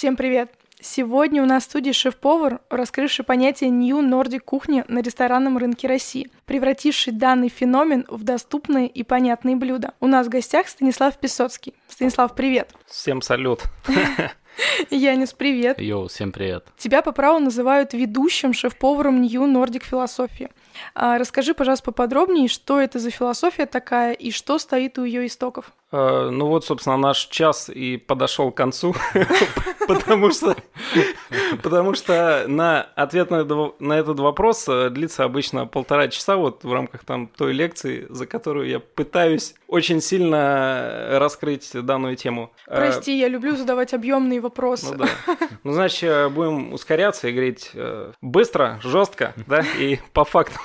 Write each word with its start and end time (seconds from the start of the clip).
Всем 0.00 0.16
привет! 0.16 0.50
Сегодня 0.80 1.42
у 1.42 1.46
нас 1.46 1.64
в 1.64 1.66
студии 1.66 1.92
шеф-повар, 1.92 2.62
раскрывший 2.70 3.22
понятие 3.22 3.68
New 3.68 3.98
Nordic 3.98 4.38
кухни 4.38 4.82
на 4.88 5.02
ресторанном 5.02 5.58
рынке 5.58 5.88
России, 5.88 6.30
превративший 6.46 7.12
данный 7.12 7.50
феномен 7.50 8.06
в 8.08 8.22
доступные 8.22 8.86
и 8.86 9.02
понятные 9.02 9.56
блюда. 9.56 9.92
У 10.00 10.06
нас 10.06 10.26
в 10.26 10.30
гостях 10.30 10.68
Станислав 10.68 11.18
Песоцкий. 11.18 11.74
Станислав, 11.86 12.34
привет! 12.34 12.72
Всем 12.86 13.20
салют! 13.20 13.64
Янис, 14.90 15.34
привет! 15.34 15.78
Йоу, 15.78 16.08
всем 16.08 16.32
привет! 16.32 16.64
Тебя 16.78 17.02
по 17.02 17.12
праву 17.12 17.38
называют 17.38 17.92
ведущим 17.92 18.54
шеф-поваром 18.54 19.20
New 19.20 19.44
Nordic 19.44 19.84
философии. 19.84 20.48
А 20.94 21.18
расскажи, 21.18 21.52
пожалуйста, 21.52 21.84
поподробнее, 21.84 22.48
что 22.48 22.80
это 22.80 22.98
за 22.98 23.10
философия 23.10 23.66
такая 23.66 24.14
и 24.14 24.30
что 24.30 24.58
стоит 24.58 24.98
у 24.98 25.04
ее 25.04 25.26
истоков. 25.26 25.74
Э, 25.92 26.28
ну 26.30 26.46
вот, 26.46 26.64
собственно, 26.64 26.96
наш 26.96 27.26
час 27.26 27.68
и 27.68 27.96
подошел 27.96 28.52
к 28.52 28.56
концу, 28.56 28.94
потому 29.88 30.30
что, 30.30 30.56
потому 31.62 31.94
что 31.94 32.44
на 32.46 32.82
ответ 32.94 33.30
на 33.30 33.92
этот 33.92 34.20
вопрос 34.20 34.68
э, 34.68 34.90
длится 34.90 35.24
обычно 35.24 35.66
полтора 35.66 36.06
часа 36.08 36.36
вот 36.36 36.62
в 36.62 36.72
рамках 36.72 37.04
там 37.04 37.26
той 37.26 37.52
лекции, 37.52 38.06
за 38.08 38.26
которую 38.26 38.68
я 38.68 38.78
пытаюсь 38.78 39.54
очень 39.66 40.00
сильно 40.00 41.18
раскрыть 41.18 41.70
данную 41.72 42.14
тему. 42.14 42.52
Э, 42.68 42.76
Прости, 42.76 43.18
я 43.18 43.26
люблю 43.26 43.56
задавать 43.56 43.92
объемные 43.92 44.40
вопросы. 44.40 44.92
Ну 44.92 45.04
да. 45.04 45.36
Ну, 45.64 45.72
значит, 45.72 46.32
будем 46.32 46.72
ускоряться 46.72 47.28
и 47.28 47.32
говорить 47.32 47.72
быстро, 48.22 48.78
жестко, 48.82 49.34
да, 49.46 49.64
и 49.78 49.98
по 50.12 50.24
факту 50.24 50.60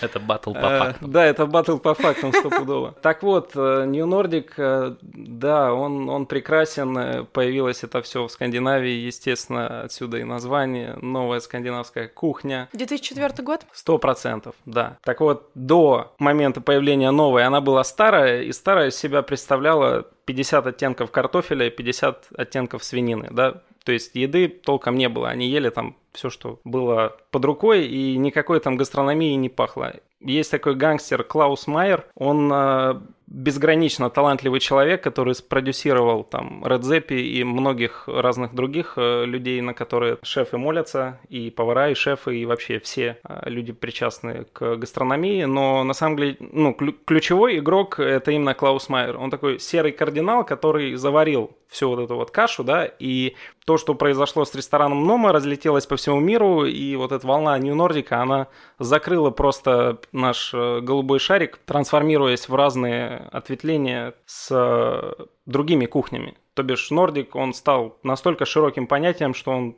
Это 0.00 0.20
батл 0.20 0.52
по 0.52 0.58
э, 0.58 0.78
фактам. 0.78 1.10
Да, 1.10 1.24
это 1.24 1.46
батл 1.46 1.78
по 1.78 1.94
фактам 1.94 2.32
стопудово. 2.32 2.94
Так 3.02 3.22
вот, 3.22 3.52
э, 3.54 3.84
New 3.86 4.06
Nordic, 4.06 4.47
э, 4.56 4.96
да, 5.02 5.72
он, 5.72 6.08
он 6.08 6.26
прекрасен. 6.26 7.26
Появилось 7.32 7.84
это 7.84 8.02
все 8.02 8.26
в 8.26 8.30
Скандинавии, 8.30 8.92
естественно, 9.06 9.82
отсюда 9.82 10.18
и 10.18 10.24
название. 10.24 10.96
Новая 11.02 11.40
скандинавская 11.40 12.08
кухня. 12.08 12.68
2004 12.72 13.42
год? 13.42 13.66
Сто 13.72 13.98
процентов, 13.98 14.54
да. 14.64 14.98
Так 15.02 15.20
вот, 15.20 15.50
до 15.54 16.14
момента 16.18 16.60
появления 16.60 17.10
новой 17.10 17.44
она 17.44 17.60
была 17.60 17.84
старая, 17.84 18.42
и 18.42 18.52
старая 18.52 18.90
себя 18.90 19.22
представляла 19.22 20.06
50 20.24 20.66
оттенков 20.66 21.10
картофеля 21.10 21.66
и 21.66 21.70
50 21.70 22.28
оттенков 22.36 22.84
свинины, 22.84 23.28
да, 23.30 23.62
то 23.88 23.92
есть 23.92 24.14
еды 24.14 24.48
толком 24.48 24.96
не 24.96 25.08
было, 25.08 25.30
они 25.30 25.48
ели 25.48 25.70
там 25.70 25.96
все, 26.12 26.28
что 26.28 26.60
было 26.64 27.16
под 27.30 27.44
рукой, 27.46 27.86
и 27.86 28.18
никакой 28.18 28.60
там 28.60 28.76
гастрономии 28.76 29.32
не 29.32 29.48
пахло. 29.48 29.94
Есть 30.20 30.50
такой 30.50 30.74
гангстер 30.74 31.24
Клаус 31.24 31.66
Майер, 31.66 32.04
он 32.14 32.52
э, 32.52 33.00
безгранично 33.30 34.08
талантливый 34.08 34.58
человек, 34.58 35.02
который 35.02 35.34
спродюсировал 35.34 36.24
там 36.24 36.64
Red 36.64 36.80
Zeppi 36.80 37.20
и 37.20 37.44
многих 37.44 38.04
разных 38.06 38.54
других 38.54 38.94
э, 38.96 39.24
людей, 39.26 39.60
на 39.60 39.74
которые 39.74 40.18
шефы 40.22 40.56
молятся, 40.56 41.20
и 41.28 41.50
повара, 41.50 41.90
и 41.90 41.94
шефы, 41.94 42.38
и 42.38 42.46
вообще 42.46 42.78
все 42.78 43.18
э, 43.22 43.50
люди 43.50 43.72
причастны 43.72 44.46
к 44.52 44.76
гастрономии, 44.76 45.44
но 45.44 45.84
на 45.84 45.92
самом 45.92 46.16
деле, 46.16 46.36
ну, 46.40 46.72
ключевой 46.72 47.58
игрок 47.58 48.00
это 48.00 48.30
именно 48.30 48.54
Клаус 48.54 48.88
Майер. 48.88 49.18
Он 49.18 49.30
такой 49.30 49.58
серый 49.58 49.92
кардинал, 49.92 50.44
который 50.44 50.94
заварил 50.94 51.50
всю 51.68 51.90
вот 51.90 52.00
эту 52.00 52.16
вот 52.16 52.30
кашу, 52.30 52.64
да, 52.64 52.86
и 52.86 53.36
то, 53.66 53.76
что 53.76 53.94
произошло 53.94 54.46
с 54.46 54.54
рестораном 54.54 55.06
Нома, 55.06 55.32
разлетелось 55.32 55.84
по 55.84 55.96
всему 55.96 56.18
миру, 56.18 56.64
и 56.64 56.96
вот 56.96 57.12
эта 57.12 57.26
волна 57.26 57.58
Нью 57.58 57.74
Нордика, 57.74 58.22
она 58.22 58.46
закрыла 58.78 59.30
просто 59.30 59.98
наш 60.12 60.52
э, 60.54 60.80
голубой 60.80 61.18
шарик, 61.18 61.58
трансформируясь 61.66 62.48
в 62.48 62.54
разные 62.54 63.17
ответвления 63.30 64.14
с 64.26 64.48
э, 64.50 65.24
другими 65.46 65.86
кухнями. 65.86 66.34
То 66.54 66.62
бишь 66.62 66.90
Нордик, 66.90 67.36
он 67.36 67.54
стал 67.54 67.98
настолько 68.02 68.44
широким 68.44 68.86
понятием, 68.86 69.34
что 69.34 69.52
он 69.52 69.76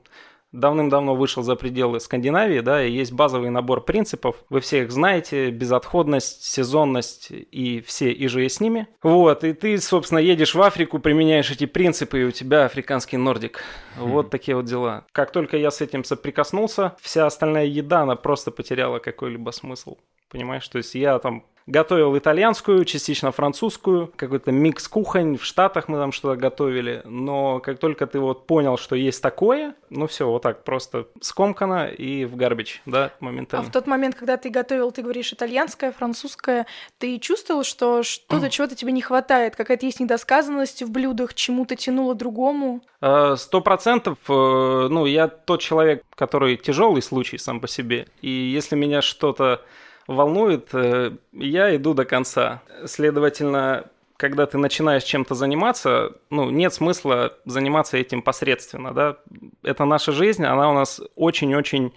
давным-давно 0.53 1.15
вышел 1.15 1.43
за 1.43 1.55
пределы 1.55 2.01
Скандинавии, 2.01 2.61
да, 2.61 2.85
и 2.85 2.91
есть 2.91 3.13
базовый 3.13 3.51
набор 3.51 3.85
принципов. 3.85 4.37
Вы 4.49 4.61
все 4.61 4.83
их 4.83 4.91
знаете, 4.91 5.51
безотходность, 5.51 6.45
сезонность 6.45 7.29
и 7.31 7.81
все 7.87 8.11
и 8.11 8.27
же 8.27 8.49
с 8.49 8.61
ними. 8.61 8.89
Вот, 9.03 9.45
и 9.45 9.53
ты, 9.53 9.79
собственно, 9.79 10.19
едешь 10.19 10.55
в 10.55 10.63
Африку, 10.63 10.99
применяешь 10.99 11.51
эти 11.51 11.67
принципы, 11.67 12.21
и 12.21 12.25
у 12.25 12.31
тебя 12.31 12.65
африканский 12.65 13.17
нордик. 13.17 13.61
Mm-hmm. 13.99 14.07
Вот 14.07 14.31
такие 14.31 14.57
вот 14.57 14.65
дела. 14.65 15.05
Как 15.13 15.33
только 15.33 15.57
я 15.57 15.71
с 15.71 15.81
этим 15.81 16.05
соприкоснулся, 16.05 16.97
вся 17.01 17.27
остальная 17.27 17.67
еда, 17.67 18.03
она 18.03 18.17
просто 18.17 18.51
потеряла 18.51 18.99
какой-либо 18.99 19.51
смысл. 19.51 19.99
Понимаешь, 20.31 20.67
то 20.69 20.79
есть 20.79 20.95
я 20.95 21.19
там 21.19 21.45
Готовил 21.71 22.19
итальянскую, 22.19 22.85
частично 22.85 23.31
французскую, 23.31 24.13
какой-то 24.17 24.51
микс 24.51 24.89
кухонь. 24.89 25.37
В 25.37 25.45
Штатах 25.45 25.87
мы 25.87 25.99
там 25.99 26.11
что-то 26.11 26.37
готовили. 26.37 27.03
Но 27.05 27.61
как 27.61 27.79
только 27.79 28.09
ты 28.09 28.19
вот 28.19 28.49
понял, 28.49 28.77
что 28.77 28.97
есть 28.97 29.23
такое, 29.23 29.75
ну 29.89 30.09
все, 30.09 30.29
вот 30.29 30.40
так 30.41 30.65
просто 30.65 31.07
скомкано 31.21 31.87
и 31.87 32.25
в 32.25 32.37
гарбич, 32.37 32.83
да, 32.87 33.13
моментально. 33.21 33.65
А 33.65 33.69
в 33.69 33.73
тот 33.73 33.87
момент, 33.87 34.15
когда 34.17 34.37
ты 34.37 34.51
готовил, 34.51 34.91
ты 34.91 35.03
говоришь 35.03 35.33
итальянская, 35.33 35.93
французская, 35.93 36.67
ты 36.99 37.19
чувствовал, 37.19 37.63
что 37.63 38.03
что-то, 38.03 38.51
чего-то 38.51 38.75
тебе 38.75 38.93
не 38.93 39.03
хватает? 39.03 39.55
Какая-то 39.57 39.87
есть 39.87 40.01
недосказанность 40.01 40.83
в 40.83 40.91
блюдах, 40.91 41.35
чему-то 41.35 41.77
тянуло 41.77 42.15
другому? 42.15 42.83
Э, 43.01 43.37
сто 43.37 43.61
процентов. 43.61 44.19
Э, 44.29 44.89
ну, 44.91 45.07
я 45.07 45.29
тот 45.29 45.61
человек, 45.61 46.03
который 46.15 46.57
тяжелый 46.57 47.03
случай 47.03 47.39
сам 47.39 47.61
по 47.61 47.69
себе. 47.69 48.09
И 48.21 48.31
если 48.31 48.77
меня 48.77 49.03
что-то 49.03 49.63
волнует, 50.07 50.71
э, 50.73 51.13
я 51.33 51.75
иду 51.77 51.95
до 51.95 52.05
конца. 52.05 52.63
Следовательно, 52.85 53.85
когда 54.21 54.45
ты 54.45 54.59
начинаешь 54.59 55.03
чем-то 55.03 55.35
заниматься, 55.35 56.13
ну, 56.29 56.51
нет 56.51 56.75
смысла 56.75 57.39
заниматься 57.47 57.97
этим 57.97 58.21
посредственно, 58.21 58.93
да. 58.93 59.17
Это 59.63 59.87
наша 59.87 60.13
жизнь, 60.13 60.45
она 60.45 60.71
у 60.71 60.75
нас 60.75 61.01
очень-очень 61.17 61.95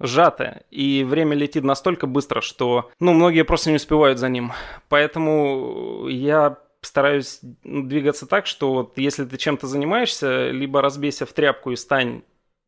сжатая, 0.00 0.64
и 0.70 1.04
время 1.04 1.36
летит 1.36 1.64
настолько 1.64 2.06
быстро, 2.06 2.40
что, 2.40 2.90
ну, 2.98 3.12
многие 3.12 3.44
просто 3.44 3.68
не 3.70 3.76
успевают 3.76 4.18
за 4.18 4.30
ним. 4.30 4.52
Поэтому 4.88 6.08
я 6.08 6.56
стараюсь 6.80 7.40
двигаться 7.62 8.26
так, 8.26 8.46
что 8.46 8.72
вот 8.72 8.96
если 8.96 9.26
ты 9.26 9.36
чем-то 9.36 9.66
занимаешься, 9.66 10.50
либо 10.50 10.80
разбейся 10.80 11.26
в 11.26 11.32
тряпку 11.34 11.72
и 11.72 11.76
стань 11.76 12.22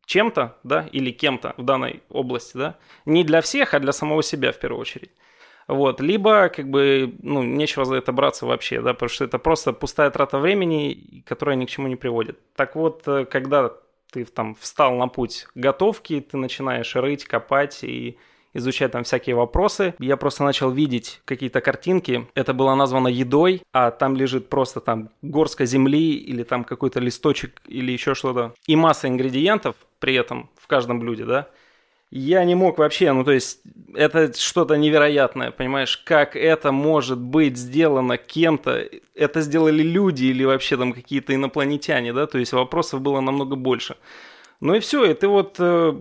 чем-то, 0.05 0.57
да, 0.63 0.87
или 0.91 1.09
кем-то 1.09 1.55
в 1.57 1.63
данной 1.63 2.03
области, 2.09 2.57
да, 2.57 2.77
не 3.05 3.23
для 3.23 3.41
всех, 3.41 3.73
а 3.73 3.79
для 3.79 3.91
самого 3.91 4.21
себя 4.21 4.51
в 4.51 4.59
первую 4.59 4.81
очередь. 4.81 5.11
Вот, 5.69 6.01
либо, 6.01 6.49
как 6.49 6.67
бы, 6.67 7.13
ну, 7.21 7.43
нечего 7.43 7.85
за 7.85 7.95
это 7.97 8.11
браться 8.11 8.47
вообще, 8.47 8.81
да, 8.81 8.93
потому 8.93 9.09
что 9.09 9.23
это 9.23 9.37
просто 9.37 9.71
пустая 9.71 10.09
трата 10.09 10.39
времени, 10.39 11.23
которая 11.27 11.55
ни 11.55 11.65
к 11.65 11.69
чему 11.69 11.87
не 11.87 11.95
приводит. 11.95 12.39
Так 12.55 12.75
вот, 12.75 13.03
э, 13.07 13.25
когда 13.25 13.73
ты 14.11 14.25
там 14.25 14.55
встал 14.55 14.95
на 14.95 15.07
путь 15.07 15.45
готовки, 15.53 16.21
ты 16.21 16.37
начинаешь 16.37 16.95
рыть, 16.95 17.25
копать 17.25 17.83
и 17.83 18.17
изучать 18.55 18.91
там 18.91 19.03
всякие 19.03 19.35
вопросы. 19.35 19.93
Я 19.99 20.17
просто 20.17 20.43
начал 20.43 20.71
видеть 20.71 21.21
какие-то 21.25 21.61
картинки. 21.61 22.27
Это 22.33 22.55
было 22.55 22.73
названо 22.73 23.07
едой, 23.07 23.61
а 23.71 23.91
там 23.91 24.15
лежит 24.15 24.49
просто 24.49 24.79
там 24.79 25.09
горстка 25.21 25.65
земли 25.65 26.15
или 26.15 26.41
там 26.41 26.63
какой-то 26.63 26.99
листочек 26.99 27.61
или 27.67 27.91
еще 27.91 28.15
что-то. 28.15 28.55
И 28.65 28.75
масса 28.75 29.07
ингредиентов 29.07 29.75
при 29.99 30.15
этом 30.15 30.49
в 30.59 30.65
каждом 30.65 30.99
блюде, 30.99 31.25
да. 31.25 31.47
Я 32.11 32.43
не 32.43 32.55
мог 32.55 32.79
вообще, 32.79 33.11
ну 33.11 33.23
то 33.23 33.31
есть 33.31 33.61
это 33.93 34.33
что-то 34.37 34.75
невероятное, 34.75 35.51
понимаешь, 35.51 35.97
как 35.97 36.35
это 36.35 36.71
может 36.71 37.19
быть 37.19 37.57
сделано 37.57 38.17
кем-то, 38.17 38.87
это 39.13 39.41
сделали 39.41 39.83
люди 39.83 40.25
или 40.25 40.43
вообще 40.43 40.75
там 40.77 40.93
какие-то 40.93 41.35
инопланетяне, 41.35 42.13
да, 42.13 42.25
то 42.25 42.39
есть 42.39 42.53
вопросов 42.53 43.01
было 43.01 43.21
намного 43.21 43.55
больше. 43.55 43.95
Ну 44.59 44.73
и 44.73 44.79
все, 44.79 45.05
и 45.05 45.13
ты 45.13 45.27
вот 45.27 45.57
э, 45.59 45.93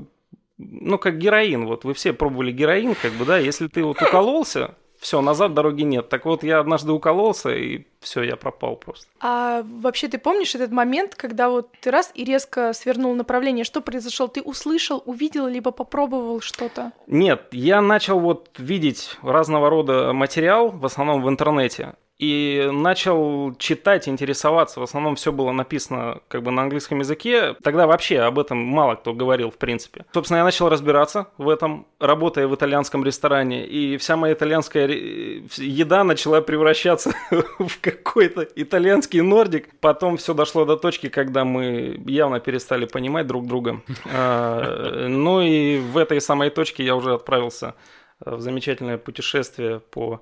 ну, 0.58 0.98
как 0.98 1.18
героин, 1.18 1.66
вот 1.66 1.84
вы 1.84 1.94
все 1.94 2.12
пробовали 2.12 2.52
героин, 2.52 2.94
как 2.94 3.12
бы, 3.12 3.24
да, 3.24 3.38
если 3.38 3.68
ты 3.68 3.84
вот 3.84 4.00
укололся, 4.02 4.74
все, 4.98 5.20
назад 5.20 5.54
дороги 5.54 5.82
нет. 5.82 6.08
Так 6.08 6.24
вот, 6.24 6.42
я 6.42 6.60
однажды 6.60 6.92
укололся, 6.92 7.50
и 7.50 7.86
все, 8.00 8.22
я 8.22 8.36
пропал 8.36 8.76
просто. 8.76 9.06
А 9.20 9.62
вообще 9.62 10.08
ты 10.08 10.18
помнишь 10.18 10.54
этот 10.54 10.70
момент, 10.70 11.14
когда 11.14 11.48
вот 11.48 11.70
ты 11.80 11.90
раз 11.90 12.10
и 12.14 12.24
резко 12.24 12.72
свернул 12.72 13.14
направление? 13.14 13.64
Что 13.64 13.80
произошло? 13.80 14.26
Ты 14.26 14.42
услышал, 14.42 15.02
увидел, 15.06 15.46
либо 15.46 15.70
попробовал 15.70 16.40
что-то? 16.40 16.92
Нет, 17.06 17.48
я 17.52 17.80
начал 17.80 18.20
вот 18.20 18.50
видеть 18.58 19.16
разного 19.22 19.70
рода 19.70 20.12
материал, 20.12 20.70
в 20.70 20.84
основном 20.84 21.22
в 21.22 21.28
интернете 21.28 21.94
и 22.18 22.68
начал 22.72 23.54
читать, 23.58 24.08
интересоваться. 24.08 24.80
В 24.80 24.82
основном 24.82 25.14
все 25.14 25.30
было 25.30 25.52
написано 25.52 26.20
как 26.28 26.42
бы 26.42 26.50
на 26.50 26.62
английском 26.62 26.98
языке. 26.98 27.54
Тогда 27.62 27.86
вообще 27.86 28.18
об 28.18 28.40
этом 28.40 28.58
мало 28.58 28.96
кто 28.96 29.14
говорил, 29.14 29.50
в 29.50 29.56
принципе. 29.56 30.04
Собственно, 30.12 30.38
я 30.38 30.44
начал 30.44 30.68
разбираться 30.68 31.28
в 31.38 31.48
этом, 31.48 31.86
работая 32.00 32.48
в 32.48 32.54
итальянском 32.54 33.04
ресторане. 33.04 33.66
И 33.66 33.96
вся 33.98 34.16
моя 34.16 34.34
итальянская 34.34 34.88
еда 34.88 36.02
начала 36.02 36.40
превращаться 36.40 37.14
в 37.30 37.80
какой-то 37.80 38.42
итальянский 38.56 39.20
нордик. 39.20 39.78
Потом 39.80 40.16
все 40.16 40.34
дошло 40.34 40.64
до 40.64 40.76
точки, 40.76 41.08
когда 41.08 41.44
мы 41.44 42.02
явно 42.06 42.40
перестали 42.40 42.86
понимать 42.86 43.28
друг 43.28 43.46
друга. 43.46 43.80
А, 44.12 45.06
ну 45.08 45.40
и 45.40 45.78
в 45.78 45.96
этой 45.96 46.20
самой 46.20 46.50
точке 46.50 46.84
я 46.84 46.96
уже 46.96 47.14
отправился 47.14 47.74
в 48.18 48.40
замечательное 48.40 48.98
путешествие 48.98 49.78
по 49.78 50.20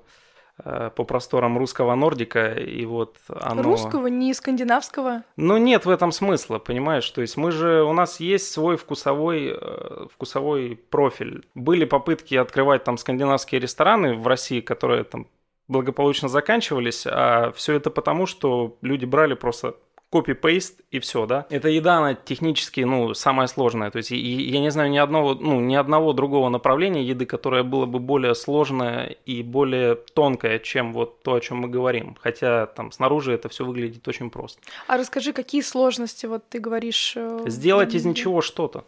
по 0.63 1.03
просторам 1.03 1.57
русского 1.57 1.93
Нордика, 1.95 2.53
и 2.53 2.85
вот 2.85 3.17
оно... 3.29 3.61
Русского, 3.61 4.07
не 4.07 4.33
скандинавского? 4.33 5.23
Ну, 5.35 5.57
нет 5.57 5.85
в 5.85 5.89
этом 5.89 6.11
смысла, 6.11 6.57
понимаешь? 6.57 7.09
То 7.11 7.21
есть 7.21 7.37
мы 7.37 7.51
же, 7.51 7.83
у 7.83 7.93
нас 7.93 8.19
есть 8.19 8.51
свой 8.51 8.75
вкусовой, 8.75 9.55
э, 9.55 10.07
вкусовой 10.11 10.79
профиль. 10.89 11.45
Были 11.53 11.85
попытки 11.85 12.35
открывать 12.35 12.83
там 12.83 12.97
скандинавские 12.97 13.61
рестораны 13.61 14.15
в 14.15 14.25
России, 14.25 14.61
которые 14.61 15.03
там 15.03 15.27
благополучно 15.67 16.27
заканчивались, 16.27 17.05
а 17.05 17.51
все 17.51 17.73
это 17.73 17.89
потому, 17.89 18.25
что 18.25 18.77
люди 18.81 19.05
брали 19.05 19.33
просто 19.33 19.75
копи-пейст 20.09 20.81
и 20.89 20.99
все, 20.99 21.25
да. 21.25 21.45
Эта 21.49 21.69
еда, 21.69 21.97
она 21.97 22.13
технически, 22.13 22.81
ну, 22.81 23.13
самая 23.13 23.47
сложная. 23.47 23.91
То 23.91 23.97
есть 23.97 24.11
я 24.11 24.59
не 24.59 24.71
знаю 24.71 24.89
ни 24.89 24.97
одного, 24.97 25.33
ну, 25.33 25.59
ни 25.59 25.75
одного 25.75 26.13
другого 26.13 26.49
направления 26.49 27.03
еды, 27.03 27.25
которое 27.25 27.63
было 27.63 27.85
бы 27.85 27.99
более 27.99 28.35
сложное 28.35 29.17
и 29.25 29.43
более 29.43 29.95
тонкое, 29.95 30.59
чем 30.59 30.93
вот 30.93 31.23
то, 31.23 31.35
о 31.35 31.41
чем 31.41 31.57
мы 31.57 31.67
говорим. 31.67 32.17
Хотя 32.21 32.65
там 32.67 32.91
снаружи 32.91 33.33
это 33.33 33.49
все 33.49 33.65
выглядит 33.65 34.07
очень 34.07 34.29
просто. 34.29 34.59
А 34.87 34.97
расскажи, 34.97 35.33
какие 35.33 35.61
сложности 35.61 36.25
вот 36.25 36.47
ты 36.49 36.59
говоришь? 36.59 37.13
Э, 37.15 37.43
Сделать 37.47 37.93
из 37.93 38.05
ничего 38.05 38.41
что-то. 38.41 38.85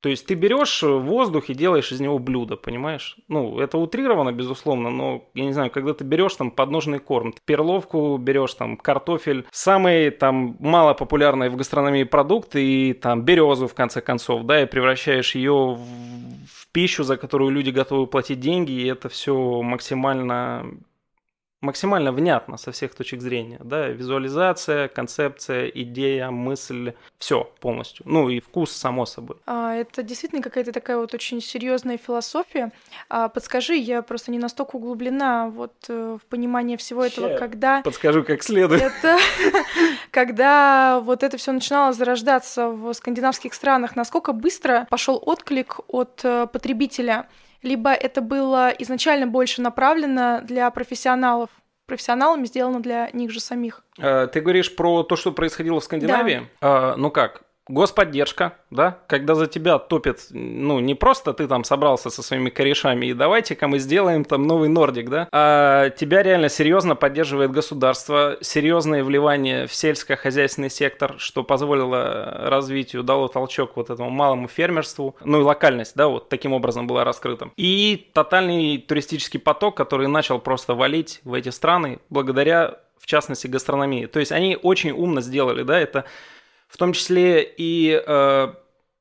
То 0.00 0.08
есть 0.08 0.26
ты 0.26 0.34
берешь 0.34 0.82
воздух 0.82 1.50
и 1.50 1.54
делаешь 1.54 1.92
из 1.92 2.00
него 2.00 2.18
блюдо, 2.18 2.56
понимаешь? 2.56 3.16
Ну, 3.28 3.60
это 3.60 3.76
утрировано, 3.76 4.32
безусловно, 4.32 4.90
но, 4.90 5.24
я 5.34 5.44
не 5.44 5.52
знаю, 5.52 5.70
когда 5.70 5.92
ты 5.92 6.04
берешь 6.04 6.34
там 6.34 6.50
подножный 6.50 6.98
корм, 6.98 7.34
перловку 7.44 8.16
берешь, 8.16 8.54
там, 8.54 8.76
картофель, 8.76 9.46
самый 9.50 10.10
там 10.10 10.56
мало 10.58 10.94
популярный 10.94 11.50
в 11.50 11.56
гастрономии 11.56 12.04
продукт, 12.04 12.56
и 12.56 12.94
там 12.94 13.22
березу, 13.22 13.68
в 13.68 13.74
конце 13.74 14.00
концов, 14.00 14.44
да, 14.44 14.62
и 14.62 14.66
превращаешь 14.66 15.34
ее 15.34 15.76
в 15.76 16.68
пищу, 16.72 17.04
за 17.04 17.16
которую 17.16 17.50
люди 17.50 17.70
готовы 17.70 18.06
платить 18.06 18.40
деньги, 18.40 18.72
и 18.72 18.86
это 18.86 19.08
все 19.08 19.62
максимально 19.62 20.66
максимально 21.60 22.12
внятно 22.12 22.56
со 22.56 22.72
всех 22.72 22.94
точек 22.94 23.20
зрения, 23.20 23.58
да, 23.62 23.88
визуализация, 23.88 24.88
концепция, 24.88 25.66
идея, 25.68 26.30
мысль, 26.30 26.94
все 27.18 27.44
полностью, 27.60 28.04
ну 28.08 28.28
и 28.28 28.40
вкус 28.40 28.72
само 28.72 29.06
собой. 29.06 29.36
А, 29.46 29.74
это 29.74 30.02
действительно 30.02 30.42
какая-то 30.42 30.72
такая 30.72 30.96
вот 30.96 31.12
очень 31.14 31.40
серьезная 31.40 31.98
философия. 31.98 32.72
А, 33.08 33.28
подскажи, 33.28 33.74
я 33.74 34.02
просто 34.02 34.30
не 34.30 34.38
настолько 34.38 34.76
углублена 34.76 35.48
вот 35.48 35.74
э, 35.88 36.18
в 36.22 36.26
понимание 36.26 36.76
всего 36.76 37.04
этого, 37.04 37.28
Сейчас 37.28 37.38
когда... 37.38 37.82
Подскажу 37.82 38.24
как 38.24 38.42
следует. 38.42 38.82
Это 38.82 39.18
когда 40.10 41.00
вот 41.00 41.22
это 41.22 41.36
все 41.36 41.52
начинало 41.52 41.92
зарождаться 41.92 42.68
в 42.68 42.92
скандинавских 42.94 43.54
странах, 43.54 43.96
насколько 43.96 44.32
быстро 44.32 44.86
пошел 44.90 45.22
отклик 45.24 45.80
от 45.88 46.20
э, 46.24 46.46
потребителя? 46.50 47.28
Либо 47.62 47.92
это 47.92 48.20
было 48.20 48.70
изначально 48.78 49.26
больше 49.26 49.62
направлено 49.62 50.40
для 50.42 50.70
профессионалов, 50.70 51.50
профессионалами 51.86 52.46
сделано 52.46 52.80
для 52.80 53.10
них 53.12 53.30
же 53.30 53.40
самих. 53.40 53.84
Э, 53.98 54.28
ты 54.32 54.40
говоришь 54.40 54.74
про 54.74 55.02
то, 55.02 55.16
что 55.16 55.32
происходило 55.32 55.80
в 55.80 55.84
Скандинавии? 55.84 56.48
Да. 56.60 56.94
Ну 56.96 57.10
как? 57.10 57.42
Господдержка, 57.72 58.54
да, 58.70 58.98
когда 59.06 59.34
за 59.34 59.46
тебя 59.46 59.78
топят, 59.78 60.26
ну, 60.30 60.80
не 60.80 60.94
просто 60.94 61.32
ты 61.32 61.46
там 61.46 61.64
собрался 61.64 62.10
со 62.10 62.22
своими 62.22 62.50
корешами 62.50 63.06
и 63.06 63.14
давайте-ка 63.14 63.68
мы 63.68 63.78
сделаем 63.78 64.24
там 64.24 64.46
новый 64.46 64.68
Нордик, 64.68 65.08
да, 65.08 65.28
а 65.32 65.90
тебя 65.90 66.22
реально 66.22 66.48
серьезно 66.48 66.96
поддерживает 66.96 67.50
государство, 67.50 68.36
серьезное 68.40 69.04
вливание 69.04 69.66
в 69.66 69.74
сельскохозяйственный 69.74 70.70
сектор, 70.70 71.14
что 71.18 71.42
позволило 71.42 72.48
развитию, 72.50 73.02
дало 73.02 73.28
толчок 73.28 73.76
вот 73.76 73.90
этому 73.90 74.10
малому 74.10 74.48
фермерству, 74.48 75.16
ну 75.24 75.40
и 75.40 75.42
локальность, 75.42 75.96
да, 75.96 76.08
вот 76.08 76.28
таким 76.28 76.52
образом 76.52 76.86
была 76.86 77.04
раскрыта. 77.04 77.50
И 77.56 78.10
тотальный 78.12 78.78
туристический 78.78 79.40
поток, 79.40 79.76
который 79.76 80.08
начал 80.08 80.38
просто 80.38 80.74
валить 80.74 81.20
в 81.24 81.34
эти 81.34 81.48
страны 81.50 82.00
благодаря, 82.10 82.80
в 82.98 83.06
частности, 83.06 83.46
гастрономии. 83.46 84.06
То 84.06 84.20
есть 84.20 84.32
они 84.32 84.58
очень 84.60 84.90
умно 84.90 85.20
сделали, 85.20 85.62
да, 85.62 85.78
это 85.78 86.04
в 86.70 86.76
том 86.76 86.92
числе 86.92 87.42
и 87.42 88.02
э, 88.06 88.48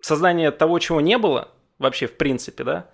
создание 0.02 0.52
того, 0.52 0.80
чего 0.80 1.00
не 1.00 1.18
было 1.18 1.50
вообще 1.78 2.08
в 2.08 2.18
принципе, 2.18 2.64
да. 2.64 2.90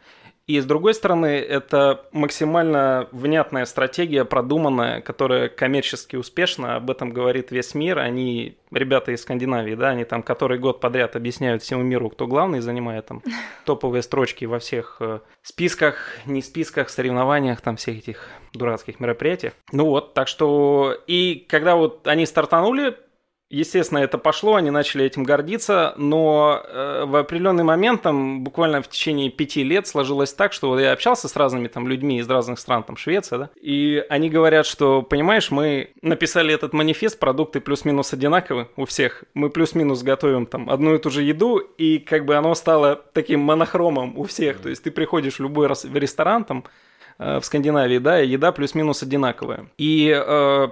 И 0.48 0.60
с 0.60 0.66
другой 0.66 0.94
стороны, 0.94 1.40
это 1.40 2.06
максимально 2.12 3.08
внятная 3.12 3.66
стратегия, 3.66 4.26
продуманная, 4.26 5.02
которая 5.02 5.50
коммерчески 5.50 6.16
успешна. 6.18 6.76
Об 6.76 6.92
этом 6.92 7.10
говорит 7.10 7.50
весь 7.50 7.74
мир. 7.74 7.98
Они, 7.98 8.56
ребята 8.70 9.12
из 9.12 9.24
Скандинавии, 9.24 9.74
да, 9.74 9.90
они 9.90 10.04
там 10.04 10.22
который 10.22 10.60
год 10.60 10.80
подряд 10.80 11.16
объясняют 11.16 11.64
всему 11.64 11.82
миру, 11.82 12.12
кто 12.12 12.28
главный, 12.28 12.60
занимает 12.60 13.08
там 13.08 13.24
топовые 13.66 14.04
строчки 14.04 14.46
во 14.46 14.60
всех 14.60 14.98
э, 15.00 15.20
списках, 15.42 15.96
не 16.28 16.44
списках, 16.44 16.90
соревнованиях, 16.90 17.62
там 17.62 17.76
всех 17.78 17.98
этих 17.98 18.30
дурацких 18.54 19.00
мероприятиях. 19.00 19.54
Ну 19.72 19.86
вот, 19.86 20.14
так 20.14 20.28
что... 20.28 20.96
И 21.08 21.44
когда 21.50 21.76
вот 21.76 22.08
они 22.08 22.28
стартанули, 22.28 22.96
Естественно, 23.56 24.00
это 24.00 24.18
пошло, 24.18 24.56
они 24.56 24.70
начали 24.70 25.06
этим 25.06 25.24
гордиться, 25.24 25.94
но 25.96 26.62
э, 26.62 27.06
в 27.06 27.16
определенный 27.16 27.64
момент, 27.64 28.02
там, 28.02 28.44
буквально 28.44 28.82
в 28.82 28.90
течение 28.90 29.30
пяти 29.30 29.64
лет 29.64 29.88
сложилось 29.88 30.34
так, 30.34 30.52
что 30.52 30.68
вот 30.68 30.82
я 30.82 30.92
общался 30.92 31.30
с 31.30 31.38
разными 31.38 31.70
там 31.70 31.88
людьми 31.88 32.20
из 32.20 32.30
разных 32.30 32.60
стран, 32.60 32.84
там 32.84 32.98
Швеция, 32.98 33.40
да, 33.40 33.50
и 33.56 34.04
они 34.10 34.30
говорят, 34.30 34.66
что, 34.66 35.04
понимаешь, 35.04 35.52
мы 35.52 35.92
написали 36.02 36.54
этот 36.54 36.74
манифест, 36.74 37.18
продукты 37.18 37.62
плюс-минус 37.62 38.12
одинаковы 38.12 38.68
у 38.76 38.84
всех, 38.84 39.24
мы 39.34 39.50
плюс-минус 39.50 40.04
готовим 40.04 40.48
там 40.48 40.70
одну 40.70 40.94
и 40.94 40.98
ту 40.98 41.10
же 41.10 41.24
еду, 41.24 41.60
и 41.60 42.00
как 42.00 42.26
бы 42.26 42.36
оно 42.36 42.56
стало 42.56 43.02
таким 43.14 43.40
монохромом 43.40 44.18
у 44.18 44.26
всех, 44.26 44.60
то 44.60 44.68
есть 44.68 44.84
ты 44.84 44.92
приходишь 44.92 45.36
в 45.36 45.40
любой 45.40 45.68
раз 45.68 45.86
в 45.86 45.96
ресторан 45.96 46.44
там 46.44 46.66
э, 47.20 47.40
в 47.40 47.46
Скандинавии, 47.46 48.00
да, 48.00 48.22
и 48.22 48.28
еда 48.28 48.52
плюс-минус 48.52 49.02
одинаковая. 49.02 49.68
И 49.78 50.14
э, 50.14 50.68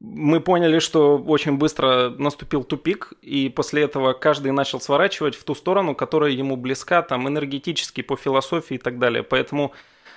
мы 0.00 0.40
поняли, 0.40 0.78
что 0.78 1.16
очень 1.18 1.56
быстро 1.56 2.10
наступил 2.10 2.64
тупик, 2.64 3.14
и 3.22 3.48
после 3.48 3.82
этого 3.82 4.12
каждый 4.12 4.52
начал 4.52 4.80
сворачивать 4.80 5.34
в 5.34 5.44
ту 5.44 5.54
сторону, 5.54 5.94
которая 5.94 6.30
ему 6.30 6.56
близка, 6.56 7.02
там, 7.02 7.26
энергетически, 7.28 8.02
по 8.02 8.16
философии 8.16 8.74
и 8.74 8.78
так 8.78 8.98
далее. 8.98 9.22
Поэтому 9.22 9.72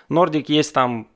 Нордик 0.09 0.49
есть 0.49 0.73
там 0.73 1.07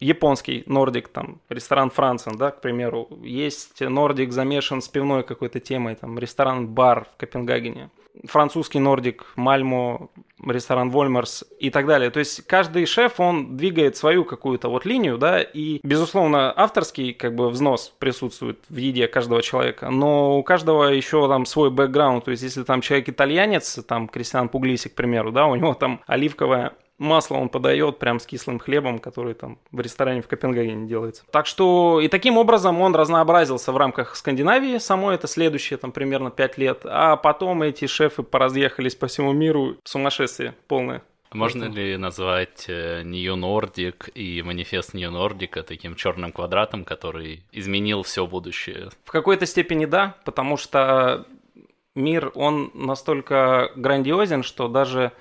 японский 0.00 0.62
Нордик, 0.66 1.08
там, 1.08 1.40
ресторан 1.48 1.90
Францен, 1.90 2.36
да, 2.36 2.50
к 2.50 2.60
примеру. 2.60 3.08
Есть 3.22 3.80
Нордик 3.80 4.32
замешан 4.32 4.80
с 4.80 4.88
пивной 4.88 5.22
какой-то 5.22 5.60
темой, 5.60 5.94
там, 5.94 6.18
ресторан-бар 6.18 7.04
в 7.04 7.16
Копенгагене 7.18 7.90
французский 8.24 8.78
Нордик, 8.78 9.26
Мальмо, 9.36 10.10
ресторан 10.44 10.90
Вольмерс 10.90 11.44
и 11.58 11.70
так 11.70 11.86
далее. 11.86 12.10
То 12.10 12.18
есть 12.18 12.46
каждый 12.46 12.86
шеф, 12.86 13.20
он 13.20 13.56
двигает 13.56 13.96
свою 13.96 14.24
какую-то 14.24 14.68
вот 14.68 14.84
линию, 14.84 15.18
да, 15.18 15.40
и, 15.40 15.80
безусловно, 15.82 16.52
авторский 16.54 17.12
как 17.12 17.34
бы 17.34 17.48
взнос 17.48 17.92
присутствует 17.98 18.58
в 18.68 18.76
еде 18.76 19.08
каждого 19.08 19.42
человека, 19.42 19.90
но 19.90 20.38
у 20.38 20.42
каждого 20.42 20.84
еще 20.84 21.26
там 21.28 21.46
свой 21.46 21.70
бэкграунд, 21.70 22.24
то 22.24 22.30
есть 22.30 22.42
если 22.42 22.62
там 22.64 22.80
человек 22.80 23.08
итальянец, 23.08 23.80
там 23.86 24.08
Кристиан 24.08 24.48
Пуглиси, 24.48 24.88
к 24.88 24.94
примеру, 24.94 25.32
да, 25.32 25.46
у 25.46 25.54
него 25.54 25.74
там 25.74 26.00
оливковая 26.06 26.72
масло 26.98 27.36
он 27.36 27.48
подает 27.48 27.98
прям 27.98 28.20
с 28.20 28.26
кислым 28.26 28.58
хлебом, 28.58 28.98
который 28.98 29.34
там 29.34 29.58
в 29.70 29.80
ресторане 29.80 30.22
в 30.22 30.28
Копенгагене 30.28 30.86
делается. 30.86 31.24
Так 31.30 31.46
что 31.46 32.00
и 32.00 32.08
таким 32.08 32.36
образом 32.36 32.80
он 32.80 32.94
разнообразился 32.94 33.72
в 33.72 33.76
рамках 33.76 34.16
Скандинавии, 34.16 34.78
само 34.78 35.12
это 35.12 35.26
следующие 35.26 35.76
там 35.76 35.92
примерно 35.92 36.30
5 36.30 36.58
лет, 36.58 36.80
а 36.84 37.16
потом 37.16 37.62
эти 37.62 37.86
шефы 37.86 38.22
поразъехались 38.22 38.94
по 38.94 39.06
всему 39.06 39.32
миру, 39.32 39.76
сумасшествие 39.84 40.54
полное. 40.68 41.02
Можно 41.32 41.64
ли 41.64 41.96
назвать 41.96 42.66
э, 42.68 43.02
New 43.02 43.36
Nordic 43.36 44.10
и 44.12 44.42
манифест 44.42 44.94
New 44.94 45.10
Nordic 45.10 45.62
таким 45.64 45.94
черным 45.96 46.32
квадратом, 46.32 46.84
который 46.84 47.42
изменил 47.52 48.04
все 48.04 48.26
будущее? 48.26 48.90
В 49.04 49.10
какой-то 49.10 49.44
степени 49.44 49.86
да, 49.86 50.16
потому 50.24 50.56
что 50.56 51.26
мир, 51.94 52.30
он 52.34 52.70
настолько 52.74 53.72
грандиозен, 53.74 54.42
что 54.42 54.68
даже 54.68 55.12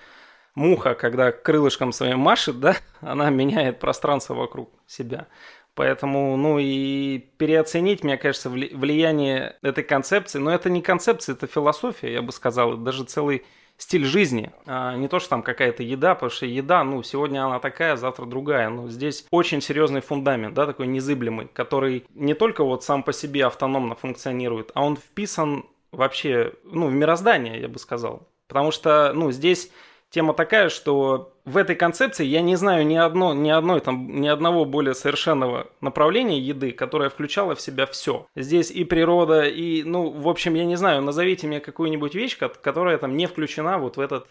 муха, 0.55 0.95
когда 0.95 1.31
крылышком 1.31 1.91
своим 1.91 2.19
машет, 2.19 2.59
да, 2.59 2.77
она 3.01 3.29
меняет 3.29 3.79
пространство 3.79 4.33
вокруг 4.33 4.69
себя. 4.88 5.27
Поэтому, 5.75 6.38
ну 6.38 6.57
и 6.57 7.19
переоценить, 7.38 8.03
мне 8.03 8.17
кажется, 8.17 8.50
влияние 8.50 9.57
этой 9.62 9.83
концепции, 9.83 10.39
но 10.39 10.53
это 10.53 10.69
не 10.69 10.81
концепция, 10.81 11.35
это 11.35 11.47
философия, 11.47 12.13
я 12.13 12.21
бы 12.21 12.31
сказал, 12.31 12.77
даже 12.77 13.03
целый 13.03 13.43
стиль 13.77 14.05
жизни, 14.05 14.53
а 14.65 14.95
не 14.95 15.09
то, 15.09 15.19
что 15.19 15.31
там 15.31 15.43
какая-то 15.43 15.83
еда, 15.83 16.15
потому 16.15 16.29
что 16.29 16.45
еда, 16.45 16.83
ну, 16.85 17.03
сегодня 17.03 17.45
она 17.45 17.59
такая, 17.59 17.97
завтра 17.97 18.25
другая, 18.25 18.69
но 18.69 18.88
здесь 18.88 19.25
очень 19.31 19.62
серьезный 19.62 20.00
фундамент, 20.00 20.53
да, 20.53 20.65
такой 20.65 20.88
незыблемый, 20.88 21.50
который 21.51 22.05
не 22.13 22.33
только 22.35 22.63
вот 22.63 22.85
сам 22.85 23.03
по 23.03 23.12
себе 23.12 23.45
автономно 23.45 23.95
функционирует, 23.95 24.71
а 24.75 24.85
он 24.85 24.95
вписан 24.95 25.65
вообще, 25.91 26.53
ну, 26.63 26.88
в 26.88 26.93
мироздание, 26.93 27.59
я 27.59 27.67
бы 27.67 27.79
сказал. 27.79 28.29
Потому 28.47 28.71
что, 28.71 29.12
ну, 29.13 29.31
здесь 29.31 29.71
тема 30.15 30.34
такая, 30.34 30.69
что 30.69 31.34
в 31.43 31.57
этой 31.57 31.75
концепции 31.75 32.25
я 32.25 32.41
не 32.41 32.55
знаю 32.55 32.88
ни, 32.88 32.95
одно, 32.95 33.34
ни, 33.34 33.50
одной, 33.50 33.81
там, 33.81 34.22
ни 34.22 34.29
одного 34.29 34.63
более 34.63 34.95
совершенного 34.95 35.67
направления 35.81 36.39
еды, 36.39 36.72
которое 36.72 37.10
включало 37.10 37.53
в 37.53 37.60
себя 37.60 37.86
все. 37.86 38.25
Здесь 38.34 38.72
и 38.72 38.86
природа, 38.86 39.43
и, 39.43 39.84
ну, 39.84 40.10
в 40.10 40.29
общем, 40.29 40.53
я 40.53 40.63
не 40.63 40.77
знаю, 40.77 41.01
назовите 41.01 41.48
мне 41.48 41.60
какую-нибудь 41.60 42.15
вещь, 42.15 42.38
которая 42.38 42.98
там 42.98 43.17
не 43.17 43.25
включена 43.25 43.77
вот 43.77 43.98
в 43.98 44.00
этот 44.00 44.25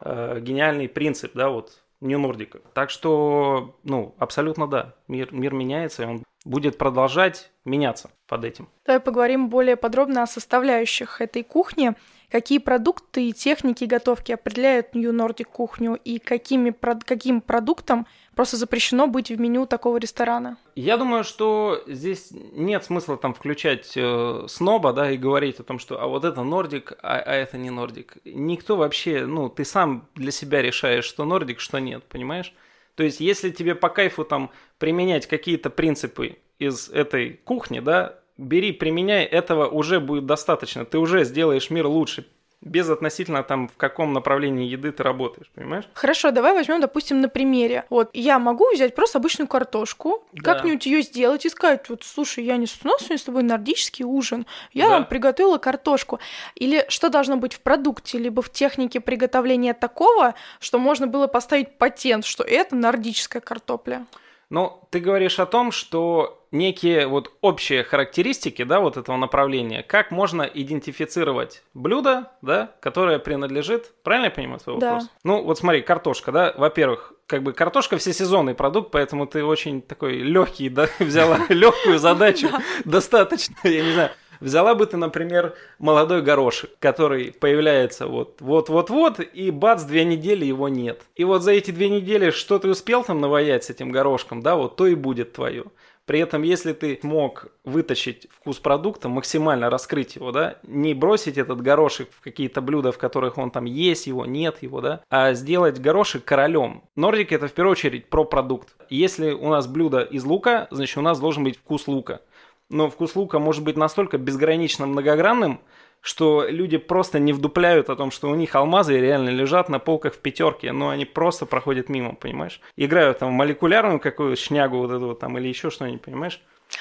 э, 0.00 0.40
гениальный 0.40 0.88
принцип, 0.88 1.30
да, 1.34 1.48
вот 1.48 1.80
New 2.00 2.18
Nordic. 2.18 2.60
Так 2.74 2.90
что, 2.90 3.76
ну, 3.84 4.16
абсолютно 4.18 4.66
да, 4.66 4.94
мир, 5.06 5.28
мир 5.32 5.54
меняется, 5.54 6.02
и 6.02 6.06
он 6.06 6.24
будет 6.44 6.76
продолжать 6.76 7.52
меняться 7.64 8.10
под 8.26 8.44
этим. 8.44 8.68
Давай 8.84 8.98
поговорим 8.98 9.48
более 9.48 9.76
подробно 9.76 10.24
о 10.24 10.26
составляющих 10.26 11.20
этой 11.20 11.44
кухни. 11.44 11.94
Какие 12.30 12.58
продукты 12.58 13.28
и 13.28 13.32
техники 13.32 13.84
готовки 13.84 14.30
определяют 14.30 14.94
New 14.94 15.12
Nordic 15.12 15.48
кухню 15.52 15.98
и 16.04 16.20
какими, 16.20 16.72
каким 17.04 17.40
продуктам 17.40 18.06
просто 18.36 18.56
запрещено 18.56 19.08
быть 19.08 19.30
в 19.30 19.40
меню 19.40 19.66
такого 19.66 19.96
ресторана? 19.96 20.56
Я 20.76 20.96
думаю, 20.96 21.24
что 21.24 21.82
здесь 21.88 22.28
нет 22.30 22.84
смысла 22.84 23.16
там 23.16 23.34
включать 23.34 23.92
э, 23.96 24.44
сноба, 24.46 24.92
да, 24.92 25.10
и 25.10 25.16
говорить 25.16 25.58
о 25.58 25.64
том, 25.64 25.80
что 25.80 26.00
а 26.00 26.06
вот 26.06 26.24
это 26.24 26.44
нордик, 26.44 26.92
а, 27.02 27.16
а 27.18 27.34
это 27.34 27.58
не 27.58 27.70
нордик. 27.70 28.18
Никто 28.24 28.76
вообще, 28.76 29.26
ну, 29.26 29.48
ты 29.48 29.64
сам 29.64 30.08
для 30.14 30.30
себя 30.30 30.62
решаешь, 30.62 31.04
что 31.04 31.24
нордик, 31.24 31.58
что 31.58 31.80
нет, 31.80 32.04
понимаешь? 32.04 32.54
То 32.94 33.02
есть, 33.02 33.18
если 33.18 33.50
тебе 33.50 33.74
по 33.74 33.88
кайфу 33.88 34.24
там 34.24 34.52
применять 34.78 35.26
какие-то 35.26 35.68
принципы 35.68 36.38
из 36.60 36.90
этой 36.90 37.40
кухни, 37.44 37.80
да, 37.80 38.19
бери, 38.40 38.72
применяй, 38.72 39.24
этого 39.24 39.66
уже 39.68 40.00
будет 40.00 40.26
достаточно. 40.26 40.84
Ты 40.84 40.98
уже 40.98 41.24
сделаешь 41.24 41.70
мир 41.70 41.86
лучше 41.86 42.26
без 42.60 42.90
относительно 42.90 43.42
там 43.42 43.68
в 43.68 43.76
каком 43.76 44.12
направлении 44.12 44.68
еды 44.68 44.92
ты 44.92 45.02
работаешь, 45.02 45.50
понимаешь? 45.54 45.84
Хорошо, 45.94 46.30
давай 46.30 46.52
возьмем, 46.52 46.80
допустим, 46.80 47.20
на 47.20 47.28
примере. 47.28 47.86
Вот 47.88 48.10
я 48.12 48.38
могу 48.38 48.70
взять 48.72 48.94
просто 48.94 49.18
обычную 49.18 49.48
картошку, 49.48 50.24
да. 50.32 50.42
как-нибудь 50.42 50.84
ее 50.84 51.02
сделать 51.02 51.46
и 51.46 51.48
сказать, 51.48 51.88
вот, 51.88 52.02
слушай, 52.04 52.44
я 52.44 52.56
не 52.56 52.66
у 52.84 52.88
нас 52.88 53.00
сегодня 53.00 53.18
с 53.18 53.22
тобой 53.22 53.42
нордический 53.42 54.04
ужин, 54.04 54.46
я 54.72 54.88
да. 54.88 55.00
приготовила 55.02 55.58
картошку. 55.58 56.20
Или 56.54 56.84
что 56.88 57.08
должно 57.08 57.36
быть 57.36 57.54
в 57.54 57.60
продукте, 57.60 58.18
либо 58.18 58.42
в 58.42 58.50
технике 58.50 59.00
приготовления 59.00 59.72
такого, 59.72 60.34
что 60.60 60.78
можно 60.78 61.06
было 61.06 61.26
поставить 61.26 61.78
патент, 61.78 62.26
что 62.26 62.44
это 62.44 62.76
нордическая 62.76 63.40
картопля? 63.40 64.06
Ну, 64.50 64.82
ты 64.90 64.98
говоришь 64.98 65.38
о 65.38 65.46
том, 65.46 65.70
что 65.70 66.44
некие 66.50 67.06
вот 67.06 67.32
общие 67.40 67.84
характеристики, 67.84 68.64
да, 68.64 68.80
вот 68.80 68.96
этого 68.96 69.16
направления, 69.16 69.84
как 69.84 70.10
можно 70.10 70.42
идентифицировать 70.42 71.62
блюдо, 71.72 72.32
да, 72.42 72.74
которое 72.80 73.20
принадлежит, 73.20 73.92
правильно 74.02 74.26
я 74.26 74.30
понимаю 74.32 74.58
свой 74.60 74.74
вопрос? 74.74 75.04
Да. 75.04 75.10
Ну, 75.22 75.44
вот 75.44 75.58
смотри, 75.58 75.82
картошка, 75.82 76.32
да, 76.32 76.52
во-первых, 76.56 77.12
как 77.26 77.44
бы 77.44 77.52
картошка 77.52 77.96
всесезонный 77.96 78.54
продукт, 78.54 78.90
поэтому 78.90 79.26
ты 79.26 79.44
очень 79.44 79.80
такой 79.82 80.18
легкий, 80.18 80.68
да, 80.68 80.88
взяла 80.98 81.38
легкую 81.48 82.00
задачу, 82.00 82.48
достаточно, 82.84 83.54
я 83.62 83.84
не 83.84 83.92
знаю, 83.92 84.10
Взяла 84.40 84.74
бы 84.74 84.86
ты, 84.86 84.96
например, 84.96 85.54
молодой 85.78 86.22
горошек, 86.22 86.70
который 86.78 87.32
появляется 87.32 88.06
вот 88.06 88.40
вот-вот-вот, 88.40 89.20
и 89.20 89.50
бац, 89.50 89.82
две 89.84 90.04
недели 90.04 90.44
его 90.44 90.68
нет. 90.68 91.02
И 91.14 91.24
вот 91.24 91.42
за 91.42 91.52
эти 91.52 91.70
две 91.70 91.88
недели 91.88 92.30
что 92.30 92.58
ты 92.58 92.68
успел 92.68 93.04
там 93.04 93.20
наваять 93.20 93.64
с 93.64 93.70
этим 93.70 93.90
горошком, 93.90 94.42
да, 94.42 94.56
вот 94.56 94.76
то 94.76 94.86
и 94.86 94.94
будет 94.94 95.32
твое. 95.32 95.64
При 96.06 96.18
этом, 96.18 96.42
если 96.42 96.72
ты 96.72 96.98
мог 97.04 97.52
вытащить 97.64 98.26
вкус 98.32 98.58
продукта, 98.58 99.08
максимально 99.08 99.70
раскрыть 99.70 100.16
его, 100.16 100.32
да, 100.32 100.56
не 100.64 100.92
бросить 100.92 101.38
этот 101.38 101.60
горошек 101.60 102.08
в 102.10 102.20
какие-то 102.20 102.60
блюда, 102.60 102.90
в 102.90 102.98
которых 102.98 103.38
он 103.38 103.52
там 103.52 103.64
есть 103.64 104.08
его, 104.08 104.26
нет 104.26 104.60
его, 104.60 104.80
да, 104.80 105.02
а 105.08 105.34
сделать 105.34 105.78
горошек 105.78 106.24
королем. 106.24 106.82
Нордик 106.96 107.30
это 107.30 107.46
в 107.46 107.52
первую 107.52 107.72
очередь 107.72 108.08
про 108.08 108.24
продукт. 108.24 108.74
Если 108.88 109.30
у 109.30 109.50
нас 109.50 109.68
блюдо 109.68 110.00
из 110.00 110.24
лука, 110.24 110.66
значит 110.72 110.98
у 110.98 111.02
нас 111.02 111.20
должен 111.20 111.44
быть 111.44 111.58
вкус 111.58 111.86
лука 111.86 112.22
но 112.70 112.88
вкус 112.88 113.14
лука 113.16 113.38
может 113.38 113.62
быть 113.62 113.76
настолько 113.76 114.16
безгранично 114.18 114.86
многогранным, 114.86 115.60
что 116.00 116.46
люди 116.48 116.78
просто 116.78 117.18
не 117.18 117.32
вдупляют 117.32 117.90
о 117.90 117.96
том, 117.96 118.10
что 118.10 118.30
у 118.30 118.34
них 118.34 118.54
алмазы 118.54 118.98
реально 118.98 119.30
лежат 119.30 119.68
на 119.68 119.78
полках 119.78 120.14
в 120.14 120.18
пятерке, 120.18 120.72
но 120.72 120.88
они 120.88 121.04
просто 121.04 121.46
проходят 121.46 121.88
мимо, 121.88 122.14
понимаешь? 122.14 122.60
Играют 122.76 123.18
там 123.18 123.32
молекулярную 123.32 124.00
какую-то 124.00 124.40
шнягу 124.40 124.78
вот 124.78 124.90
эту 124.90 125.08
вот 125.08 125.18
там 125.18 125.36
или 125.36 125.48
еще 125.48 125.70
что-нибудь, 125.70 126.02
понимаешь? 126.02 126.40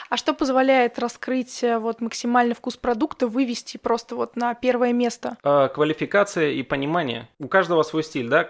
А 0.09 0.17
что 0.17 0.33
позволяет 0.33 0.99
раскрыть 0.99 1.63
э, 1.63 1.79
вот 1.79 1.99
максимальный 1.99 2.53
вкус 2.53 2.77
продукта, 2.77 3.27
вывести 3.27 3.77
просто 3.77 4.15
вот 4.15 4.35
на 4.35 4.53
первое 4.53 4.93
место? 4.93 5.37
А, 5.43 5.67
квалификация 5.67 6.51
и 6.51 6.63
понимание. 6.63 7.27
У 7.39 7.47
каждого 7.47 7.83
свой 7.83 8.03
стиль, 8.03 8.29
да? 8.29 8.49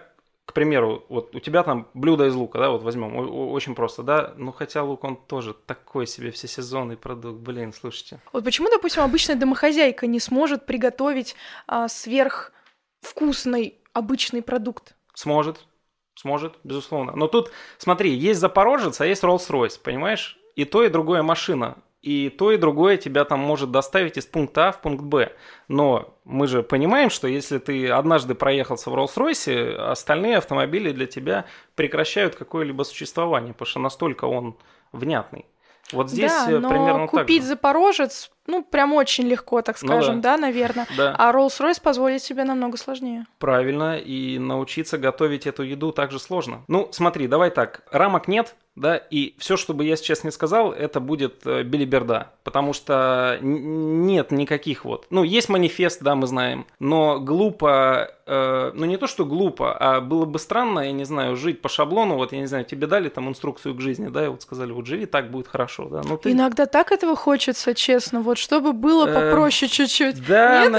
К 0.50 0.54
примеру, 0.54 1.06
вот 1.10 1.36
у 1.36 1.40
тебя 1.40 1.62
там 1.62 1.88
блюдо 1.94 2.26
из 2.26 2.34
лука, 2.34 2.58
да, 2.58 2.72
вот 2.72 2.82
возьмем, 2.82 3.16
очень 3.52 3.76
просто, 3.76 4.02
да, 4.02 4.34
ну 4.36 4.52
хотя 4.52 4.82
лук 4.82 5.04
он 5.04 5.16
тоже 5.16 5.54
такой 5.54 6.08
себе 6.08 6.32
всесезонный 6.32 6.98
продукт, 6.98 7.38
блин, 7.38 7.72
слушайте. 7.72 8.20
Вот 8.34 8.44
почему, 8.44 8.68
допустим, 8.72 9.04
обычная 9.04 9.36
домохозяйка 9.36 10.08
не 10.08 10.20
сможет 10.20 10.66
приготовить 10.66 11.36
а, 11.68 11.88
сверхвкусный 11.88 13.76
обычный 13.94 14.42
продукт? 14.42 14.96
Сможет, 15.14 15.68
сможет, 16.16 16.56
безусловно. 16.64 17.12
Но 17.16 17.28
тут, 17.28 17.52
смотри, 17.78 18.10
есть 18.10 18.40
Запорожец, 18.40 19.00
а 19.02 19.06
есть 19.06 19.24
Rolls-Royce, 19.24 19.80
понимаешь? 19.84 20.40
И 20.56 20.66
то, 20.66 20.84
и 20.84 20.90
другое 20.90 21.22
машина 21.22 21.78
и 22.02 22.30
то 22.30 22.52
и 22.52 22.58
другое 22.58 22.98
тебя 22.98 23.26
там 23.26 23.40
может 23.40 23.72
доставить 23.72 24.18
из 24.18 24.26
пункта 24.26 24.70
А 24.70 24.72
в 24.72 24.82
пункт 24.82 25.04
Б. 25.04 25.34
Но 25.68 26.18
мы 26.24 26.48
же 26.48 26.64
понимаем, 26.64 27.10
что 27.10 27.28
если 27.28 27.58
ты 27.58 27.90
однажды 27.90 28.36
проехался 28.36 28.90
в 28.90 28.96
Роллс-Ройсе, 28.96 29.76
остальные 29.76 30.38
автомобили 30.38 30.92
для 30.92 31.08
тебя 31.08 31.46
прекращают 31.76 32.36
какое-либо 32.36 32.84
существование, 32.84 33.54
потому 33.54 33.68
что 33.68 33.80
настолько 33.80 34.26
он 34.26 34.56
внятный. 34.92 35.46
Вот 35.92 36.10
здесь 36.10 36.32
да, 36.32 36.52
э, 36.52 36.60
но 36.60 36.70
примерно 36.70 37.08
купить 37.08 37.38
так 37.38 37.44
же. 37.44 37.48
Запорожец, 37.48 38.32
ну, 38.46 38.64
прям 38.64 38.94
очень 38.94 39.28
легко, 39.28 39.62
так 39.62 39.78
скажем, 39.78 40.18
ну, 40.18 40.22
да. 40.22 40.36
да, 40.36 40.42
наверное. 40.42 40.88
Да. 40.96 41.16
А 41.18 41.32
Rolls-Royce 41.32 41.82
позволит 41.82 42.22
себе 42.22 42.44
намного 42.44 42.78
сложнее. 42.78 43.26
Правильно, 43.40 43.98
и 43.98 44.38
научиться 44.38 44.98
готовить 44.98 45.48
эту 45.48 45.64
еду 45.64 45.92
также 45.92 46.20
сложно. 46.20 46.64
Ну, 46.68 46.90
смотри, 46.92 47.28
давай 47.28 47.50
так, 47.50 47.84
рамок 47.92 48.28
нет, 48.28 48.56
да, 48.80 48.98
и 48.98 49.36
все, 49.38 49.58
что 49.58 49.74
бы 49.74 49.84
я 49.84 49.96
сейчас 49.96 50.24
не 50.24 50.32
сказал, 50.32 50.72
это 50.72 51.00
будет 51.00 51.46
э, 51.46 51.64
билиберда, 51.64 52.32
потому 52.44 52.74
что 52.74 53.38
нет 53.42 54.32
никаких 54.32 54.86
вот, 54.86 55.06
ну, 55.10 55.24
есть 55.24 55.50
манифест, 55.50 56.02
да, 56.02 56.16
мы 56.16 56.28
знаем, 56.28 56.66
но 56.80 57.20
глупо, 57.20 58.12
э, 58.26 58.72
ну, 58.74 58.86
не 58.86 58.98
то, 58.98 59.08
что 59.08 59.26
глупо, 59.26 59.76
а 59.78 60.00
было 60.00 60.26
бы 60.26 60.40
странно, 60.40 60.80
я 60.80 60.92
не 60.94 61.04
знаю, 61.04 61.36
жить 61.36 61.62
по 61.62 61.70
шаблону, 61.70 62.16
вот, 62.16 62.32
я 62.32 62.40
не 62.40 62.46
знаю, 62.46 62.64
тебе 62.64 62.88
дали 62.88 63.10
там 63.10 63.28
инструкцию 63.28 63.76
к 63.76 63.82
жизни, 63.82 64.08
да, 64.08 64.26
и 64.26 64.28
вот 64.30 64.42
сказали, 64.42 64.72
вот 64.72 64.86
живи 64.86 65.06
так, 65.06 65.30
будет 65.30 65.48
хорошо, 65.48 65.90
да, 65.90 66.02
ну, 66.04 66.18
ты... 66.18 66.32
Иногда 66.32 66.66
так 66.66 66.92
этого 66.92 67.16
хочется, 67.16 67.76
честно, 67.76 68.22
вот, 68.22 68.38
чтобы 68.38 68.72
было 68.72 69.08
э, 69.08 69.14
попроще 69.14 69.70
чуть-чуть. 69.70 70.26
Да, 70.26 70.72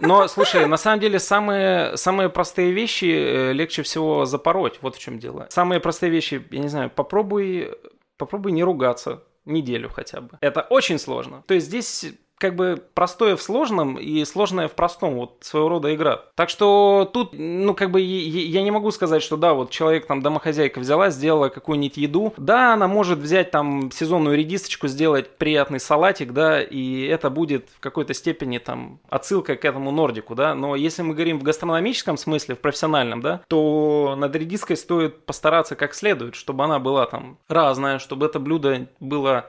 но, 0.00 0.28
слушай, 0.28 0.66
на 0.66 0.76
самом 0.76 1.00
деле, 1.00 1.18
самые, 1.18 1.96
самые 1.96 2.28
простые 2.28 2.72
вещи 2.72 3.06
э, 3.06 3.52
легче 3.52 3.82
всего 3.82 4.26
запороть, 4.26 4.78
вот 4.82 4.96
в 4.96 4.98
чем 4.98 5.18
дело. 5.18 5.46
Самые 5.48 5.80
простые 5.80 6.10
вещи, 6.10 6.44
я 6.50 6.60
не 6.60 6.68
знаю, 6.68 6.90
попробуй 6.90 7.45
попробуй, 8.16 8.52
не 8.52 8.64
ругаться 8.64 9.22
неделю 9.44 9.88
хотя 9.88 10.20
бы. 10.20 10.38
Это 10.40 10.62
очень 10.62 10.98
сложно. 10.98 11.44
То 11.46 11.54
есть 11.54 11.66
здесь 11.66 12.06
как 12.38 12.54
бы 12.54 12.82
простое 12.94 13.36
в 13.36 13.42
сложном 13.42 13.96
и 13.96 14.24
сложное 14.24 14.68
в 14.68 14.72
простом, 14.72 15.14
вот 15.14 15.38
своего 15.40 15.68
рода 15.68 15.94
игра. 15.94 16.22
Так 16.34 16.50
что 16.50 17.08
тут, 17.12 17.30
ну, 17.32 17.74
как 17.74 17.90
бы 17.90 18.00
я 18.00 18.62
не 18.62 18.70
могу 18.70 18.90
сказать, 18.90 19.22
что 19.22 19.36
да, 19.36 19.54
вот 19.54 19.70
человек 19.70 20.06
там, 20.06 20.22
домохозяйка 20.22 20.80
взяла, 20.80 21.10
сделала 21.10 21.48
какую-нибудь 21.48 21.96
еду. 21.96 22.34
Да, 22.36 22.74
она 22.74 22.88
может 22.88 23.18
взять 23.18 23.50
там 23.50 23.90
сезонную 23.90 24.36
редисочку, 24.36 24.86
сделать 24.88 25.36
приятный 25.38 25.80
салатик, 25.80 26.32
да, 26.32 26.62
и 26.62 27.06
это 27.06 27.30
будет 27.30 27.70
в 27.76 27.80
какой-то 27.80 28.12
степени 28.14 28.58
там 28.58 29.00
отсылка 29.08 29.56
к 29.56 29.64
этому 29.64 29.90
нордику, 29.90 30.34
да, 30.34 30.54
но 30.54 30.76
если 30.76 31.02
мы 31.02 31.14
говорим 31.14 31.38
в 31.38 31.42
гастрономическом 31.42 32.16
смысле, 32.16 32.54
в 32.54 32.60
профессиональном, 32.60 33.22
да, 33.22 33.40
то 33.48 34.14
над 34.16 34.34
редиской 34.36 34.76
стоит 34.76 35.24
постараться 35.24 35.74
как 35.76 35.94
следует, 35.94 36.34
чтобы 36.34 36.64
она 36.64 36.78
была 36.78 37.06
там 37.06 37.38
разная, 37.48 37.98
чтобы 37.98 38.26
это 38.26 38.38
блюдо 38.38 38.88
было 39.00 39.46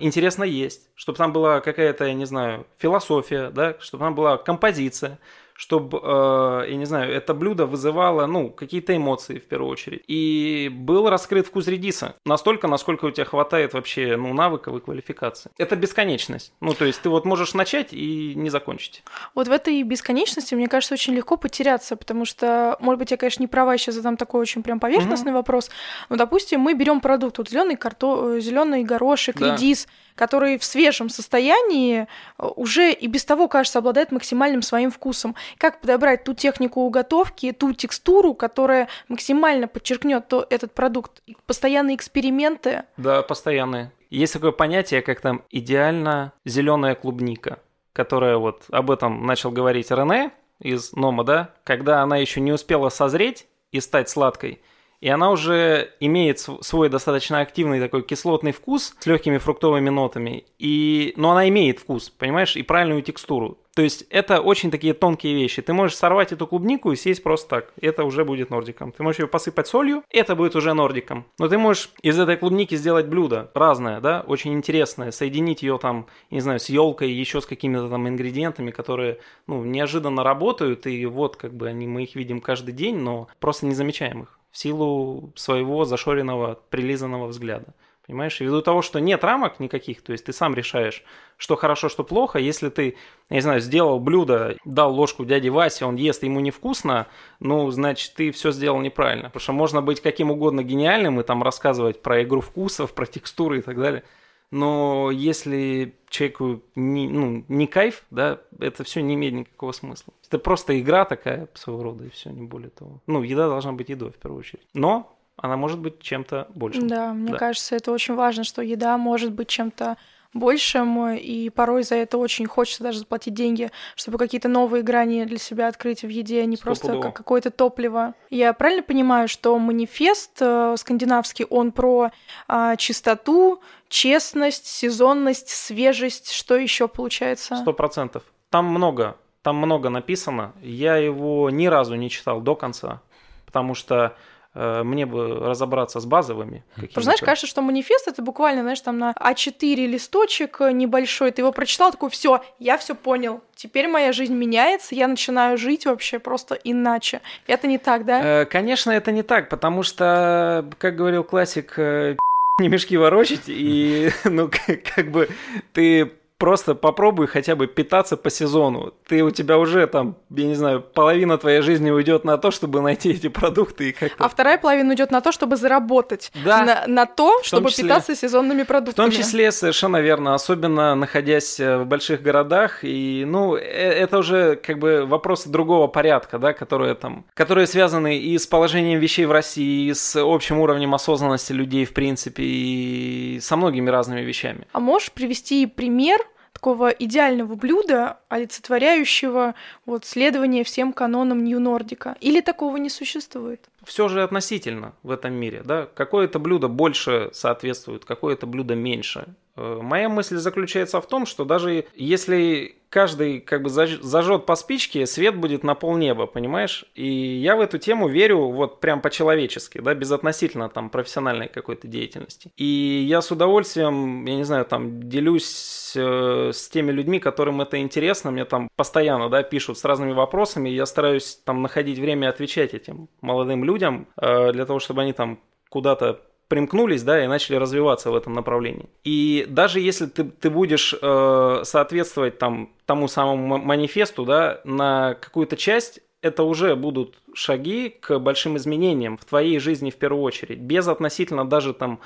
интересно 0.00 0.44
есть, 0.44 0.88
чтобы 0.94 1.18
там 1.18 1.32
была 1.32 1.60
какая-то, 1.60 2.04
я 2.04 2.14
не 2.14 2.24
знаю, 2.24 2.66
философия, 2.78 3.50
да, 3.50 3.76
чтобы 3.80 4.04
там 4.04 4.14
была 4.14 4.36
композиция, 4.36 5.18
чтобы, 5.56 6.00
э, 6.02 6.66
я 6.68 6.76
не 6.76 6.84
знаю, 6.84 7.12
это 7.12 7.34
блюдо 7.34 7.66
вызывало, 7.66 8.26
ну, 8.26 8.50
какие-то 8.50 8.96
эмоции 8.96 9.38
в 9.38 9.44
первую 9.44 9.70
очередь. 9.70 10.02
И 10.06 10.70
был 10.72 11.08
раскрыт 11.08 11.46
вкус 11.46 11.66
редиса. 11.66 12.16
Настолько, 12.24 12.68
насколько 12.68 13.06
у 13.06 13.10
тебя 13.10 13.24
хватает 13.24 13.72
вообще, 13.72 14.16
ну, 14.16 14.32
навыков 14.34 14.76
и 14.76 14.80
квалификации. 14.80 15.50
Это 15.58 15.76
бесконечность. 15.76 16.52
Ну, 16.60 16.74
то 16.74 16.84
есть 16.84 17.00
ты 17.00 17.08
вот 17.08 17.24
можешь 17.24 17.54
начать 17.54 17.92
и 17.92 18.34
не 18.36 18.50
закончить. 18.50 19.02
Вот 19.34 19.48
в 19.48 19.52
этой 19.52 19.82
бесконечности, 19.82 20.54
мне 20.54 20.68
кажется, 20.68 20.94
очень 20.94 21.14
легко 21.14 21.36
потеряться, 21.36 21.96
потому 21.96 22.24
что, 22.24 22.76
может 22.80 22.98
быть, 22.98 23.10
я, 23.10 23.16
конечно, 23.16 23.42
не 23.42 23.48
права, 23.48 23.78
сейчас 23.78 23.94
задам 23.94 24.16
такой 24.16 24.40
очень 24.40 24.62
прям 24.62 24.78
поверхностный 24.78 25.32
mm-hmm. 25.32 25.34
вопрос. 25.34 25.70
Но, 26.10 26.16
допустим, 26.16 26.60
мы 26.60 26.74
берем 26.74 27.00
продукт, 27.00 27.38
вот 27.38 27.48
зеленый 27.48 27.76
карто... 27.76 28.40
зеленый 28.40 28.84
горошек, 28.84 29.38
да. 29.38 29.54
редис, 29.54 29.88
который 30.16 30.58
в 30.58 30.64
свежем 30.64 31.08
состоянии 31.08 32.08
э, 32.38 32.46
уже 32.56 32.92
и 32.92 33.06
без 33.06 33.24
того, 33.24 33.46
кажется, 33.46 33.78
обладает 33.78 34.10
максимальным 34.10 34.62
своим 34.62 34.90
вкусом. 34.90 35.36
Как 35.58 35.80
подобрать 35.80 36.24
ту 36.24 36.34
технику 36.34 36.80
уготовки, 36.82 37.52
ту 37.52 37.72
текстуру, 37.72 38.34
которая 38.34 38.88
максимально 39.08 39.68
подчеркнет 39.68 40.28
то, 40.28 40.46
этот 40.50 40.72
продукт? 40.72 41.22
Постоянные 41.46 41.96
эксперименты? 41.96 42.84
Да, 42.96 43.22
постоянные. 43.22 43.92
Есть 44.10 44.34
такое 44.34 44.52
понятие, 44.52 45.02
как 45.02 45.20
там 45.20 45.42
идеально 45.50 46.32
зеленая 46.44 46.94
клубника, 46.94 47.58
которая 47.92 48.36
вот 48.36 48.64
об 48.70 48.90
этом 48.90 49.26
начал 49.26 49.50
говорить 49.50 49.90
Рене 49.90 50.30
из 50.60 50.92
Нома, 50.92 51.24
да, 51.24 51.54
когда 51.64 52.02
она 52.02 52.16
еще 52.16 52.40
не 52.40 52.52
успела 52.52 52.88
созреть 52.88 53.46
и 53.72 53.80
стать 53.80 54.08
сладкой, 54.08 54.60
и 55.00 55.08
она 55.08 55.30
уже 55.30 55.92
имеет 56.00 56.38
свой 56.38 56.88
достаточно 56.88 57.40
активный 57.40 57.80
такой 57.80 58.02
кислотный 58.02 58.52
вкус 58.52 58.94
с 58.98 59.06
легкими 59.06 59.38
фруктовыми 59.38 59.90
нотами, 59.90 60.44
и... 60.58 61.12
но 61.16 61.32
она 61.32 61.48
имеет 61.48 61.80
вкус, 61.80 62.10
понимаешь, 62.10 62.56
и 62.56 62.62
правильную 62.62 63.02
текстуру. 63.02 63.58
То 63.76 63.82
есть 63.82 64.06
это 64.08 64.40
очень 64.40 64.70
такие 64.70 64.94
тонкие 64.94 65.34
вещи. 65.34 65.60
Ты 65.60 65.74
можешь 65.74 65.98
сорвать 65.98 66.32
эту 66.32 66.46
клубнику 66.46 66.92
и 66.92 66.96
съесть 66.96 67.22
просто 67.22 67.46
так. 67.50 67.74
Это 67.78 68.04
уже 68.04 68.24
будет 68.24 68.48
нордиком. 68.48 68.90
Ты 68.90 69.02
можешь 69.02 69.18
ее 69.18 69.26
посыпать 69.28 69.66
солью, 69.66 70.02
это 70.08 70.34
будет 70.34 70.56
уже 70.56 70.72
нордиком. 70.72 71.26
Но 71.38 71.46
ты 71.46 71.58
можешь 71.58 71.90
из 72.00 72.18
этой 72.18 72.38
клубники 72.38 72.74
сделать 72.74 73.06
блюдо 73.06 73.50
разное, 73.54 74.00
да, 74.00 74.24
очень 74.26 74.54
интересное, 74.54 75.10
соединить 75.10 75.62
ее 75.62 75.76
там, 75.76 76.06
не 76.30 76.40
знаю, 76.40 76.58
с 76.58 76.70
елкой, 76.70 77.12
еще 77.12 77.42
с 77.42 77.46
какими-то 77.46 77.90
там 77.90 78.08
ингредиентами, 78.08 78.70
которые, 78.70 79.18
ну, 79.46 79.62
неожиданно 79.62 80.24
работают, 80.24 80.86
и 80.86 81.04
вот 81.04 81.36
как 81.36 81.52
бы 81.52 81.68
они, 81.68 81.86
мы 81.86 82.04
их 82.04 82.14
видим 82.14 82.40
каждый 82.40 82.72
день, 82.72 82.96
но 82.96 83.28
просто 83.40 83.66
не 83.66 83.74
замечаем 83.74 84.22
их 84.22 84.38
в 84.56 84.58
силу 84.58 85.34
своего 85.36 85.84
зашоренного, 85.84 86.58
прилизанного 86.70 87.26
взгляда. 87.26 87.74
Понимаешь, 88.06 88.40
ввиду 88.40 88.62
того, 88.62 88.80
что 88.80 89.00
нет 89.00 89.22
рамок 89.22 89.60
никаких, 89.60 90.00
то 90.00 90.12
есть 90.12 90.24
ты 90.24 90.32
сам 90.32 90.54
решаешь, 90.54 91.04
что 91.36 91.56
хорошо, 91.56 91.90
что 91.90 92.04
плохо. 92.04 92.38
Если 92.38 92.70
ты, 92.70 92.96
я 93.28 93.36
не 93.36 93.42
знаю, 93.42 93.60
сделал 93.60 94.00
блюдо, 94.00 94.56
дал 94.64 94.94
ложку 94.94 95.26
дяде 95.26 95.50
Васе, 95.50 95.84
он 95.84 95.96
ест, 95.96 96.22
ему 96.22 96.40
невкусно, 96.40 97.06
ну, 97.38 97.70
значит, 97.70 98.14
ты 98.14 98.30
все 98.30 98.50
сделал 98.50 98.80
неправильно. 98.80 99.24
Потому 99.24 99.40
что 99.42 99.52
можно 99.52 99.82
быть 99.82 100.00
каким 100.00 100.30
угодно 100.30 100.62
гениальным 100.62 101.20
и 101.20 101.22
там 101.22 101.42
рассказывать 101.42 102.00
про 102.00 102.22
игру 102.22 102.40
вкусов, 102.40 102.94
про 102.94 103.04
текстуры 103.04 103.58
и 103.58 103.62
так 103.62 103.76
далее. 103.76 104.04
Но 104.50 105.10
если 105.10 105.96
человеку 106.08 106.62
не, 106.74 107.08
ну, 107.08 107.44
не 107.48 107.66
кайф, 107.66 108.04
да, 108.10 108.40
это 108.60 108.84
все 108.84 109.02
не 109.02 109.14
имеет 109.14 109.34
никакого 109.34 109.72
смысла. 109.72 110.14
Это 110.26 110.38
просто 110.38 110.80
игра 110.80 111.04
такая 111.04 111.48
своего 111.54 111.82
рода, 111.82 112.04
и 112.04 112.10
все, 112.10 112.30
не 112.30 112.46
более 112.46 112.70
того. 112.70 113.02
Ну, 113.06 113.22
еда 113.22 113.48
должна 113.48 113.72
быть 113.72 113.88
едой 113.88 114.12
в 114.12 114.16
первую 114.16 114.40
очередь. 114.40 114.66
Но 114.72 115.16
она 115.36 115.56
может 115.56 115.78
быть 115.78 116.00
чем-то 116.00 116.48
большим. 116.54 116.88
Да, 116.88 117.12
мне 117.12 117.32
да. 117.32 117.38
кажется, 117.38 117.76
это 117.76 117.92
очень 117.92 118.14
важно, 118.14 118.44
что 118.44 118.62
еда 118.62 118.96
может 118.96 119.32
быть 119.32 119.48
чем-то 119.48 119.96
большим, 120.34 121.12
и 121.14 121.50
порой 121.50 121.82
за 121.82 121.96
это 121.96 122.18
очень 122.18 122.46
хочется 122.46 122.82
даже 122.82 123.00
заплатить 123.00 123.34
деньги, 123.34 123.70
чтобы 123.94 124.18
какие-то 124.18 124.48
новые 124.48 124.82
грани 124.82 125.24
для 125.24 125.38
себя 125.38 125.68
открыть 125.68 126.02
в 126.02 126.08
еде, 126.08 126.42
а 126.42 126.44
не 126.44 126.56
просто 126.56 126.98
как 127.00 127.14
какое-то 127.14 127.50
топливо. 127.50 128.14
Я 128.30 128.52
правильно 128.52 128.82
понимаю, 128.82 129.28
что 129.28 129.58
манифест 129.58 130.38
э, 130.40 130.74
скандинавский, 130.78 131.44
он 131.44 131.72
про 131.72 132.10
э, 132.48 132.74
чистоту, 132.78 133.60
честность, 133.88 134.66
сезонность, 134.66 135.48
свежесть, 135.48 136.32
что 136.32 136.56
еще 136.56 136.88
получается? 136.88 137.56
Сто 137.56 137.72
процентов. 137.72 138.22
Там 138.50 138.66
много, 138.66 139.16
там 139.42 139.56
много 139.56 139.88
написано. 139.90 140.52
Я 140.62 140.96
его 140.96 141.50
ни 141.50 141.66
разу 141.66 141.94
не 141.94 142.10
читал 142.10 142.40
до 142.40 142.54
конца, 142.54 143.00
потому 143.44 143.74
что 143.74 144.16
мне 144.56 145.06
бы 145.06 145.36
разобраться 145.36 146.00
с 146.00 146.06
базовыми. 146.06 146.64
Просто 146.76 147.02
знаешь, 147.02 147.20
кажется, 147.20 147.46
что 147.46 147.62
манифест 147.62 148.08
это 148.08 148.22
буквально, 148.22 148.62
знаешь, 148.62 148.80
там 148.80 148.98
на 148.98 149.12
А4 149.12 149.86
листочек 149.86 150.60
небольшой, 150.60 151.30
ты 151.30 151.42
его 151.42 151.52
прочитал, 151.52 151.92
такой, 151.92 152.10
все, 152.10 152.42
я 152.58 152.78
все 152.78 152.94
понял, 152.94 153.42
теперь 153.54 153.88
моя 153.88 154.12
жизнь 154.12 154.34
меняется, 154.34 154.94
я 154.94 155.08
начинаю 155.08 155.58
жить 155.58 155.86
вообще 155.86 156.18
просто 156.18 156.54
иначе. 156.54 157.20
Это 157.46 157.66
не 157.66 157.78
так, 157.78 158.04
да? 158.04 158.42
Э, 158.42 158.44
конечно, 158.44 158.90
это 158.90 159.12
не 159.12 159.22
так, 159.22 159.48
потому 159.48 159.82
что, 159.82 160.68
как 160.78 160.96
говорил 160.96 161.24
классик, 161.24 161.74
э, 161.78 162.16
не 162.60 162.68
мешки 162.68 162.96
ворочить, 162.96 163.44
и, 163.46 164.10
ну, 164.24 164.50
как 164.94 165.10
бы 165.10 165.28
ты 165.72 166.12
просто 166.38 166.74
попробуй 166.74 167.26
хотя 167.26 167.56
бы 167.56 167.66
питаться 167.66 168.16
по 168.16 168.30
сезону. 168.30 168.92
Ты 169.06 169.22
у 169.22 169.30
тебя 169.30 169.58
уже 169.58 169.86
там, 169.86 170.16
я 170.30 170.44
не 170.44 170.54
знаю, 170.54 170.82
половина 170.82 171.38
твоей 171.38 171.62
жизни 171.62 171.90
уйдет 171.90 172.24
на 172.24 172.36
то, 172.38 172.50
чтобы 172.50 172.80
найти 172.80 173.10
эти 173.10 173.28
продукты 173.28 173.90
и 173.90 173.92
как-то. 173.92 174.24
А 174.24 174.28
вторая 174.28 174.58
половина 174.58 174.90
уйдет 174.90 175.10
на 175.10 175.20
то, 175.20 175.32
чтобы 175.32 175.56
заработать. 175.56 176.30
Да. 176.44 176.64
На, 176.64 176.86
на 176.86 177.06
то, 177.06 177.42
чтобы 177.42 177.70
числе, 177.70 177.84
питаться 177.84 178.14
сезонными 178.14 178.64
продуктами. 178.64 179.08
В 179.08 179.10
том 179.10 179.18
числе, 179.18 179.50
совершенно 179.50 179.98
верно, 179.98 180.34
особенно 180.34 180.94
находясь 180.94 181.58
э, 181.58 181.78
в 181.78 181.86
больших 181.86 182.22
городах. 182.22 182.80
И, 182.82 183.24
ну, 183.26 183.56
э, 183.56 183.60
это 183.60 184.18
уже 184.18 184.56
как 184.56 184.78
бы 184.78 185.06
вопросы 185.06 185.48
другого 185.48 185.86
порядка, 185.86 186.38
да, 186.38 186.52
которые 186.52 186.94
там, 186.94 187.24
которые 187.34 187.66
связаны 187.66 188.18
и 188.18 188.36
с 188.36 188.46
положением 188.46 189.00
вещей 189.00 189.24
в 189.24 189.32
России, 189.32 189.88
и 189.88 189.94
с 189.94 190.16
общим 190.16 190.58
уровнем 190.58 190.94
осознанности 190.94 191.52
людей, 191.52 191.84
в 191.84 191.94
принципе, 191.94 192.42
и 192.44 193.38
со 193.40 193.56
многими 193.56 193.88
разными 193.88 194.20
вещами. 194.20 194.66
А 194.72 194.80
можешь 194.80 195.12
привести 195.12 195.66
пример 195.66 196.25
такого 196.66 196.88
идеального 196.88 197.54
блюда, 197.54 198.18
олицетворяющего 198.28 199.54
вот 199.86 200.04
следование 200.04 200.64
всем 200.64 200.92
канонам 200.92 201.44
Нью-Нордика? 201.44 202.16
Или 202.20 202.40
такого 202.40 202.76
не 202.78 202.90
существует? 202.90 203.60
Все 203.84 204.08
же 204.08 204.24
относительно 204.24 204.92
в 205.04 205.12
этом 205.12 205.34
мире, 205.34 205.62
да? 205.64 205.86
Какое-то 205.94 206.40
блюдо 206.40 206.66
больше 206.66 207.30
соответствует, 207.32 208.04
какое-то 208.04 208.48
блюдо 208.48 208.74
меньше. 208.74 209.26
Э, 209.56 209.78
моя 209.82 210.08
мысль 210.08 210.36
заключается 210.36 211.00
в 211.00 211.06
том, 211.06 211.26
что 211.26 211.44
даже 211.44 211.86
если 211.94 212.76
каждый 212.88 213.40
как 213.40 213.62
бы 213.62 213.68
зажжет 213.68 214.46
по 214.46 214.54
спичке, 214.54 215.06
свет 215.06 215.36
будет 215.36 215.64
на 215.64 215.74
полнеба, 215.74 216.26
понимаешь? 216.26 216.84
И 216.94 217.06
я 217.06 217.56
в 217.56 217.60
эту 217.60 217.78
тему 217.78 218.08
верю 218.08 218.48
вот 218.48 218.80
прям 218.80 219.00
по-человечески, 219.00 219.78
да, 219.78 219.94
безотносительно 219.94 220.68
там 220.68 220.88
профессиональной 220.88 221.48
какой-то 221.48 221.88
деятельности. 221.88 222.50
И 222.56 223.04
я 223.08 223.20
с 223.22 223.30
удовольствием, 223.30 224.24
я 224.24 224.36
не 224.36 224.44
знаю, 224.44 224.64
там 224.64 225.08
делюсь 225.08 225.92
э, 225.96 226.52
с 226.54 226.68
теми 226.68 226.92
людьми, 226.92 227.18
которым 227.18 227.60
это 227.60 227.78
интересно, 227.78 228.30
мне 228.30 228.44
там 228.44 228.68
постоянно, 228.76 229.28
да, 229.28 229.42
пишут 229.42 229.78
с 229.78 229.84
разными 229.84 230.12
вопросами, 230.12 230.68
я 230.68 230.86
стараюсь 230.86 231.40
там 231.44 231.62
находить 231.62 231.98
время 231.98 232.30
отвечать 232.30 232.72
этим 232.72 233.08
молодым 233.20 233.64
людям 233.64 234.06
э, 234.16 234.52
для 234.52 234.64
того, 234.64 234.78
чтобы 234.78 235.02
они 235.02 235.12
там 235.12 235.40
куда-то 235.68 236.22
примкнулись, 236.48 237.02
да, 237.02 237.24
и 237.24 237.26
начали 237.26 237.56
развиваться 237.56 238.10
в 238.10 238.16
этом 238.16 238.32
направлении. 238.32 238.88
И 239.04 239.46
даже 239.48 239.80
если 239.80 240.06
ты, 240.06 240.24
ты 240.24 240.50
будешь 240.50 240.94
э, 241.00 241.60
соответствовать 241.64 242.38
там 242.38 242.70
тому 242.84 243.08
самому 243.08 243.58
манифесту, 243.58 244.24
да, 244.24 244.60
на 244.64 245.14
какую-то 245.14 245.56
часть, 245.56 246.00
это 246.22 246.42
уже 246.44 246.76
будут 246.76 247.18
шаги 247.34 247.88
к 247.88 248.18
большим 248.18 248.56
изменениям 248.56 249.16
в 249.16 249.24
твоей 249.24 249.58
жизни 249.58 249.90
в 249.90 249.96
первую 249.96 250.22
очередь, 250.22 250.58
без 250.58 250.88
относительно 250.88 251.44
даже 251.44 251.74
там 251.74 252.00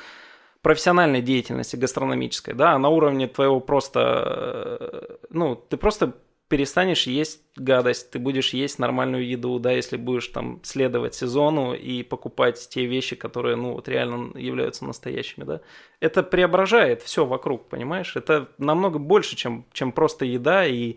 профессиональной 0.62 1.22
деятельности 1.22 1.76
гастрономической, 1.76 2.54
да, 2.54 2.72
а 2.72 2.78
на 2.78 2.88
уровне 2.88 3.28
твоего 3.28 3.60
просто, 3.60 4.78
э, 4.80 5.16
ну, 5.30 5.54
ты 5.54 5.76
просто 5.76 6.14
перестанешь 6.50 7.06
есть 7.06 7.42
гадость, 7.56 8.10
ты 8.10 8.18
будешь 8.18 8.52
есть 8.52 8.80
нормальную 8.80 9.26
еду, 9.26 9.58
да, 9.60 9.70
если 9.70 9.96
будешь 9.96 10.26
там 10.26 10.60
следовать 10.64 11.14
сезону 11.14 11.74
и 11.74 12.02
покупать 12.02 12.68
те 12.68 12.86
вещи, 12.86 13.14
которые, 13.14 13.54
ну, 13.54 13.74
вот 13.74 13.88
реально 13.88 14.36
являются 14.36 14.84
настоящими, 14.84 15.44
да. 15.44 15.60
Это 16.00 16.24
преображает 16.24 17.02
все 17.02 17.24
вокруг, 17.24 17.68
понимаешь? 17.68 18.16
Это 18.16 18.48
намного 18.58 18.98
больше, 18.98 19.36
чем, 19.36 19.64
чем 19.72 19.92
просто 19.92 20.24
еда 20.24 20.66
и, 20.66 20.96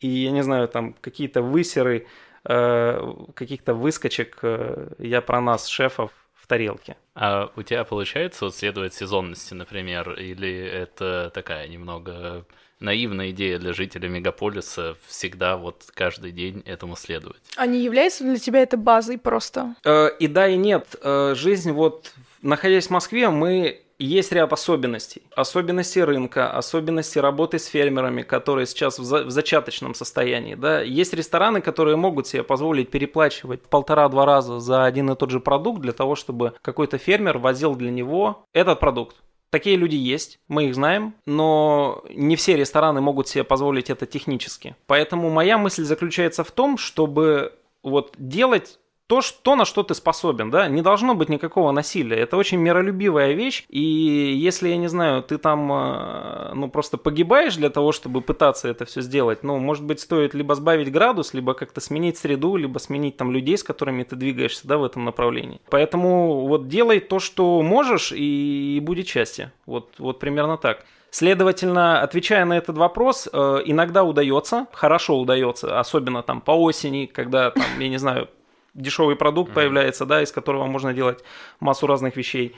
и, 0.00 0.08
я 0.08 0.30
не 0.30 0.42
знаю, 0.42 0.68
там 0.68 0.94
какие-то 0.94 1.42
высеры, 1.42 2.06
э, 2.48 3.14
каких-то 3.34 3.74
выскочек, 3.74 4.38
э, 4.40 4.88
я 4.98 5.20
про 5.20 5.42
нас, 5.42 5.66
шефов, 5.66 6.12
в 6.32 6.46
тарелке. 6.46 6.96
А 7.14 7.50
у 7.56 7.62
тебя 7.62 7.84
получается 7.84 8.46
вот 8.46 8.54
следовать 8.54 8.94
сезонности, 8.94 9.54
например, 9.54 10.12
или 10.12 10.54
это 10.54 11.30
такая 11.34 11.68
немного 11.68 12.46
наивная 12.84 13.30
идея 13.30 13.58
для 13.58 13.72
жителей 13.72 14.08
мегаполиса 14.08 14.96
всегда 15.06 15.56
вот 15.56 15.84
каждый 15.94 16.30
день 16.30 16.62
этому 16.66 16.96
следовать. 16.96 17.40
А 17.56 17.66
не 17.66 17.80
является 17.80 18.24
для 18.24 18.38
тебя 18.38 18.60
это 18.62 18.76
базой 18.76 19.18
просто? 19.18 19.74
Э, 19.84 20.10
и 20.18 20.28
да, 20.28 20.46
и 20.48 20.56
нет. 20.56 20.94
Э, 21.02 21.34
жизнь 21.34 21.72
вот, 21.72 22.12
находясь 22.42 22.86
в 22.86 22.90
Москве, 22.90 23.30
мы 23.30 23.80
есть 23.98 24.32
ряд 24.32 24.52
особенностей. 24.52 25.22
Особенности 25.36 26.00
рынка, 26.00 26.50
особенности 26.50 27.18
работы 27.18 27.58
с 27.58 27.66
фермерами, 27.66 28.22
которые 28.22 28.66
сейчас 28.66 28.98
в, 28.98 29.04
за, 29.04 29.24
в 29.24 29.30
зачаточном 29.30 29.94
состоянии. 29.94 30.54
Да? 30.54 30.80
Есть 30.80 31.14
рестораны, 31.14 31.60
которые 31.60 31.96
могут 31.96 32.26
себе 32.26 32.42
позволить 32.42 32.90
переплачивать 32.90 33.62
полтора-два 33.62 34.26
раза 34.26 34.60
за 34.60 34.84
один 34.84 35.10
и 35.10 35.16
тот 35.16 35.30
же 35.30 35.40
продукт 35.40 35.80
для 35.80 35.92
того, 35.92 36.16
чтобы 36.16 36.54
какой-то 36.62 36.98
фермер 36.98 37.38
возил 37.38 37.74
для 37.76 37.90
него 37.90 38.44
этот 38.52 38.80
продукт. 38.80 39.16
Такие 39.54 39.76
люди 39.76 39.94
есть, 39.94 40.40
мы 40.48 40.64
их 40.64 40.74
знаем, 40.74 41.14
но 41.26 42.02
не 42.10 42.34
все 42.34 42.56
рестораны 42.56 43.00
могут 43.00 43.28
себе 43.28 43.44
позволить 43.44 43.88
это 43.88 44.04
технически. 44.04 44.74
Поэтому 44.88 45.30
моя 45.30 45.58
мысль 45.58 45.84
заключается 45.84 46.42
в 46.42 46.50
том, 46.50 46.76
чтобы 46.76 47.52
вот 47.84 48.16
делать 48.18 48.80
то, 49.06 49.20
что, 49.20 49.54
на 49.54 49.64
что 49.66 49.82
ты 49.82 49.94
способен, 49.94 50.50
да, 50.50 50.66
не 50.66 50.80
должно 50.80 51.14
быть 51.14 51.28
никакого 51.28 51.72
насилия. 51.72 52.16
Это 52.16 52.38
очень 52.38 52.58
миролюбивая 52.58 53.32
вещь, 53.32 53.66
и 53.68 53.80
если, 53.80 54.70
я 54.70 54.76
не 54.78 54.88
знаю, 54.88 55.22
ты 55.22 55.36
там, 55.36 55.70
э, 55.70 56.52
ну, 56.54 56.70
просто 56.70 56.96
погибаешь 56.96 57.56
для 57.56 57.68
того, 57.68 57.92
чтобы 57.92 58.22
пытаться 58.22 58.68
это 58.68 58.86
все 58.86 59.02
сделать, 59.02 59.42
ну, 59.42 59.58
может 59.58 59.84
быть, 59.84 60.00
стоит 60.00 60.32
либо 60.32 60.54
сбавить 60.54 60.90
градус, 60.90 61.34
либо 61.34 61.52
как-то 61.52 61.82
сменить 61.82 62.16
среду, 62.16 62.56
либо 62.56 62.78
сменить 62.78 63.18
там 63.18 63.30
людей, 63.30 63.58
с 63.58 63.62
которыми 63.62 64.04
ты 64.04 64.16
двигаешься, 64.16 64.66
да, 64.66 64.78
в 64.78 64.84
этом 64.84 65.04
направлении. 65.04 65.60
Поэтому 65.68 66.46
вот 66.46 66.68
делай 66.68 67.00
то, 67.00 67.18
что 67.18 67.60
можешь, 67.60 68.10
и, 68.10 68.80
будет 68.80 69.06
счастье. 69.06 69.52
Вот, 69.66 69.94
вот 69.98 70.18
примерно 70.18 70.56
так. 70.56 70.84
Следовательно, 71.10 72.00
отвечая 72.00 72.44
на 72.44 72.56
этот 72.56 72.76
вопрос, 72.76 73.28
э, 73.30 73.62
иногда 73.66 74.02
удается, 74.02 74.66
хорошо 74.72 75.20
удается, 75.20 75.78
особенно 75.78 76.22
там 76.22 76.40
по 76.40 76.52
осени, 76.52 77.06
когда 77.06 77.50
там, 77.50 77.64
я 77.78 77.88
не 77.88 77.98
знаю, 77.98 78.28
дешевый 78.74 79.16
продукт 79.16 79.50
mm-hmm. 79.50 79.54
появляется, 79.54 80.06
да, 80.06 80.22
из 80.22 80.32
которого 80.32 80.66
можно 80.66 80.92
делать 80.92 81.24
массу 81.60 81.86
разных 81.86 82.16
вещей. 82.16 82.54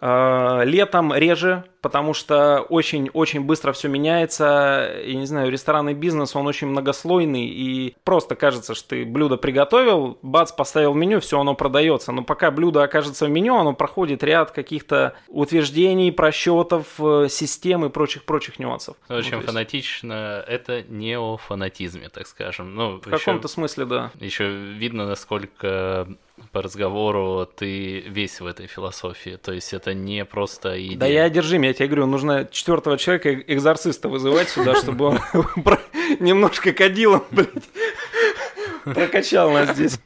Э, 0.00 0.62
летом 0.64 1.12
реже, 1.14 1.64
потому 1.80 2.14
что 2.14 2.60
очень-очень 2.68 3.42
быстро 3.42 3.72
все 3.72 3.88
меняется. 3.88 4.96
Я 5.04 5.14
не 5.14 5.26
знаю, 5.26 5.50
ресторанный 5.50 5.94
бизнес, 5.94 6.34
он 6.34 6.46
очень 6.46 6.66
многослойный, 6.68 7.46
и 7.46 7.96
просто 8.04 8.34
кажется, 8.34 8.74
что 8.74 8.88
ты 8.88 9.04
блюдо 9.04 9.36
приготовил, 9.36 10.18
бац, 10.22 10.52
поставил 10.52 10.92
в 10.92 10.96
меню, 10.96 11.20
все, 11.20 11.40
оно 11.40 11.54
продается. 11.54 12.12
Но 12.12 12.22
пока 12.22 12.50
блюдо 12.50 12.82
окажется 12.82 13.26
в 13.26 13.30
меню, 13.30 13.56
оно 13.56 13.72
проходит 13.74 14.22
ряд 14.22 14.50
каких-то 14.50 15.14
утверждений, 15.28 16.12
просчетов, 16.12 16.86
э, 16.98 17.28
систем 17.28 17.84
и 17.84 17.88
прочих-прочих 17.88 18.58
нюансов. 18.58 18.96
Очень 19.08 19.36
ну, 19.36 19.42
фанатично. 19.42 20.44
Это 20.46 20.82
не 20.82 21.18
о 21.18 21.36
фанатизме, 21.36 22.08
так 22.08 22.26
скажем. 22.26 22.74
Ну, 22.74 22.96
в 22.96 23.10
каком-то 23.10 23.48
смысле, 23.48 23.84
да. 23.84 24.10
Еще 24.20 24.48
видно, 24.48 25.06
насколько 25.06 26.08
по 26.52 26.62
разговору 26.62 27.46
ты 27.46 28.00
весь 28.00 28.40
в 28.40 28.46
этой 28.46 28.66
философии. 28.66 29.38
То 29.42 29.52
есть 29.52 29.72
это 29.72 29.94
не 29.94 30.24
просто 30.24 30.80
идея. 30.84 30.98
Да 30.98 31.06
я 31.06 31.24
одержим, 31.24 31.62
я 31.68 31.74
тебе 31.74 31.86
говорю, 31.86 32.06
нужно 32.06 32.48
четвертого 32.50 32.98
человека, 32.98 33.34
экзорциста 33.34 34.08
вызывать 34.08 34.48
сюда, 34.48 34.74
чтобы 34.74 35.06
он 35.06 35.20
немножко 36.20 36.72
кадилом, 36.72 37.24
блядь, 37.30 37.48
прокачал 38.84 39.50
нас 39.50 39.70
здесь. 39.70 40.00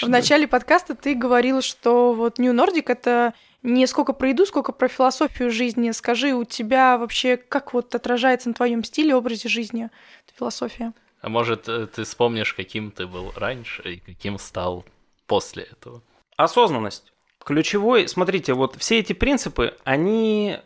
В 0.00 0.08
начале 0.08 0.48
подкаста 0.48 0.94
ты 0.94 1.14
говорил, 1.14 1.62
что 1.62 2.12
вот 2.12 2.38
New 2.38 2.52
Nordic— 2.52 2.84
это 2.86 3.34
не 3.62 3.86
сколько 3.86 4.12
про 4.12 4.30
еду, 4.30 4.46
сколько 4.46 4.72
про 4.72 4.88
философию 4.88 5.50
жизни. 5.50 5.90
Скажи, 5.92 6.32
у 6.32 6.44
тебя 6.44 6.98
вообще 6.98 7.36
как 7.36 7.74
вот 7.74 7.94
отражается 7.94 8.48
на 8.48 8.54
твоем 8.54 8.82
стиле, 8.84 9.14
образе 9.14 9.48
жизни 9.48 9.90
философия? 10.36 10.92
А 11.20 11.28
может, 11.28 11.68
э, 11.68 11.86
ты 11.86 12.02
вспомнишь, 12.04 12.54
каким 12.54 12.90
ты 12.90 13.06
был 13.06 13.32
раньше 13.36 13.82
и 13.82 13.96
каким 13.98 14.38
стал 14.38 14.84
после 15.26 15.64
этого? 15.64 16.02
Осознанность. 16.36 17.12
Ключевой, 17.44 18.08
смотрите, 18.08 18.54
вот 18.54 18.76
все 18.76 18.98
эти 18.98 19.12
принципы, 19.12 19.76
они, 19.84 20.58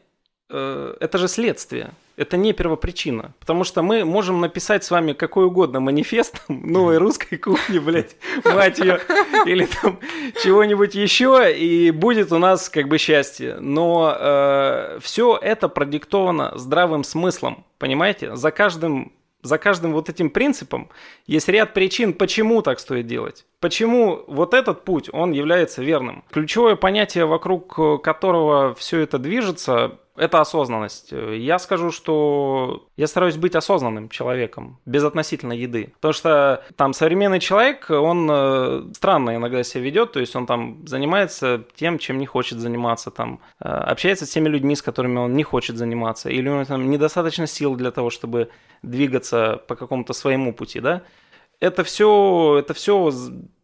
это 0.48 1.18
же 1.18 1.28
следствие, 1.28 1.92
это 2.16 2.36
не 2.36 2.52
первопричина, 2.52 3.32
потому 3.40 3.64
что 3.64 3.82
мы 3.82 4.04
можем 4.04 4.40
написать 4.40 4.84
с 4.84 4.90
вами 4.90 5.12
какой 5.12 5.46
угодно 5.46 5.80
манифест 5.80 6.42
новой 6.48 6.98
русской 6.98 7.36
кухни, 7.36 7.78
блядь, 7.78 8.16
мать 8.44 8.78
ее, 8.78 9.00
или 9.44 9.66
там 9.66 9.98
чего-нибудь 10.42 10.94
еще, 10.94 11.54
и 11.54 11.90
будет 11.90 12.32
у 12.32 12.38
нас 12.38 12.68
как 12.68 12.88
бы 12.88 12.98
счастье. 12.98 13.56
Но 13.60 14.16
э, 14.18 14.98
все 15.02 15.38
это 15.40 15.68
продиктовано 15.68 16.52
здравым 16.56 17.04
смыслом, 17.04 17.64
понимаете? 17.78 18.34
За 18.36 18.50
каждым 18.50 19.12
за 19.42 19.58
каждым 19.58 19.92
вот 19.92 20.08
этим 20.08 20.28
принципом 20.28 20.88
есть 21.26 21.48
ряд 21.48 21.72
причин, 21.72 22.14
почему 22.14 22.62
так 22.62 22.80
стоит 22.80 23.06
делать. 23.06 23.46
Почему 23.60 24.24
вот 24.26 24.54
этот 24.54 24.84
путь, 24.84 25.08
он 25.12 25.30
является 25.30 25.84
верным. 25.84 26.24
Ключевое 26.32 26.74
понятие, 26.74 27.26
вокруг 27.26 28.02
которого 28.02 28.74
все 28.74 28.98
это 28.98 29.20
движется, 29.20 30.00
это 30.16 30.40
осознанность. 30.40 31.12
Я 31.12 31.58
скажу, 31.58 31.90
что 31.90 32.88
я 32.96 33.06
стараюсь 33.06 33.36
быть 33.36 33.54
осознанным 33.54 34.08
человеком, 34.08 34.78
без 34.86 35.04
относительно 35.04 35.52
еды. 35.52 35.92
Потому 35.96 36.12
что 36.12 36.64
там 36.76 36.92
современный 36.92 37.40
человек, 37.40 37.90
он 37.90 38.28
э, 38.30 38.82
странно 38.94 39.36
иногда 39.36 39.62
себя 39.62 39.84
ведет, 39.84 40.12
то 40.12 40.20
есть 40.20 40.36
он 40.36 40.46
там 40.46 40.86
занимается 40.86 41.64
тем, 41.74 41.98
чем 41.98 42.18
не 42.18 42.26
хочет 42.26 42.58
заниматься, 42.58 43.10
там 43.10 43.40
э, 43.60 43.68
общается 43.68 44.26
с 44.26 44.30
теми 44.30 44.48
людьми, 44.48 44.74
с 44.74 44.82
которыми 44.82 45.18
он 45.18 45.34
не 45.34 45.42
хочет 45.42 45.76
заниматься, 45.76 46.30
или 46.30 46.48
у 46.48 46.54
него 46.54 46.64
там 46.64 46.90
недостаточно 46.90 47.46
сил 47.46 47.76
для 47.76 47.90
того, 47.90 48.10
чтобы 48.10 48.50
двигаться 48.82 49.60
по 49.68 49.76
какому-то 49.76 50.12
своему 50.12 50.52
пути, 50.52 50.80
да 50.80 51.02
это 51.60 51.84
все, 51.84 52.56
это 52.58 52.74
все 52.74 53.10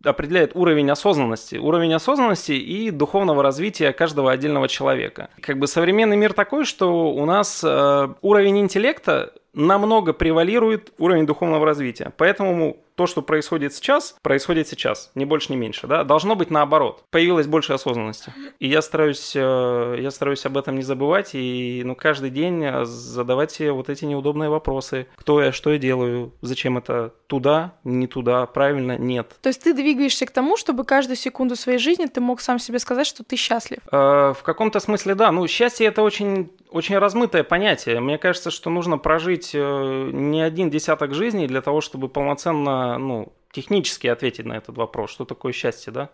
определяет 0.04 0.52
уровень 0.54 0.90
осознанности, 0.90 1.56
уровень 1.56 1.94
осознанности 1.94 2.52
и 2.52 2.90
духовного 2.90 3.42
развития 3.42 3.92
каждого 3.92 4.32
отдельного 4.32 4.68
человека. 4.68 5.28
Как 5.40 5.58
бы 5.58 5.66
современный 5.66 6.16
мир 6.16 6.32
такой, 6.32 6.64
что 6.64 7.12
у 7.12 7.24
нас 7.24 7.62
э, 7.64 8.14
уровень 8.20 8.58
интеллекта 8.58 9.32
намного 9.54 10.12
превалирует 10.12 10.92
уровень 10.98 11.26
духовного 11.26 11.66
развития. 11.66 12.12
Поэтому 12.16 12.78
то, 12.94 13.06
что 13.06 13.22
происходит 13.22 13.74
сейчас, 13.74 14.16
происходит 14.22 14.68
сейчас, 14.68 15.10
ни 15.14 15.24
больше, 15.24 15.52
ни 15.52 15.56
меньше, 15.56 15.86
да, 15.86 16.04
должно 16.04 16.36
быть 16.36 16.50
наоборот. 16.50 17.04
Появилось 17.10 17.46
больше 17.46 17.72
осознанности. 17.72 18.32
И 18.58 18.68
я 18.68 18.82
стараюсь, 18.82 19.32
э, 19.34 19.96
я 19.98 20.10
стараюсь 20.10 20.44
об 20.44 20.58
этом 20.58 20.76
не 20.76 20.82
забывать 20.82 21.30
и, 21.34 21.82
ну, 21.84 21.94
каждый 21.94 22.30
день 22.30 22.62
э, 22.64 22.84
задавать 22.84 23.50
себе 23.52 23.72
вот 23.72 23.88
эти 23.88 24.04
неудобные 24.04 24.50
вопросы. 24.50 25.06
Кто 25.16 25.42
я, 25.42 25.52
что 25.52 25.72
я 25.72 25.78
делаю, 25.78 26.32
зачем 26.42 26.78
это 26.78 27.14
туда, 27.26 27.74
не 27.84 28.06
туда, 28.06 28.44
правильно, 28.46 28.98
нет. 28.98 29.36
То 29.40 29.48
есть 29.48 29.62
ты 29.62 29.72
двигаешься 29.72 30.26
к 30.26 30.30
тому, 30.30 30.56
чтобы 30.56 30.84
каждую 30.84 31.16
секунду 31.16 31.56
своей 31.56 31.78
жизни 31.78 32.06
ты 32.06 32.20
мог 32.20 32.40
сам 32.40 32.58
себе 32.58 32.78
сказать, 32.78 33.06
что 33.06 33.24
ты 33.24 33.36
счастлив? 33.36 33.80
Э, 33.90 34.34
в 34.36 34.42
каком-то 34.42 34.80
смысле, 34.80 35.14
да. 35.14 35.32
Ну, 35.32 35.46
счастье 35.48 35.86
это 35.86 36.02
очень 36.02 36.50
очень 36.72 36.98
размытое 36.98 37.44
понятие. 37.44 38.00
Мне 38.00 38.18
кажется, 38.18 38.50
что 38.50 38.70
нужно 38.70 38.98
прожить 38.98 39.41
не 39.54 40.42
один 40.42 40.70
десяток 40.70 41.14
жизней 41.14 41.46
для 41.46 41.60
того, 41.60 41.80
чтобы 41.80 42.08
полноценно 42.08 42.98
ну, 42.98 43.32
технически 43.50 44.06
ответить 44.06 44.46
на 44.46 44.54
этот 44.54 44.76
вопрос, 44.76 45.10
что 45.10 45.24
такое 45.24 45.52
счастье, 45.52 45.92
да? 45.92 46.10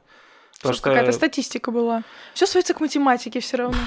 Потому 0.58 0.74
что 0.74 0.82
какая-то 0.84 1.12
статистика 1.12 1.70
была. 1.70 2.02
Все 2.34 2.46
сводится 2.46 2.74
к 2.74 2.80
математике 2.80 3.38
все 3.40 3.58
равно. 3.58 3.78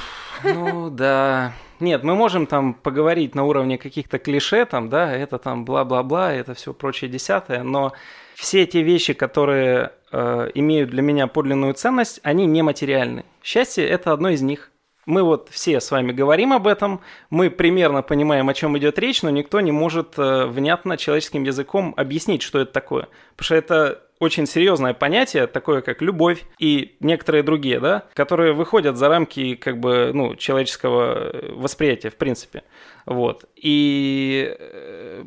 Ну 0.43 0.89
да. 0.89 1.54
Нет, 1.82 2.04
мы 2.04 2.15
можем 2.15 2.45
там 2.45 2.73
поговорить 2.73 3.36
на 3.36 3.43
уровне 3.43 3.77
каких-то 3.77 4.19
клише, 4.19 4.65
там, 4.65 4.88
да, 4.88 5.12
это 5.12 5.38
там 5.38 5.65
бла-бла-бла, 5.65 6.32
это 6.32 6.54
все 6.54 6.73
прочее 6.73 7.10
десятое, 7.10 7.63
но 7.63 7.93
все 8.36 8.65
те 8.67 8.84
вещи, 8.84 9.13
которые 9.13 9.91
э, 10.12 10.51
имеют 10.54 10.91
для 10.91 11.01
меня 11.01 11.27
подлинную 11.27 11.73
ценность, 11.73 12.19
они 12.23 12.45
нематериальны. 12.45 13.25
Счастье– 13.43 13.86
это 13.89 14.13
одно 14.13 14.30
из 14.30 14.41
них 14.41 14.71
мы 15.12 15.24
вот 15.24 15.50
все 15.52 15.80
с 15.82 15.91
вами 15.91 16.13
говорим 16.13 16.54
об 16.54 16.67
этом, 16.67 17.02
мы 17.30 17.50
примерно 17.50 18.02
понимаем, 18.02 18.50
о 18.50 18.54
чем 18.54 18.78
идет 18.78 18.97
речь, 18.97 19.21
но 19.21 19.30
никто 19.30 19.60
не 19.60 19.71
может 19.71 20.17
э, 20.17 20.45
внятно 20.45 20.97
человеческим 20.97 21.43
языком 21.43 21.93
объяснить, 21.97 22.41
что 22.41 22.60
это 22.60 22.71
такое. 22.71 23.10
Потому 23.36 23.45
что 23.45 23.56
это 23.56 24.04
очень 24.19 24.45
серьезное 24.45 24.93
понятие, 24.93 25.47
такое 25.47 25.82
как 25.82 26.02
любовь 26.02 26.45
и 26.60 26.95
некоторые 27.00 27.43
другие, 27.43 27.80
да, 27.80 28.06
которые 28.13 28.54
выходят 28.54 28.95
за 28.95 29.10
рамки 29.10 29.56
как 29.56 29.80
бы, 29.80 30.12
ну, 30.13 30.36
человеческого 30.36 31.34
восприятия, 31.56 32.10
в 32.10 32.15
принципе. 32.15 32.63
Вот. 33.06 33.45
И 33.56 34.56
э, 34.58 35.24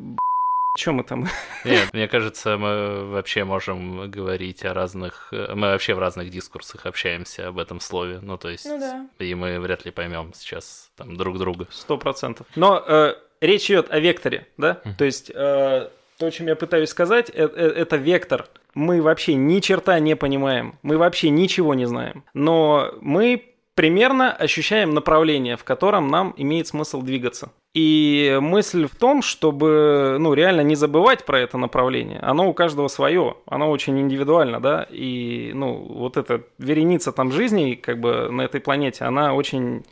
чем 0.75 0.95
мы 0.95 1.03
там? 1.03 1.27
Нет, 1.63 1.93
мне 1.93 2.07
кажется, 2.07 2.57
мы 2.57 3.05
вообще 3.05 3.43
можем 3.43 4.09
говорить 4.11 4.63
о 4.65 4.73
разных... 4.73 5.29
Мы 5.31 5.67
вообще 5.67 5.93
в 5.93 5.99
разных 5.99 6.29
дискурсах 6.29 6.85
общаемся 6.85 7.47
об 7.47 7.57
этом 7.57 7.79
слове. 7.79 8.19
Ну, 8.21 8.37
то 8.37 8.49
есть... 8.49 8.65
Ну, 8.65 8.79
да. 8.79 9.07
И 9.19 9.33
мы 9.33 9.59
вряд 9.59 9.85
ли 9.85 9.91
поймем 9.91 10.31
сейчас 10.35 10.91
там 10.95 11.17
друг 11.17 11.39
друга. 11.39 11.67
Сто 11.71 11.97
процентов. 11.97 12.45
Но 12.55 12.83
э, 12.85 13.15
речь 13.41 13.69
идет 13.69 13.89
о 13.89 13.99
векторе, 13.99 14.47
да? 14.57 14.81
Mm. 14.83 14.95
То 14.97 15.05
есть... 15.05 15.31
Э, 15.33 15.89
то, 16.17 16.29
чем 16.29 16.47
я 16.47 16.55
пытаюсь 16.55 16.89
сказать, 16.89 17.29
это, 17.29 17.59
э, 17.59 17.67
это 17.67 17.97
вектор. 17.97 18.47
Мы 18.73 19.01
вообще 19.01 19.35
ни 19.35 19.59
черта 19.59 19.99
не 19.99 20.15
понимаем, 20.15 20.77
мы 20.81 20.97
вообще 20.97 21.29
ничего 21.29 21.73
не 21.73 21.85
знаем. 21.85 22.23
Но 22.33 22.93
мы 23.01 23.54
примерно 23.75 24.31
ощущаем 24.31 24.93
направление, 24.93 25.57
в 25.57 25.63
котором 25.63 26.07
нам 26.07 26.33
имеет 26.37 26.67
смысл 26.67 27.01
двигаться. 27.01 27.51
И 27.73 28.37
мысль 28.41 28.87
в 28.87 28.95
том, 28.95 29.21
чтобы 29.21 30.15
ну, 30.17 30.33
реально 30.33 30.61
не 30.61 30.75
забывать 30.75 31.25
про 31.25 31.41
это 31.41 31.57
направление. 31.57 32.19
Оно 32.19 32.49
у 32.49 32.53
каждого 32.53 32.87
свое, 32.87 33.35
оно 33.45 33.69
очень 33.69 33.99
индивидуально, 33.99 34.61
да, 34.61 34.87
и 34.89 35.51
ну, 35.53 35.73
вот 35.75 36.15
эта 36.15 36.43
вереница 36.57 37.11
там 37.11 37.33
жизней 37.33 37.75
как 37.75 37.99
бы 37.99 38.29
на 38.31 38.43
этой 38.43 38.61
планете, 38.61 39.03
она 39.03 39.33
очень 39.33 39.83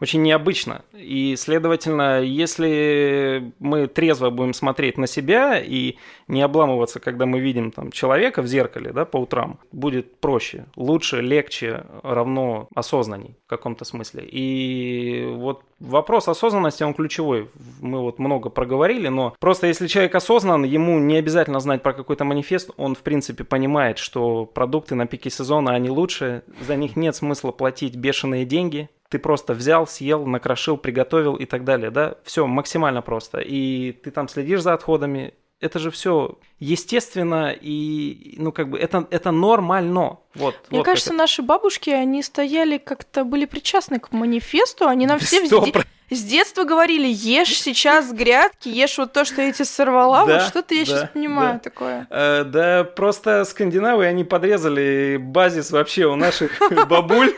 очень 0.00 0.22
необычно. 0.22 0.82
И, 0.94 1.34
следовательно, 1.36 2.20
если 2.20 3.52
мы 3.58 3.86
трезво 3.86 4.30
будем 4.30 4.54
смотреть 4.54 4.98
на 4.98 5.06
себя 5.06 5.60
и 5.60 5.96
не 6.26 6.42
обламываться, 6.42 7.00
когда 7.00 7.26
мы 7.26 7.40
видим 7.40 7.70
там 7.70 7.92
человека 7.92 8.42
в 8.42 8.46
зеркале, 8.46 8.92
да, 8.92 9.04
по 9.04 9.18
утрам, 9.18 9.58
будет 9.72 10.18
проще, 10.20 10.66
лучше, 10.76 11.20
легче, 11.20 11.84
равно 12.02 12.68
осознанней 12.74 13.36
в 13.46 13.50
каком-то 13.50 13.84
смысле. 13.84 14.24
И 14.30 15.26
вот 15.26 15.62
вопрос 15.80 16.28
осознанности, 16.28 16.82
он 16.82 16.94
ключевой. 16.94 17.50
Мы 17.80 18.00
вот 18.00 18.18
много 18.18 18.48
проговорили, 18.48 19.08
но 19.08 19.34
просто 19.38 19.66
если 19.66 19.86
человек 19.86 20.14
осознан, 20.14 20.64
ему 20.64 20.98
не 20.98 21.16
обязательно 21.16 21.60
знать 21.60 21.82
про 21.82 21.92
какой-то 21.92 22.24
манифест, 22.24 22.70
он 22.76 22.94
в 22.94 23.00
принципе 23.00 23.44
понимает, 23.44 23.98
что 23.98 24.46
продукты 24.46 24.94
на 24.94 25.06
пике 25.06 25.30
сезона, 25.30 25.72
они 25.72 25.90
лучше, 25.90 26.42
за 26.60 26.76
них 26.76 26.96
нет 26.96 27.14
смысла 27.14 27.50
платить 27.50 27.96
бешеные 27.96 28.44
деньги, 28.44 28.88
ты 29.10 29.18
просто 29.18 29.54
взял, 29.54 29.86
съел, 29.86 30.24
накрошил, 30.24 30.76
приготовил 30.76 31.34
и 31.34 31.44
так 31.44 31.64
далее, 31.64 31.90
да, 31.90 32.14
все 32.24 32.46
максимально 32.46 33.02
просто. 33.02 33.40
И 33.40 33.92
ты 33.92 34.12
там 34.12 34.28
следишь 34.28 34.62
за 34.62 34.72
отходами, 34.72 35.34
это 35.60 35.80
же 35.80 35.90
все 35.90 36.38
естественно 36.60 37.52
и, 37.52 38.36
ну, 38.38 38.52
как 38.52 38.70
бы, 38.70 38.78
это, 38.78 39.06
это 39.10 39.32
нормально. 39.32 40.18
Вот, 40.34 40.54
Мне 40.70 40.78
вот 40.78 40.84
кажется, 40.84 41.10
это. 41.10 41.18
наши 41.18 41.42
бабушки, 41.42 41.90
они 41.90 42.22
стояли 42.22 42.78
как-то, 42.78 43.24
были 43.24 43.46
причастны 43.46 43.98
к 43.98 44.12
манифесту, 44.12 44.86
они 44.86 45.06
нам 45.06 45.18
все 45.18 45.42
везде, 45.42 45.84
С 46.10 46.22
детства 46.24 46.64
говорили, 46.64 47.06
ешь 47.08 47.56
сейчас 47.60 48.12
грядки, 48.12 48.68
ешь 48.68 48.98
вот 48.98 49.12
то, 49.12 49.24
что 49.24 49.42
я 49.42 49.52
тебе 49.52 49.64
сорвала, 49.64 50.26
Да, 50.26 50.34
вот 50.34 50.42
что-то 50.42 50.74
я 50.74 50.80
да, 50.80 50.86
сейчас 50.86 51.10
понимаю 51.10 51.54
да. 51.54 51.58
такое. 51.60 52.06
Э, 52.10 52.44
Да 52.44 52.84
просто 52.84 53.44
скандинавы, 53.44 54.06
они 54.06 54.24
подрезали 54.24 55.18
базис 55.20 55.70
вообще 55.70 56.06
у 56.06 56.16
наших 56.16 56.50
бабуль. 56.88 57.34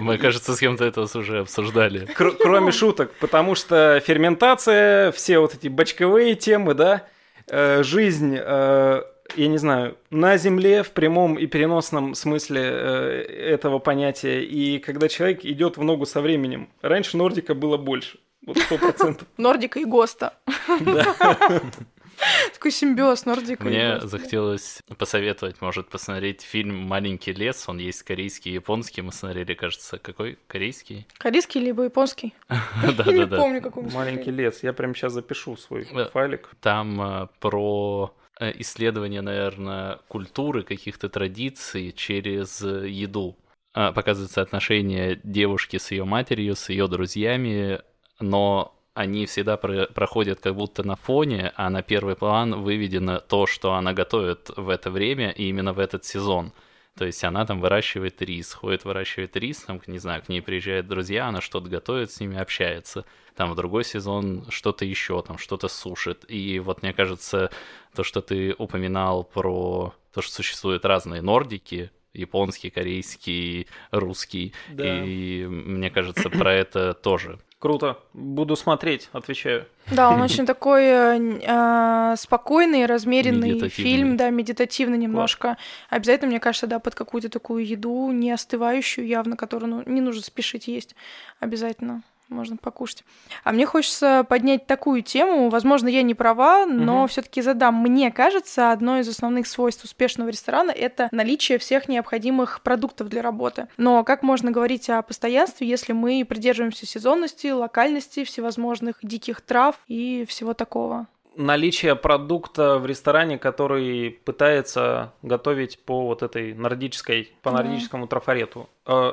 Мы, 0.00 0.18
кажется, 0.18 0.54
с 0.54 0.58
кем-то 0.58 0.84
это 0.84 1.02
уже 1.18 1.40
обсуждали. 1.40 2.06
Кр- 2.06 2.36
кроме 2.38 2.72
шуток, 2.72 3.12
потому 3.20 3.54
что 3.54 4.00
ферментация, 4.04 5.12
все 5.12 5.38
вот 5.38 5.54
эти 5.54 5.68
бочковые 5.68 6.34
темы, 6.34 6.74
да, 6.74 7.04
э, 7.46 7.82
жизнь, 7.84 8.36
э, 8.38 9.02
я 9.36 9.48
не 9.48 9.58
знаю, 9.58 9.96
на 10.10 10.36
Земле 10.36 10.82
в 10.82 10.90
прямом 10.90 11.38
и 11.38 11.46
переносном 11.46 12.14
смысле 12.14 12.62
э, 12.62 13.22
этого 13.54 13.78
понятия, 13.78 14.42
и 14.42 14.78
когда 14.78 15.08
человек 15.08 15.44
идет 15.44 15.76
в 15.76 15.82
ногу 15.82 16.06
со 16.06 16.20
временем. 16.20 16.68
Раньше 16.82 17.16
Нордика 17.16 17.54
было 17.54 17.76
больше, 17.76 18.18
вот 18.46 18.58
сто 18.58 18.78
процентов. 18.78 19.28
Нордика 19.36 19.78
и 19.80 19.84
Госта. 19.84 20.34
Такой 22.52 22.72
симбиоз 22.72 23.26
Нордика 23.26 23.64
Мне 23.64 24.00
захотелось 24.00 24.82
посоветовать, 24.98 25.60
может, 25.60 25.88
посмотреть 25.88 26.42
фильм 26.42 26.76
«Маленький 26.76 27.32
лес». 27.32 27.68
Он 27.68 27.78
есть 27.78 28.02
корейский 28.02 28.50
и 28.50 28.54
японский. 28.54 29.02
Мы 29.02 29.12
смотрели, 29.12 29.54
кажется, 29.54 29.98
какой? 29.98 30.38
Корейский? 30.48 31.06
Корейский 31.18 31.60
либо 31.60 31.84
японский? 31.84 32.34
Я 32.48 32.88
не 32.88 32.94
Да-да-да. 32.94 33.36
помню, 33.36 33.62
какой 33.62 33.84
Маленький 33.84 34.30
лес, 34.32 34.62
я 34.62 34.72
прям 34.72 34.94
сейчас 34.94 35.12
запишу 35.12 35.56
свой 35.56 35.84
файлик. 36.12 36.50
Там 36.60 37.00
э, 37.00 37.28
про 37.38 38.12
исследование, 38.40 39.20
наверное, 39.20 39.98
культуры, 40.08 40.62
каких-то 40.62 41.08
традиций 41.08 41.92
через 41.92 42.62
э, 42.62 42.88
еду. 42.88 43.36
А, 43.74 43.92
Показывается 43.92 44.42
отношение 44.42 45.20
девушки 45.22 45.76
с 45.78 45.90
ее 45.90 46.04
матерью, 46.04 46.56
с 46.56 46.68
ее 46.68 46.88
друзьями, 46.88 47.80
но 48.20 48.74
они 48.94 49.26
всегда 49.26 49.56
про- 49.56 49.86
проходят 49.86 50.40
как 50.40 50.54
будто 50.56 50.82
на 50.82 50.96
фоне, 50.96 51.52
а 51.54 51.70
на 51.70 51.82
первый 51.82 52.16
план 52.16 52.62
выведено 52.62 53.20
то, 53.20 53.46
что 53.46 53.74
она 53.74 53.92
готовит 53.92 54.50
в 54.56 54.68
это 54.68 54.90
время 54.90 55.30
и 55.30 55.48
именно 55.48 55.72
в 55.72 55.78
этот 55.78 56.04
сезон. 56.04 56.52
То 56.98 57.04
есть 57.04 57.22
она 57.22 57.46
там 57.46 57.60
выращивает 57.60 58.20
рис, 58.22 58.52
ходит, 58.52 58.84
выращивает 58.84 59.36
рис, 59.36 59.58
там, 59.58 59.80
не 59.86 59.98
знаю, 59.98 60.20
к 60.20 60.28
ней 60.28 60.42
приезжают 60.42 60.88
друзья, 60.88 61.28
она 61.28 61.40
что-то 61.40 61.68
готовит, 61.68 62.10
с 62.10 62.18
ними 62.18 62.36
общается. 62.36 63.04
Там 63.36 63.52
в 63.52 63.54
другой 63.54 63.84
сезон 63.84 64.44
что-то 64.48 64.84
еще, 64.84 65.22
там 65.22 65.38
что-то 65.38 65.68
сушит. 65.68 66.24
И 66.26 66.58
вот 66.58 66.82
мне 66.82 66.92
кажется, 66.92 67.52
то, 67.94 68.02
что 68.02 68.20
ты 68.20 68.52
упоминал 68.58 69.22
про 69.22 69.94
то, 70.12 70.20
что 70.20 70.32
существуют 70.32 70.84
разные 70.84 71.22
нордики, 71.22 71.92
японский, 72.14 72.68
корейский, 72.68 73.68
русский. 73.92 74.52
Да. 74.68 75.04
И 75.04 75.46
мне 75.46 75.90
кажется, 75.90 76.28
про 76.28 76.52
это 76.52 76.94
тоже. 76.94 77.38
Круто, 77.58 77.98
буду 78.12 78.54
смотреть, 78.54 79.08
отвечаю. 79.12 79.66
Да, 79.90 80.10
он 80.10 80.20
очень 80.22 80.46
такой 80.46 80.84
э, 80.84 81.40
э, 81.42 82.14
спокойный, 82.16 82.86
размеренный 82.86 83.68
фильм, 83.68 84.16
да, 84.16 84.30
медитативный 84.30 84.96
немножко. 84.96 85.56
Обязательно, 85.90 86.30
мне 86.30 86.38
кажется, 86.40 86.68
да, 86.68 86.78
под 86.78 86.94
какую-то 86.94 87.28
такую 87.28 87.66
еду, 87.66 88.12
не 88.12 88.30
остывающую 88.30 89.04
явно, 89.04 89.36
которую 89.36 89.70
ну, 89.70 89.82
не 89.86 90.00
нужно 90.00 90.22
спешить 90.22 90.68
есть. 90.68 90.94
Обязательно 91.40 92.04
можно 92.28 92.56
покушать. 92.56 93.04
А 93.44 93.52
мне 93.52 93.66
хочется 93.66 94.24
поднять 94.28 94.66
такую 94.66 95.02
тему. 95.02 95.48
Возможно, 95.48 95.88
я 95.88 96.02
не 96.02 96.14
права, 96.14 96.66
но 96.66 97.00
Мгм. 97.00 97.08
все-таки 97.08 97.42
задам. 97.42 97.76
Мне 97.76 98.10
кажется, 98.10 98.70
одно 98.72 98.98
из 98.98 99.08
основных 99.08 99.46
свойств 99.46 99.84
успешного 99.84 100.28
ресторана 100.28 100.70
это 100.70 101.08
наличие 101.12 101.58
всех 101.58 101.88
необходимых 101.88 102.62
продуктов 102.62 103.08
для 103.08 103.22
работы. 103.22 103.68
Но 103.76 104.04
как 104.04 104.22
можно 104.22 104.50
говорить 104.50 104.90
о 104.90 105.02
постоянстве, 105.02 105.66
если 105.68 105.92
мы 105.92 106.24
придерживаемся 106.28 106.86
сезонности, 106.86 107.48
локальности, 107.48 108.24
всевозможных 108.24 108.98
диких 109.02 109.40
трав 109.40 109.76
и 109.86 110.24
всего 110.28 110.54
такого? 110.54 111.06
наличие 111.36 111.94
продукта 111.94 112.78
в 112.78 112.86
ресторане, 112.86 113.38
который 113.38 114.10
пытается 114.10 115.12
готовить 115.22 115.78
по 115.84 116.04
вот 116.06 116.24
этой 116.24 116.52
нордической, 116.52 117.32
по 117.42 117.52
нордическому 117.52 118.08
трафарету. 118.08 118.68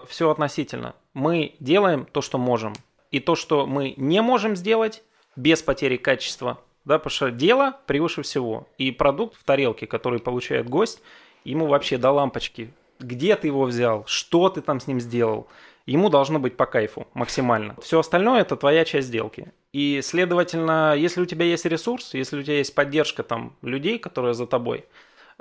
все 0.10 0.32
относительно. 0.32 0.96
Мы 1.14 1.54
делаем 1.60 2.08
то, 2.12 2.22
что 2.22 2.40
можем. 2.40 2.74
И 3.12 3.20
то, 3.20 3.36
что 3.36 3.66
мы 3.66 3.94
не 3.98 4.22
можем 4.22 4.56
сделать 4.56 5.04
без 5.36 5.62
потери 5.62 5.98
качества, 5.98 6.60
да, 6.86 7.00
потому 7.00 7.12
что 7.12 7.32
дело 7.32 7.78
превыше 7.88 8.22
всего. 8.22 8.68
И 8.78 8.92
продукт 8.92 9.36
в 9.36 9.44
тарелке, 9.44 9.88
который 9.88 10.20
получает 10.20 10.70
гость, 10.70 11.02
ему 11.44 11.68
вообще 11.68 11.98
до 11.98 12.12
лампочки. 12.12 12.72
Где 13.00 13.36
ты 13.36 13.48
его 13.48 13.64
взял? 13.64 14.06
Что 14.08 14.50
ты 14.50 14.62
там 14.62 14.80
с 14.80 14.88
ним 14.88 15.00
сделал? 15.00 15.48
Ему 15.86 16.10
должно 16.10 16.40
быть 16.40 16.58
по 16.58 16.66
кайфу 16.66 17.08
максимально. 17.14 17.76
Все 17.82 18.00
остальное 18.00 18.42
это 18.42 18.56
твоя 18.56 18.86
часть 18.86 19.08
сделки. 19.08 19.52
И, 19.72 20.02
следовательно, 20.02 20.96
если 20.96 21.22
у 21.22 21.26
тебя 21.26 21.46
есть 21.46 21.66
ресурс, 21.66 22.14
если 22.14 22.40
у 22.40 22.44
тебя 22.44 22.58
есть 22.58 22.74
поддержка 22.74 23.24
там 23.24 23.56
людей, 23.62 24.00
которые 24.00 24.34
за 24.34 24.48
тобой, 24.48 24.86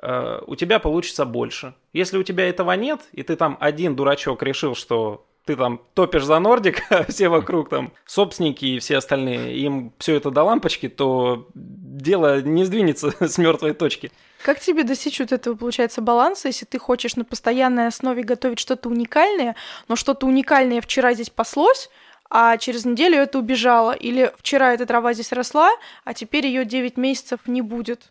э, 0.03 0.41
у 0.47 0.57
тебя 0.57 0.81
получится 0.81 1.25
больше. 1.25 1.75
Если 1.93 2.19
у 2.19 2.23
тебя 2.23 2.49
этого 2.49 2.73
нет, 2.73 3.01
и 3.13 3.23
ты 3.23 3.37
там 3.37 3.57
один 3.61 3.97
дурачок 3.97 4.43
решил, 4.43 4.75
что 4.75 5.25
ты 5.45 5.57
там 5.57 5.81
топишь 5.95 6.25
за 6.25 6.39
Нордик, 6.39 6.83
а 6.91 7.05
все 7.05 7.29
вокруг 7.29 7.69
там 7.69 7.93
собственники 8.07 8.65
и 8.65 8.79
все 8.79 8.97
остальные, 8.97 9.57
им 9.59 9.93
все 9.99 10.17
это 10.17 10.31
до 10.31 10.43
лампочки, 10.43 10.89
то 10.89 11.49
дело 11.55 12.41
не 12.43 12.65
сдвинется 12.65 13.13
с 13.27 13.39
мертвой 13.39 13.75
точки. 13.75 14.11
Как 14.43 14.61
тебе 14.61 14.85
достичь 14.85 15.21
вот 15.21 15.33
этого, 15.33 15.55
получается, 15.55 16.03
баланса, 16.03 16.49
если 16.49 16.67
ты 16.67 16.79
хочешь 16.79 17.17
на 17.17 17.25
постоянной 17.25 17.87
основе 17.87 18.23
готовить 18.23 18.59
что-то 18.59 18.91
уникальное, 18.91 19.57
но 19.89 19.97
что-то 19.97 20.27
уникальное 20.27 20.83
вчера 20.83 21.15
здесь 21.15 21.31
паслось, 21.31 21.89
а 22.29 22.57
через 22.59 22.85
неделю 22.85 23.19
это 23.19 23.39
убежало, 23.39 23.93
или 23.93 24.33
вчера 24.37 24.75
эта 24.75 24.87
трава 24.87 25.15
здесь 25.15 25.33
росла, 25.33 25.71
а 26.05 26.15
теперь 26.15 26.47
ее 26.47 26.65
9 26.65 26.97
месяцев 26.97 27.41
не 27.47 27.63
будет? 27.63 28.11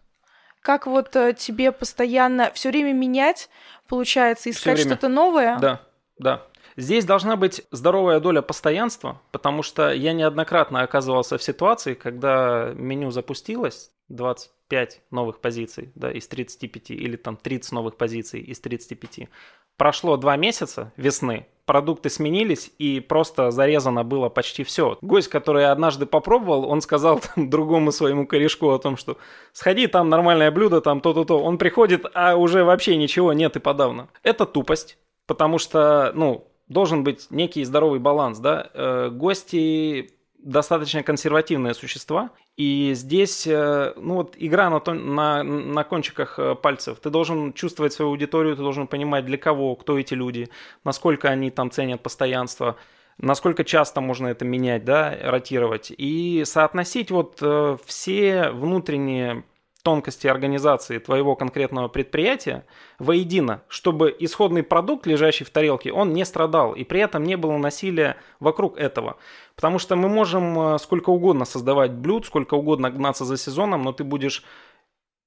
Как 0.61 0.87
вот 0.87 1.15
э, 1.15 1.33
тебе 1.33 1.73
постоянно 1.73 2.49
все 2.53 2.69
время 2.69 2.93
менять, 2.93 3.49
получается, 3.87 4.49
искать 4.49 4.75
время. 4.75 4.91
что-то 4.91 5.09
новое? 5.09 5.59
Да, 5.59 5.81
да. 6.17 6.47
Здесь 6.75 7.05
должна 7.05 7.35
быть 7.35 7.61
здоровая 7.71 8.19
доля 8.19 8.41
постоянства, 8.41 9.21
потому 9.31 9.63
что 9.63 9.91
я 9.91 10.13
неоднократно 10.13 10.81
оказывался 10.81 11.37
в 11.37 11.43
ситуации, 11.43 11.93
когда 11.93 12.71
меню 12.75 13.11
запустилось, 13.11 13.91
25 14.09 15.01
новых 15.11 15.39
позиций 15.39 15.91
да, 15.95 16.11
из 16.11 16.27
35, 16.27 16.91
или 16.91 17.15
там 17.15 17.37
30 17.37 17.71
новых 17.71 17.97
позиций 17.97 18.41
из 18.41 18.59
35. 18.59 19.29
Прошло 19.77 20.17
два 20.17 20.35
месяца 20.35 20.93
весны, 20.97 21.47
продукты 21.65 22.09
сменились, 22.09 22.71
и 22.77 22.99
просто 22.99 23.49
зарезано 23.51 24.03
было 24.03 24.29
почти 24.29 24.63
все. 24.63 24.97
Гость, 25.01 25.29
который 25.29 25.65
однажды 25.65 26.05
попробовал, 26.05 26.65
он 26.69 26.81
сказал 26.81 27.21
там, 27.35 27.49
другому 27.49 27.91
своему 27.91 28.27
корешку 28.27 28.69
о 28.71 28.79
том, 28.79 28.97
что 28.97 29.17
сходи, 29.51 29.87
там 29.87 30.09
нормальное 30.09 30.51
блюдо, 30.51 30.81
там 30.81 31.01
то-то-то. 31.01 31.39
Он 31.39 31.57
приходит, 31.57 32.05
а 32.13 32.35
уже 32.35 32.63
вообще 32.63 32.97
ничего 32.97 33.33
нет 33.33 33.55
и 33.55 33.59
подавно. 33.59 34.09
Это 34.21 34.45
тупость, 34.45 34.97
потому 35.25 35.57
что, 35.57 36.11
ну, 36.13 36.52
должен 36.67 37.03
быть 37.03 37.27
некий 37.29 37.63
здоровый 37.63 37.99
баланс, 37.99 38.39
да. 38.39 38.69
Э, 38.73 39.09
гости 39.09 40.11
достаточно 40.37 41.03
консервативные 41.03 41.73
существа, 41.73 42.31
и 42.57 42.91
здесь, 42.93 43.47
э, 43.47 43.93
ну 43.95 44.15
вот, 44.15 44.35
игра 44.37 44.69
на, 44.69 44.79
тон- 44.79 45.15
на, 45.15 45.41
на 45.43 45.83
кончиках 45.83 46.37
э, 46.37 46.55
пальцев. 46.55 46.99
Ты 46.99 47.09
должен 47.09 47.53
чувствовать 47.53 47.93
свою 47.93 48.11
аудиторию, 48.11 48.55
ты 48.55 48.61
должен 48.61 48.87
понимать, 48.87 49.25
для 49.25 49.37
кого, 49.37 49.75
кто 49.75 49.97
эти 49.97 50.13
люди, 50.13 50.49
насколько 50.83 51.29
они 51.29 51.49
там 51.49 51.71
ценят 51.71 52.03
постоянство, 52.03 52.75
насколько 53.17 53.63
часто 53.63 54.01
можно 54.01 54.27
это 54.27 54.43
менять, 54.45 54.83
да, 54.85 55.17
ротировать, 55.21 55.91
и 55.97 56.43
соотносить 56.45 57.09
вот 57.09 57.37
э, 57.41 57.77
все 57.85 58.49
внутренние 58.51 59.45
тонкости 59.83 60.27
организации 60.27 60.97
твоего 60.97 61.35
конкретного 61.35 61.89
предприятия 61.89 62.65
воедино, 62.99 63.61
чтобы 63.67 64.15
исходный 64.17 64.63
продукт, 64.63 65.05
лежащий 65.05 65.43
в 65.43 65.49
тарелке, 65.49 65.91
он 65.91 66.13
не 66.13 66.25
страдал, 66.25 66.73
и 66.73 66.83
при 66.83 67.01
этом 67.01 67.23
не 67.23 67.35
было 67.35 67.57
насилия 67.57 68.15
вокруг 68.39 68.77
этого. 68.77 69.17
Потому 69.55 69.79
что 69.79 69.95
мы 69.95 70.07
можем 70.07 70.75
э, 70.75 70.79
сколько 70.79 71.09
угодно 71.09 71.45
создавать 71.45 71.91
блюд, 71.91 72.25
сколько 72.25 72.55
угодно 72.55 72.89
гнаться 72.89 73.25
за 73.25 73.37
сезоном, 73.37 73.83
но 73.83 73.91
ты 73.91 74.05
будешь, 74.05 74.43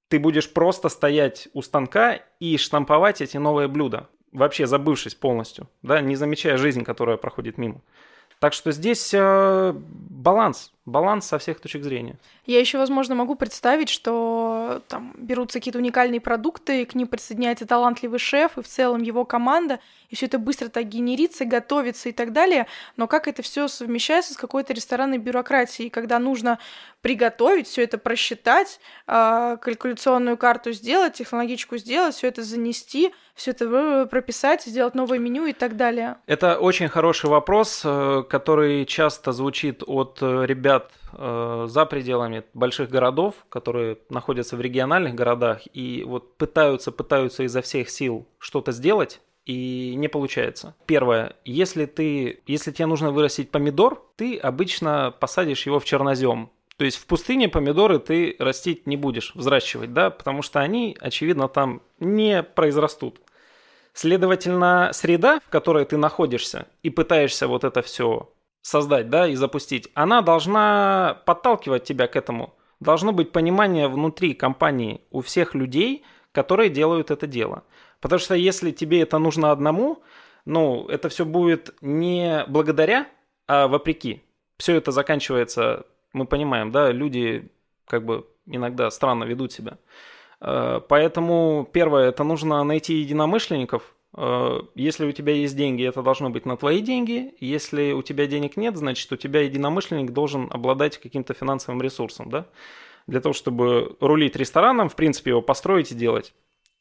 ты 0.09 0.19
будешь 0.19 0.51
просто 0.51 0.89
стоять 0.89 1.47
у 1.53 1.61
станка 1.61 2.19
и 2.39 2.57
штамповать 2.57 3.21
эти 3.21 3.37
новые 3.37 3.67
блюда, 3.67 4.09
вообще 4.31 4.65
забывшись 4.65 5.13
полностью, 5.13 5.69
да, 5.83 6.01
не 6.01 6.15
замечая 6.15 6.57
жизнь, 6.57 6.83
которая 6.83 7.17
проходит 7.17 7.59
мимо. 7.59 7.81
Так 8.39 8.53
что 8.53 8.71
здесь 8.71 9.13
э, 9.13 9.73
баланс. 9.75 10.73
Баланс 10.87 11.27
со 11.27 11.37
всех 11.37 11.59
точек 11.59 11.83
зрения. 11.83 12.15
Я 12.45 12.59
еще, 12.59 12.77
возможно, 12.77 13.13
могу 13.13 13.35
представить, 13.35 13.89
что 13.89 14.81
там 14.87 15.13
берутся 15.17 15.59
какие-то 15.59 15.79
уникальные 15.79 16.21
продукты, 16.21 16.85
к 16.85 16.95
ним 16.95 17.07
присоединяется 17.07 17.67
талантливый 17.67 18.19
шеф 18.19 18.57
и 18.57 18.61
в 18.61 18.67
целом 18.67 19.01
его 19.01 19.25
команда, 19.25 19.79
и 20.09 20.15
все 20.15 20.27
это 20.27 20.39
быстро 20.39 20.69
так 20.69 20.87
генерится, 20.87 21.43
готовится 21.43 22.07
и 22.07 22.13
так 22.13 22.31
далее. 22.31 22.67
Но 22.95 23.07
как 23.07 23.27
это 23.27 23.41
все 23.41 23.67
совмещается 23.67 24.33
с 24.33 24.37
какой-то 24.37 24.73
ресторанной 24.73 25.17
бюрократией, 25.17 25.89
когда 25.89 26.19
нужно 26.19 26.57
приготовить, 27.01 27.67
все 27.67 27.83
это 27.83 27.97
просчитать, 27.97 28.79
а, 29.05 29.57
калькуляционную 29.57 30.37
карту 30.37 30.71
сделать, 30.71 31.13
технологичку 31.13 31.77
сделать, 31.77 32.15
все 32.15 32.27
это 32.27 32.43
занести, 32.43 33.13
все 33.37 33.51
это 33.51 34.07
прописать, 34.09 34.63
сделать 34.63 34.95
новое 34.95 35.19
меню 35.19 35.45
и 35.45 35.53
так 35.53 35.77
далее? 35.77 36.17
Это 36.25 36.57
очень 36.57 36.87
хороший 36.87 37.29
вопрос, 37.29 37.81
э, 37.85 38.23
который 38.27 38.85
часто 38.85 39.31
звучит 39.31 39.83
от 39.85 40.17
э, 40.21 40.45
ребят 40.77 40.91
э, 41.13 41.65
за 41.69 41.85
пределами 41.85 42.43
больших 42.53 42.89
городов, 42.89 43.35
которые 43.49 43.97
находятся 44.09 44.55
в 44.55 44.61
региональных 44.61 45.15
городах 45.15 45.61
и 45.73 46.03
вот 46.05 46.37
пытаются, 46.37 46.91
пытаются 46.91 47.43
изо 47.43 47.61
всех 47.61 47.89
сил 47.89 48.25
что-то 48.39 48.71
сделать, 48.71 49.21
и 49.45 49.93
не 49.95 50.09
получается. 50.09 50.75
Первое, 50.85 51.35
если 51.45 51.85
ты, 51.85 52.41
если 52.47 52.71
тебе 52.71 52.85
нужно 52.85 53.11
вырастить 53.11 53.49
помидор, 53.49 54.03
ты 54.17 54.37
обычно 54.37 55.13
посадишь 55.17 55.65
его 55.65 55.79
в 55.79 55.85
чернозем. 55.85 56.49
То 56.75 56.85
есть 56.85 56.97
в 56.97 57.05
пустыне 57.05 57.49
помидоры 57.49 57.97
ты 57.97 58.35
растить 58.39 58.85
не 58.85 58.97
будешь, 58.97 59.33
взращивать, 59.35 59.93
да, 59.93 60.09
потому 60.09 60.41
что 60.41 60.59
они, 60.59 60.97
очевидно, 60.99 61.47
там 61.47 61.81
не 61.99 62.43
произрастут. 62.43 63.19
Следовательно, 63.93 64.91
среда, 64.93 65.39
в 65.39 65.49
которой 65.49 65.85
ты 65.85 65.97
находишься 65.97 66.67
и 66.83 66.91
пытаешься 66.91 67.47
вот 67.47 67.63
это 67.63 67.81
все 67.81 68.29
создать, 68.61 69.09
да, 69.09 69.27
и 69.27 69.35
запустить, 69.35 69.89
она 69.93 70.21
должна 70.21 71.21
подталкивать 71.25 71.83
тебя 71.83 72.07
к 72.07 72.15
этому. 72.15 72.55
Должно 72.79 73.11
быть 73.11 73.31
понимание 73.31 73.87
внутри 73.87 74.33
компании 74.33 75.01
у 75.09 75.21
всех 75.21 75.55
людей, 75.55 76.03
которые 76.31 76.69
делают 76.69 77.09
это 77.09 77.25
дело. 77.25 77.63
Потому 78.01 78.19
что 78.19 78.35
если 78.35 78.71
тебе 78.71 79.01
это 79.01 79.17
нужно 79.17 79.51
одному, 79.51 80.03
ну, 80.45 80.87
это 80.87 81.09
все 81.09 81.25
будет 81.25 81.73
не 81.81 82.45
благодаря, 82.47 83.07
а 83.47 83.67
вопреки. 83.67 84.23
Все 84.57 84.75
это 84.75 84.91
заканчивается, 84.91 85.85
мы 86.13 86.25
понимаем, 86.25 86.71
да, 86.71 86.91
люди 86.91 87.49
как 87.87 88.05
бы 88.05 88.27
иногда 88.45 88.89
странно 88.91 89.23
ведут 89.23 89.51
себя. 89.51 89.77
Э, 90.39 90.81
поэтому 90.87 91.67
первое, 91.71 92.09
это 92.09 92.23
нужно 92.23 92.63
найти 92.63 92.95
единомышленников. 92.95 93.95
Э, 94.17 94.61
если 94.75 95.05
у 95.05 95.11
тебя 95.11 95.33
есть 95.33 95.55
деньги, 95.55 95.87
это 95.87 96.01
должно 96.01 96.29
быть 96.29 96.45
на 96.45 96.57
твои 96.57 96.81
деньги. 96.81 97.35
Если 97.39 97.91
у 97.91 98.01
тебя 98.01 98.25
денег 98.25 98.57
нет, 98.57 98.75
значит, 98.75 99.11
у 99.11 99.15
тебя 99.15 99.41
единомышленник 99.41 100.11
должен 100.11 100.49
обладать 100.51 100.97
каким-то 100.97 101.33
финансовым 101.33 101.81
ресурсом, 101.81 102.29
да? 102.29 102.47
Для 103.05 103.21
того, 103.21 103.33
чтобы 103.33 103.95
рулить 104.01 104.35
рестораном, 104.35 104.89
в 104.89 104.95
принципе, 104.95 105.29
его 105.29 105.41
построить 105.41 105.91
и 105.91 105.95
делать. 105.95 106.33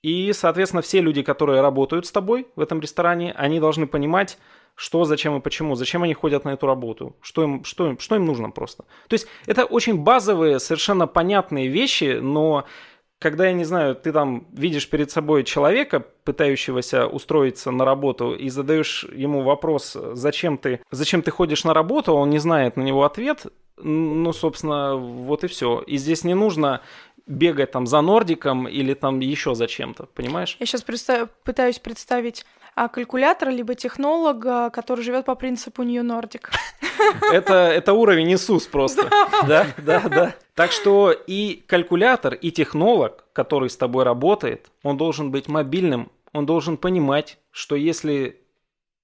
И, 0.02 0.32
соответственно, 0.32 0.82
все 0.82 1.00
люди, 1.00 1.22
которые 1.22 1.60
работают 1.60 2.06
с 2.06 2.12
тобой 2.12 2.48
в 2.56 2.60
этом 2.60 2.80
ресторане, 2.80 3.32
они 3.32 3.60
должны 3.60 3.86
понимать, 3.86 4.38
что, 4.74 5.04
зачем 5.04 5.36
и 5.36 5.40
почему, 5.40 5.74
зачем 5.74 6.02
они 6.02 6.14
ходят 6.14 6.44
на 6.44 6.50
эту 6.50 6.66
работу, 6.66 7.16
что 7.20 7.42
им, 7.42 7.64
что 7.64 7.88
им, 7.88 7.98
что 7.98 8.16
им 8.16 8.24
нужно 8.24 8.50
просто. 8.50 8.84
То 9.08 9.14
есть 9.14 9.26
это 9.46 9.64
очень 9.64 9.98
базовые, 9.98 10.58
совершенно 10.58 11.06
понятные 11.06 11.68
вещи, 11.68 12.18
но 12.20 12.66
когда, 13.18 13.46
я 13.46 13.52
не 13.52 13.64
знаю, 13.64 13.94
ты 13.94 14.12
там 14.12 14.46
видишь 14.52 14.88
перед 14.88 15.10
собой 15.10 15.44
человека, 15.44 16.00
пытающегося 16.24 17.06
устроиться 17.06 17.70
на 17.70 17.84
работу, 17.84 18.34
и 18.34 18.48
задаешь 18.48 19.04
ему 19.12 19.42
вопрос, 19.42 19.96
зачем 20.12 20.58
ты, 20.58 20.80
зачем 20.90 21.22
ты 21.22 21.30
ходишь 21.30 21.64
на 21.64 21.74
работу, 21.74 22.12
он 22.12 22.30
не 22.30 22.38
знает 22.38 22.76
на 22.76 22.82
него 22.82 23.04
ответ, 23.04 23.46
ну, 23.78 24.32
собственно, 24.32 24.96
вот 24.96 25.44
и 25.44 25.48
все. 25.48 25.80
И 25.80 25.96
здесь 25.98 26.24
не 26.24 26.34
нужно 26.34 26.80
бегать 27.26 27.72
там 27.72 27.86
за 27.86 28.00
Нордиком 28.00 28.68
или 28.68 28.94
там 28.94 29.20
еще 29.20 29.54
за 29.54 29.66
чем-то, 29.66 30.06
понимаешь? 30.14 30.56
Я 30.60 30.66
сейчас 30.66 30.82
представ... 30.82 31.30
пытаюсь 31.42 31.78
представить 31.78 32.46
калькулятора, 32.76 33.50
либо 33.50 33.74
технолога, 33.74 34.70
который 34.70 35.02
живет 35.02 35.24
по 35.24 35.34
принципу 35.34 35.82
New 35.82 36.02
Nordic. 36.02 36.50
Это, 37.32 37.54
это 37.54 37.92
уровень 37.94 38.32
Иисус 38.32 38.66
просто. 38.66 39.08
Да, 39.46 39.66
да, 39.78 40.00
да. 40.00 40.34
Так 40.54 40.72
что 40.72 41.10
и 41.10 41.64
калькулятор, 41.66 42.34
и 42.34 42.50
технолог, 42.50 43.24
который 43.32 43.70
с 43.70 43.76
тобой 43.76 44.04
работает, 44.04 44.70
он 44.82 44.96
должен 44.96 45.30
быть 45.30 45.48
мобильным, 45.48 46.10
он 46.32 46.44
должен 46.46 46.76
понимать, 46.76 47.38
что 47.50 47.76
если 47.76 48.40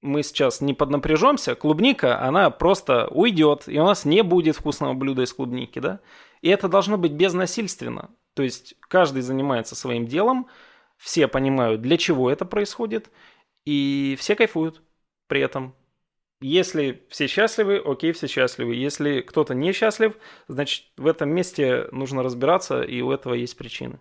мы 0.02 0.22
сейчас 0.22 0.60
не 0.60 0.74
поднапряжемся, 0.74 1.54
клубника, 1.54 2.20
она 2.20 2.50
просто 2.50 3.06
уйдет, 3.08 3.64
и 3.68 3.78
у 3.78 3.84
нас 3.84 4.04
не 4.04 4.22
будет 4.22 4.56
вкусного 4.56 4.94
блюда 4.94 5.22
из 5.22 5.32
клубники, 5.32 5.78
да? 5.78 6.00
И 6.42 6.48
это 6.48 6.68
должно 6.68 6.98
быть 6.98 7.12
безнасильственно. 7.12 8.10
То 8.34 8.42
есть 8.42 8.74
каждый 8.88 9.22
занимается 9.22 9.76
своим 9.76 10.06
делом, 10.06 10.48
все 10.98 11.28
понимают, 11.28 11.80
для 11.82 11.96
чего 11.96 12.30
это 12.30 12.44
происходит, 12.44 13.10
и 13.64 14.16
все 14.18 14.34
кайфуют 14.34 14.82
при 15.26 15.40
этом. 15.40 15.74
Если 16.40 17.06
все 17.08 17.28
счастливы, 17.28 17.80
окей, 17.84 18.12
все 18.12 18.26
счастливы. 18.26 18.74
Если 18.74 19.20
кто-то 19.20 19.54
не 19.54 19.72
счастлив, 19.72 20.16
значит, 20.48 20.86
в 20.96 21.06
этом 21.06 21.30
месте 21.30 21.86
нужно 21.92 22.22
разбираться, 22.22 22.82
и 22.82 23.00
у 23.00 23.12
этого 23.12 23.34
есть 23.34 23.56
причины. 23.56 24.00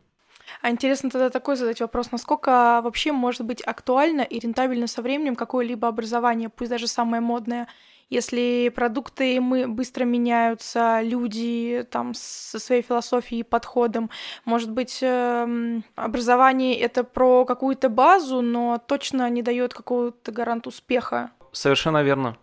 А 0.61 0.69
интересно 0.69 1.09
тогда 1.09 1.29
такой 1.29 1.55
задать 1.55 1.79
вопрос, 1.81 2.11
насколько 2.11 2.81
вообще 2.83 3.11
может 3.11 3.45
быть 3.45 3.61
актуально 3.61 4.21
и 4.21 4.39
рентабельно 4.39 4.87
со 4.87 5.01
временем 5.01 5.35
какое-либо 5.35 5.87
образование, 5.87 6.49
пусть 6.49 6.69
даже 6.69 6.87
самое 6.87 7.21
модное, 7.21 7.67
если 8.11 8.69
продукты 8.75 9.39
мы 9.39 9.67
быстро 9.67 10.03
меняются, 10.03 10.99
люди 11.01 11.87
там 11.89 12.13
со 12.13 12.59
своей 12.59 12.81
философией 12.81 13.39
и 13.39 13.43
подходом, 13.43 14.09
может 14.43 14.69
быть, 14.69 14.99
эм, 15.01 15.85
образование 15.95 16.77
это 16.77 17.05
про 17.05 17.45
какую-то 17.45 17.87
базу, 17.87 18.41
но 18.41 18.81
точно 18.85 19.29
не 19.29 19.41
дает 19.41 19.73
какого-то 19.73 20.31
гарант 20.33 20.67
успеха. 20.67 21.31
Совершенно 21.53 22.03
верно. 22.03 22.37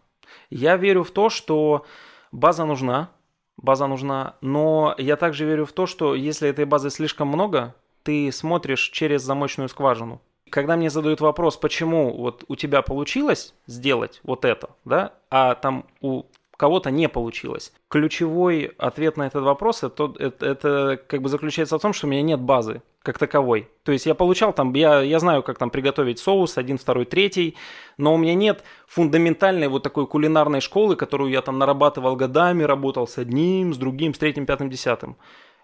Я 0.48 0.76
верю 0.76 1.04
в 1.04 1.10
то, 1.10 1.28
что 1.28 1.84
база 2.32 2.64
нужна, 2.64 3.10
база 3.58 3.86
нужна, 3.86 4.36
но 4.40 4.94
я 4.96 5.16
также 5.16 5.44
верю 5.44 5.66
в 5.66 5.72
то, 5.72 5.84
что 5.84 6.14
если 6.14 6.48
этой 6.48 6.64
базы 6.64 6.88
слишком 6.88 7.28
много, 7.28 7.74
ты 8.04 8.32
смотришь 8.32 8.88
через 8.88 9.20
замочную 9.22 9.68
скважину. 9.68 10.22
Когда 10.50 10.76
мне 10.76 10.90
задают 10.90 11.20
вопрос, 11.20 11.56
почему 11.56 12.16
вот 12.16 12.44
у 12.48 12.56
тебя 12.56 12.82
получилось 12.82 13.54
сделать 13.66 14.20
вот 14.22 14.44
это, 14.44 14.70
да, 14.84 15.12
а 15.30 15.54
там 15.54 15.86
у 16.00 16.24
кого-то 16.58 16.90
не 16.90 17.08
получилось. 17.08 17.72
Ключевой 17.88 18.72
ответ 18.78 19.16
на 19.16 19.26
этот 19.26 19.44
вопрос 19.44 19.84
это, 19.84 20.12
это, 20.18 20.44
это 20.44 21.00
как 21.06 21.22
бы 21.22 21.28
заключается 21.28 21.78
в 21.78 21.80
том, 21.80 21.92
что 21.92 22.06
у 22.06 22.10
меня 22.10 22.20
нет 22.20 22.40
базы 22.40 22.82
как 23.02 23.16
таковой. 23.16 23.70
То 23.84 23.92
есть 23.92 24.06
я 24.06 24.14
получал 24.14 24.52
там, 24.52 24.74
я, 24.74 25.00
я 25.00 25.20
знаю, 25.20 25.42
как 25.42 25.56
там 25.56 25.70
приготовить 25.70 26.18
соус, 26.18 26.58
один, 26.58 26.76
второй, 26.76 27.04
третий, 27.04 27.56
но 27.96 28.12
у 28.12 28.18
меня 28.18 28.34
нет 28.34 28.64
фундаментальной 28.88 29.68
вот 29.68 29.84
такой 29.84 30.06
кулинарной 30.08 30.60
школы, 30.60 30.96
которую 30.96 31.30
я 31.30 31.42
там 31.42 31.58
нарабатывал 31.58 32.16
годами, 32.16 32.64
работал 32.64 33.06
с 33.06 33.18
одним, 33.18 33.72
с 33.72 33.78
другим, 33.78 34.12
с 34.12 34.18
третьим, 34.18 34.44
пятым, 34.44 34.68
десятым. 34.68 35.16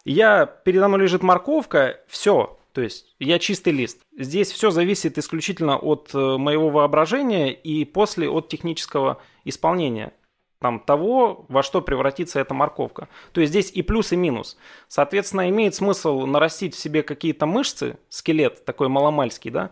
Я, 0.05 0.47
передо 0.47 0.87
мной 0.89 1.01
лежит 1.01 1.23
морковка, 1.23 2.01
все, 2.07 2.57
то 2.75 2.83
есть 2.83 3.15
я 3.21 3.39
чистый 3.39 3.73
лист. 3.73 4.01
Здесь 4.19 4.51
все 4.51 4.71
зависит 4.71 5.17
исключительно 5.17 5.79
от 5.79 6.11
э, 6.13 6.19
моего 6.19 6.71
воображения 6.71 7.53
и 7.53 7.85
после 7.85 8.29
от 8.29 8.49
технического 8.49 9.23
исполнения 9.45 10.13
там, 10.59 10.81
того, 10.81 11.47
во 11.49 11.63
что 11.63 11.83
превратится 11.83 12.41
эта 12.41 12.53
морковка. 12.53 13.09
То 13.33 13.41
есть 13.41 13.53
здесь 13.53 13.71
и 13.71 13.83
плюс, 13.83 14.13
и 14.13 14.17
минус. 14.17 14.57
Соответственно, 14.89 15.49
имеет 15.51 15.77
смысл 15.77 16.27
нарастить 16.27 16.75
в 16.75 16.79
себе 16.79 17.03
какие-то 17.03 17.47
мышцы, 17.47 17.99
скелет 18.09 18.65
такой 18.65 18.89
маломальский, 18.89 19.51
да, 19.51 19.71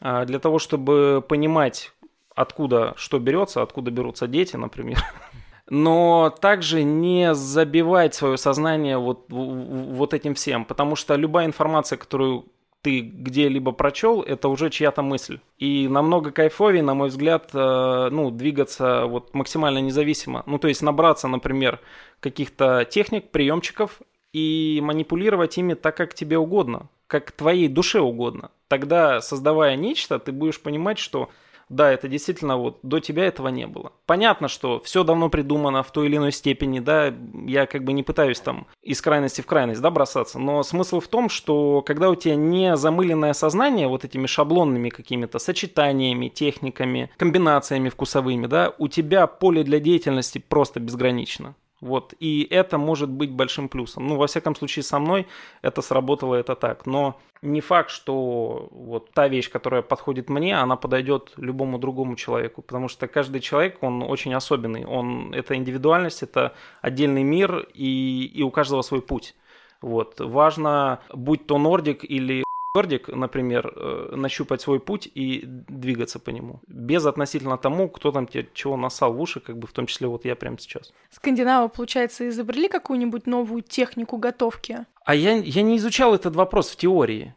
а, 0.00 0.24
для 0.24 0.38
того, 0.40 0.58
чтобы 0.58 1.22
понимать, 1.28 1.92
откуда 2.34 2.94
что 2.96 3.18
берется, 3.20 3.62
откуда 3.62 3.90
берутся 3.92 4.26
дети, 4.26 4.56
например. 4.56 4.98
но 5.70 6.34
также 6.40 6.82
не 6.82 7.34
забивать 7.34 8.14
свое 8.14 8.36
сознание 8.36 8.98
вот, 8.98 9.26
вот 9.28 10.12
этим 10.14 10.34
всем, 10.34 10.64
потому 10.64 10.96
что 10.96 11.14
любая 11.14 11.46
информация, 11.46 11.96
которую 11.96 12.46
ты 12.82 13.00
где-либо 13.00 13.72
прочел, 13.72 14.22
это 14.22 14.48
уже 14.48 14.70
чья-то 14.70 15.02
мысль. 15.02 15.40
И 15.58 15.86
намного 15.88 16.30
кайфовее, 16.30 16.82
на 16.82 16.94
мой 16.94 17.08
взгляд, 17.08 17.50
э, 17.52 18.08
ну, 18.10 18.30
двигаться 18.30 19.04
вот 19.04 19.34
максимально 19.34 19.78
независимо. 19.78 20.42
Ну, 20.46 20.58
то 20.58 20.68
есть 20.68 20.82
набраться, 20.82 21.28
например, 21.28 21.80
каких-то 22.20 22.86
техник, 22.88 23.30
приемчиков 23.30 24.00
и 24.32 24.80
манипулировать 24.82 25.58
ими 25.58 25.74
так, 25.74 25.96
как 25.96 26.14
тебе 26.14 26.38
угодно, 26.38 26.88
как 27.06 27.32
твоей 27.32 27.68
душе 27.68 28.00
угодно. 28.00 28.50
Тогда, 28.68 29.20
создавая 29.20 29.76
нечто, 29.76 30.18
ты 30.18 30.32
будешь 30.32 30.60
понимать, 30.60 30.98
что 30.98 31.28
да, 31.70 31.90
это 31.90 32.08
действительно 32.08 32.56
вот 32.56 32.80
до 32.82 32.98
тебя 32.98 33.24
этого 33.24 33.48
не 33.48 33.66
было. 33.66 33.92
Понятно, 34.04 34.48
что 34.48 34.80
все 34.80 35.04
давно 35.04 35.30
придумано 35.30 35.82
в 35.84 35.92
той 35.92 36.08
или 36.08 36.16
иной 36.16 36.32
степени, 36.32 36.80
да, 36.80 37.14
я 37.46 37.66
как 37.66 37.84
бы 37.84 37.92
не 37.92 38.02
пытаюсь 38.02 38.40
там 38.40 38.66
из 38.82 39.00
крайности 39.00 39.40
в 39.40 39.46
крайность, 39.46 39.80
да, 39.80 39.90
бросаться, 39.90 40.40
но 40.40 40.62
смысл 40.64 40.98
в 40.98 41.06
том, 41.06 41.28
что 41.28 41.82
когда 41.86 42.10
у 42.10 42.16
тебя 42.16 42.34
не 42.34 42.76
замыленное 42.76 43.32
сознание 43.32 43.86
вот 43.86 44.04
этими 44.04 44.26
шаблонными 44.26 44.88
какими-то 44.88 45.38
сочетаниями, 45.38 46.28
техниками, 46.28 47.10
комбинациями 47.16 47.88
вкусовыми, 47.88 48.46
да, 48.46 48.74
у 48.78 48.88
тебя 48.88 49.28
поле 49.28 49.62
для 49.62 49.78
деятельности 49.78 50.38
просто 50.38 50.80
безгранично. 50.80 51.54
Вот. 51.80 52.14
И 52.20 52.46
это 52.50 52.78
может 52.78 53.08
быть 53.08 53.30
большим 53.30 53.68
плюсом. 53.68 54.06
Ну, 54.06 54.16
во 54.16 54.26
всяком 54.26 54.54
случае, 54.54 54.82
со 54.82 54.98
мной 54.98 55.26
это 55.62 55.82
сработало 55.82 56.34
это 56.34 56.54
так. 56.54 56.86
Но 56.86 57.18
не 57.42 57.60
факт, 57.60 57.90
что 57.90 58.68
вот 58.70 59.10
та 59.12 59.28
вещь, 59.28 59.50
которая 59.50 59.82
подходит 59.82 60.28
мне, 60.28 60.58
она 60.58 60.76
подойдет 60.76 61.32
любому 61.36 61.78
другому 61.78 62.16
человеку. 62.16 62.60
Потому 62.62 62.88
что 62.88 63.08
каждый 63.08 63.40
человек, 63.40 63.82
он 63.82 64.02
очень 64.02 64.34
особенный. 64.34 64.84
Он, 64.84 65.32
это 65.32 65.54
индивидуальность, 65.54 66.22
это 66.22 66.54
отдельный 66.82 67.22
мир, 67.22 67.66
и, 67.72 68.30
и 68.34 68.42
у 68.42 68.50
каждого 68.50 68.82
свой 68.82 69.00
путь. 69.00 69.34
Вот. 69.80 70.20
Важно, 70.20 71.00
будь 71.14 71.46
то 71.46 71.56
нордик 71.56 72.04
или 72.04 72.44
Нордик, 72.74 73.08
например, 73.08 73.72
э, 73.74 74.12
нащупать 74.14 74.60
свой 74.60 74.78
путь 74.78 75.10
и 75.12 75.42
двигаться 75.44 76.20
по 76.20 76.30
нему. 76.30 76.60
Без 76.68 77.04
относительно 77.04 77.58
тому, 77.58 77.88
кто 77.88 78.12
там 78.12 78.28
тебе 78.28 78.48
чего 78.54 78.76
насал 78.76 79.12
в 79.12 79.20
уши, 79.20 79.40
как 79.40 79.58
бы 79.58 79.66
в 79.66 79.72
том 79.72 79.86
числе 79.86 80.06
вот 80.06 80.24
я 80.24 80.36
прямо 80.36 80.56
сейчас. 80.58 80.92
Скандинавы, 81.10 81.68
получается, 81.68 82.28
изобрели 82.28 82.68
какую-нибудь 82.68 83.26
новую 83.26 83.62
технику 83.62 84.18
готовки? 84.18 84.86
А 85.04 85.14
я, 85.16 85.34
я 85.34 85.62
не 85.62 85.78
изучал 85.78 86.14
этот 86.14 86.36
вопрос 86.36 86.70
в 86.70 86.76
теории. 86.76 87.34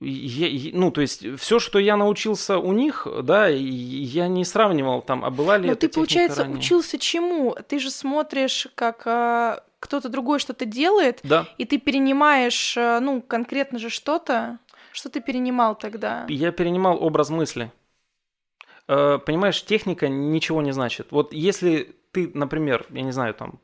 Я, 0.00 0.70
ну, 0.74 0.90
то 0.90 1.00
есть, 1.00 1.24
все, 1.38 1.58
что 1.58 1.78
я 1.78 1.96
научился 1.96 2.58
у 2.58 2.72
них, 2.72 3.06
да, 3.22 3.46
я 3.46 4.28
не 4.28 4.44
сравнивал 4.44 5.00
там, 5.00 5.24
а 5.24 5.30
была 5.30 5.56
ли 5.56 5.70
Но 5.70 5.76
ты, 5.76 5.88
получается, 5.88 6.42
ранее. 6.42 6.58
учился 6.58 6.98
чему? 6.98 7.56
Ты 7.68 7.78
же 7.78 7.90
смотришь, 7.90 8.68
как 8.74 9.06
а, 9.06 9.64
кто-то 9.78 10.10
другой 10.10 10.40
что-то 10.40 10.66
делает, 10.66 11.20
да. 11.22 11.46
и 11.56 11.64
ты 11.64 11.78
перенимаешь, 11.78 12.74
а, 12.76 13.00
ну, 13.00 13.22
конкретно 13.22 13.78
же 13.78 13.88
что-то. 13.88 14.58
Что 14.94 15.08
ты 15.10 15.20
перенимал 15.20 15.74
тогда? 15.74 16.24
Я 16.28 16.52
перенимал 16.52 17.02
образ 17.02 17.28
мысли. 17.28 17.72
Э, 18.86 19.18
понимаешь, 19.18 19.64
техника 19.64 20.06
ничего 20.06 20.62
не 20.62 20.70
значит. 20.70 21.08
Вот 21.10 21.32
если 21.32 21.96
ты, 22.12 22.30
например, 22.32 22.86
я 22.90 23.02
не 23.02 23.10
знаю, 23.10 23.34
там, 23.34 23.58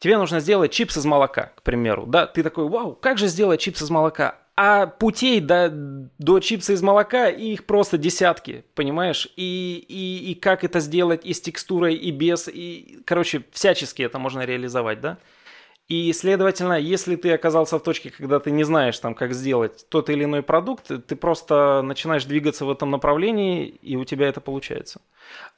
тебе 0.00 0.18
нужно 0.18 0.40
сделать 0.40 0.72
чипс 0.72 0.96
из 0.96 1.04
молока, 1.04 1.52
к 1.54 1.62
примеру, 1.62 2.06
да, 2.06 2.26
ты 2.26 2.42
такой, 2.42 2.68
вау, 2.68 2.96
как 2.96 3.18
же 3.18 3.28
сделать 3.28 3.60
чипс 3.60 3.82
из 3.82 3.90
молока? 3.90 4.36
А 4.56 4.86
путей 4.86 5.38
до, 5.40 5.70
до 6.18 6.40
чипса 6.40 6.72
из 6.72 6.82
молока 6.82 7.28
их 7.28 7.64
просто 7.64 7.96
десятки, 7.96 8.64
понимаешь? 8.74 9.28
И, 9.36 9.86
и, 9.88 10.32
и 10.32 10.34
как 10.34 10.64
это 10.64 10.80
сделать 10.80 11.24
и 11.24 11.34
с 11.34 11.40
текстурой, 11.40 11.94
и 11.94 12.10
без, 12.10 12.48
и, 12.48 13.00
короче, 13.06 13.44
всячески 13.52 14.02
это 14.02 14.18
можно 14.18 14.40
реализовать, 14.40 15.00
да? 15.00 15.18
И, 15.92 16.10
следовательно, 16.14 16.78
если 16.80 17.16
ты 17.16 17.32
оказался 17.32 17.78
в 17.78 17.82
точке, 17.82 18.10
когда 18.10 18.40
ты 18.40 18.50
не 18.50 18.64
знаешь, 18.64 18.98
там, 18.98 19.14
как 19.14 19.34
сделать 19.34 19.84
тот 19.90 20.08
или 20.08 20.24
иной 20.24 20.42
продукт, 20.42 20.90
ты 21.06 21.16
просто 21.16 21.82
начинаешь 21.82 22.24
двигаться 22.24 22.64
в 22.64 22.70
этом 22.70 22.90
направлении, 22.90 23.66
и 23.66 23.96
у 23.96 24.04
тебя 24.06 24.26
это 24.28 24.40
получается. 24.40 25.02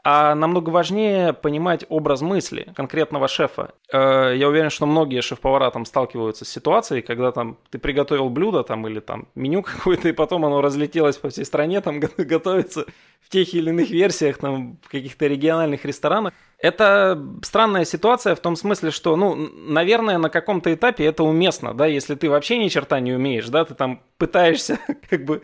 А 0.07 0.35
намного 0.35 0.69
важнее 0.69 1.33
понимать 1.33 1.87
образ 1.89 2.21
мысли 2.21 2.71
конкретного 2.77 3.27
шефа. 3.27 3.73
Э, 3.91 4.35
я 4.37 4.49
уверен, 4.49 4.69
что 4.69 4.85
многие 4.85 5.23
шеф-повара 5.23 5.71
там 5.71 5.87
сталкиваются 5.87 6.45
с 6.45 6.49
ситуацией, 6.51 7.01
когда 7.01 7.33
там 7.33 7.57
ты 7.71 7.79
приготовил 7.79 8.29
блюдо 8.29 8.65
там 8.65 8.87
или 8.87 9.01
там 9.01 9.29
меню 9.35 9.63
какое-то, 9.63 10.11
и 10.11 10.13
потом 10.13 10.45
оно 10.45 10.61
разлетелось 10.61 11.17
по 11.17 11.31
всей 11.31 11.47
стране, 11.47 11.81
там 11.81 12.01
готовится 12.19 12.85
в 13.23 13.31
тех 13.31 13.55
или 13.55 13.71
иных 13.71 13.89
версиях, 13.89 14.37
там 14.37 14.77
в 14.83 14.91
каких-то 14.91 15.27
региональных 15.27 15.87
ресторанах. 15.87 16.35
Это 16.59 17.19
странная 17.43 17.87
ситуация 17.87 18.35
в 18.35 18.41
том 18.41 18.57
смысле, 18.57 18.91
что, 18.91 19.17
ну, 19.17 19.35
наверное, 19.35 20.19
на 20.19 20.29
каком-то 20.29 20.73
этапе 20.75 21.07
это 21.07 21.25
уместно, 21.25 21.73
да, 21.73 21.87
если 21.87 22.15
ты 22.15 22.29
вообще 22.29 22.59
ни 22.59 22.69
черта 22.69 23.01
не 23.01 23.15
умеешь, 23.15 23.49
да, 23.49 23.65
ты 23.65 23.73
там 23.73 24.03
пытаешься 24.19 24.79
как 25.09 25.25
бы 25.25 25.43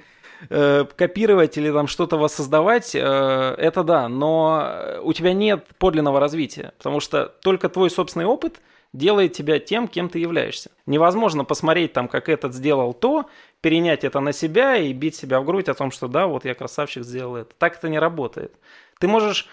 э, 0.49 0.85
копировать 0.97 1.57
или 1.59 1.71
там 1.71 1.87
что-то 1.87 2.17
воссоздавать, 2.17 2.95
э, 2.95 2.99
это 2.99 3.85
да, 3.85 4.09
но 4.09 5.01
у 5.03 5.13
тебя 5.13 5.33
нет 5.33 5.67
подлинного 5.79 6.21
развития, 6.21 6.73
потому 6.79 7.01
что 7.01 7.27
только 7.43 7.69
твой 7.69 7.91
собственный 7.91 8.27
опыт 8.27 8.61
делает 8.93 9.33
тебя 9.33 9.59
тем, 9.59 9.87
кем 9.89 10.09
ты 10.09 10.19
являешься. 10.19 10.71
Невозможно 10.87 11.45
посмотреть 11.45 11.93
там, 11.93 12.09
как 12.09 12.29
этот 12.29 12.55
сделал 12.55 12.93
то, 12.93 13.27
перенять 13.61 14.05
это 14.05 14.21
на 14.21 14.33
себя 14.33 14.77
и 14.77 14.93
бить 14.93 15.15
себя 15.15 15.41
в 15.41 15.45
грудь 15.45 15.69
о 15.69 15.75
том, 15.75 15.91
что 15.91 16.09
да, 16.09 16.27
вот 16.27 16.45
я 16.45 16.55
красавчик 16.55 17.05
сделал 17.05 17.37
это. 17.37 17.55
Так 17.59 17.77
это 17.77 17.89
не 17.89 17.99
работает. 17.99 18.53
Ты 18.99 19.09
можешь 19.09 19.49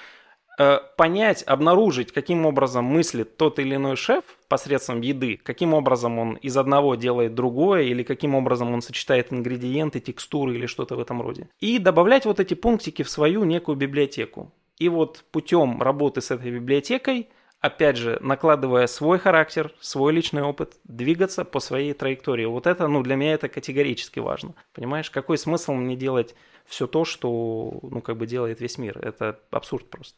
понять, 0.97 1.43
обнаружить, 1.43 2.11
каким 2.11 2.45
образом 2.45 2.85
мыслит 2.85 3.37
тот 3.37 3.59
или 3.59 3.75
иной 3.75 3.95
шеф 3.95 4.23
посредством 4.47 5.01
еды, 5.01 5.39
каким 5.41 5.73
образом 5.73 6.17
он 6.17 6.33
из 6.35 6.57
одного 6.57 6.95
делает 6.95 7.35
другое, 7.35 7.83
или 7.83 8.03
каким 8.03 8.33
образом 8.33 8.73
он 8.73 8.81
сочетает 8.81 9.31
ингредиенты, 9.31 9.99
текстуры 9.99 10.55
или 10.55 10.65
что-то 10.65 10.95
в 10.95 10.99
этом 10.99 11.21
роде. 11.21 11.49
И 11.59 11.77
добавлять 11.77 12.25
вот 12.25 12.39
эти 12.39 12.55
пунктики 12.55 13.03
в 13.03 13.09
свою 13.09 13.43
некую 13.43 13.75
библиотеку. 13.75 14.51
И 14.79 14.89
вот 14.89 15.23
путем 15.31 15.81
работы 15.81 16.21
с 16.21 16.31
этой 16.31 16.51
библиотекой, 16.51 17.29
опять 17.59 17.97
же, 17.97 18.17
накладывая 18.21 18.87
свой 18.87 19.19
характер, 19.19 19.73
свой 19.79 20.13
личный 20.13 20.43
опыт, 20.43 20.77
двигаться 20.83 21.45
по 21.45 21.59
своей 21.59 21.93
траектории. 21.93 22.45
Вот 22.45 22.67
это, 22.67 22.87
ну, 22.87 23.01
для 23.03 23.15
меня 23.15 23.33
это 23.33 23.49
категорически 23.49 24.19
важно. 24.19 24.53
Понимаешь, 24.73 25.09
какой 25.09 25.37
смысл 25.37 25.73
мне 25.73 25.95
делать 25.95 26.35
все 26.65 26.87
то, 26.87 27.05
что, 27.05 27.79
ну, 27.81 28.01
как 28.01 28.17
бы 28.17 28.27
делает 28.27 28.61
весь 28.61 28.77
мир? 28.77 28.99
Это 28.99 29.39
абсурд 29.51 29.89
просто. 29.89 30.17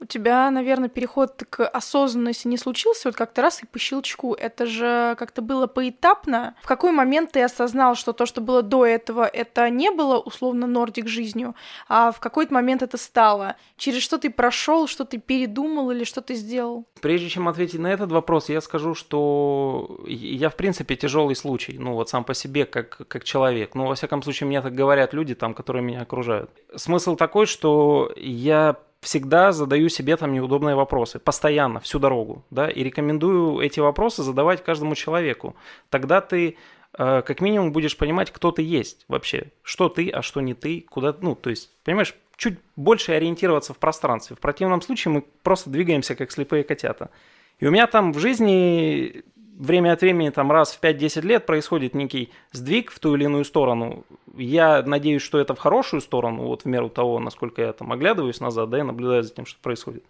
У 0.00 0.04
тебя, 0.04 0.50
наверное, 0.50 0.88
переход 0.88 1.44
к 1.48 1.66
осознанности 1.66 2.48
не 2.48 2.56
случился 2.56 3.08
вот 3.08 3.16
как-то 3.16 3.42
раз 3.42 3.62
и 3.62 3.66
по 3.66 3.78
щелчку. 3.78 4.34
Это 4.34 4.66
же 4.66 5.14
как-то 5.18 5.42
было 5.42 5.66
поэтапно. 5.66 6.54
В 6.62 6.66
какой 6.66 6.92
момент 6.92 7.32
ты 7.32 7.42
осознал, 7.42 7.94
что 7.94 8.12
то, 8.12 8.26
что 8.26 8.40
было 8.40 8.62
до 8.62 8.84
этого, 8.84 9.24
это 9.24 9.68
не 9.70 9.90
было 9.90 10.18
условно 10.18 10.66
нордик 10.66 11.06
жизнью, 11.08 11.54
а 11.88 12.10
в 12.10 12.20
какой-то 12.20 12.52
момент 12.54 12.82
это 12.82 12.96
стало? 12.96 13.56
Через 13.76 14.02
что 14.02 14.18
ты 14.18 14.30
прошел, 14.30 14.86
что 14.86 15.04
ты 15.04 15.18
передумал 15.18 15.90
или 15.90 16.04
что 16.04 16.20
ты 16.20 16.34
сделал? 16.34 16.84
Прежде 17.00 17.28
чем 17.28 17.48
ответить 17.48 17.80
на 17.80 17.92
этот 17.92 18.10
вопрос, 18.10 18.48
я 18.48 18.60
скажу, 18.60 18.94
что 18.94 20.00
я, 20.06 20.50
в 20.50 20.56
принципе, 20.56 20.96
тяжелый 20.96 21.34
случай. 21.34 21.78
Ну, 21.78 21.94
вот 21.94 22.08
сам 22.08 22.24
по 22.24 22.34
себе, 22.34 22.64
как, 22.64 23.06
как 23.08 23.24
человек. 23.24 23.74
Ну, 23.74 23.86
во 23.86 23.94
всяком 23.94 24.22
случае, 24.22 24.46
мне 24.46 24.60
так 24.62 24.74
говорят 24.74 25.14
люди, 25.14 25.34
там, 25.34 25.54
которые 25.54 25.82
меня 25.82 26.02
окружают. 26.02 26.50
Смысл 26.74 27.16
такой, 27.16 27.46
что 27.46 28.12
я 28.16 28.76
всегда 29.02 29.50
задаю 29.52 29.88
себе 29.88 30.16
там 30.16 30.32
неудобные 30.32 30.76
вопросы, 30.76 31.18
постоянно, 31.18 31.80
всю 31.80 31.98
дорогу, 31.98 32.44
да, 32.50 32.70
и 32.70 32.84
рекомендую 32.84 33.60
эти 33.60 33.80
вопросы 33.80 34.22
задавать 34.22 34.62
каждому 34.62 34.94
человеку. 34.94 35.56
Тогда 35.90 36.20
ты 36.20 36.56
э, 36.96 37.22
как 37.22 37.40
минимум 37.40 37.72
будешь 37.72 37.96
понимать, 37.96 38.30
кто 38.30 38.52
ты 38.52 38.62
есть 38.62 39.04
вообще, 39.08 39.50
что 39.64 39.88
ты, 39.88 40.08
а 40.08 40.22
что 40.22 40.40
не 40.40 40.54
ты, 40.54 40.86
куда, 40.88 41.14
ну, 41.20 41.34
то 41.34 41.50
есть, 41.50 41.70
понимаешь, 41.84 42.14
чуть 42.36 42.58
больше 42.76 43.12
ориентироваться 43.12 43.74
в 43.74 43.78
пространстве. 43.78 44.36
В 44.36 44.40
противном 44.40 44.80
случае 44.80 45.12
мы 45.12 45.24
просто 45.42 45.68
двигаемся, 45.68 46.14
как 46.14 46.30
слепые 46.30 46.62
котята. 46.62 47.10
И 47.58 47.66
у 47.66 47.72
меня 47.72 47.88
там 47.88 48.12
в 48.12 48.20
жизни 48.20 49.24
время 49.58 49.92
от 49.92 50.00
времени, 50.00 50.30
там 50.30 50.50
раз 50.50 50.72
в 50.72 50.80
5-10 50.82 51.22
лет 51.22 51.46
происходит 51.46 51.94
некий 51.94 52.32
сдвиг 52.52 52.90
в 52.90 52.98
ту 52.98 53.14
или 53.14 53.24
иную 53.24 53.44
сторону. 53.44 54.04
Я 54.36 54.82
надеюсь, 54.82 55.22
что 55.22 55.38
это 55.38 55.54
в 55.54 55.58
хорошую 55.58 56.00
сторону, 56.00 56.44
вот 56.44 56.62
в 56.62 56.64
меру 56.66 56.88
того, 56.88 57.18
насколько 57.18 57.62
я 57.62 57.72
там 57.72 57.92
оглядываюсь 57.92 58.40
назад, 58.40 58.70
да, 58.70 58.78
и 58.78 58.82
наблюдаю 58.82 59.22
за 59.22 59.34
тем, 59.34 59.46
что 59.46 59.60
происходит. 59.60 60.04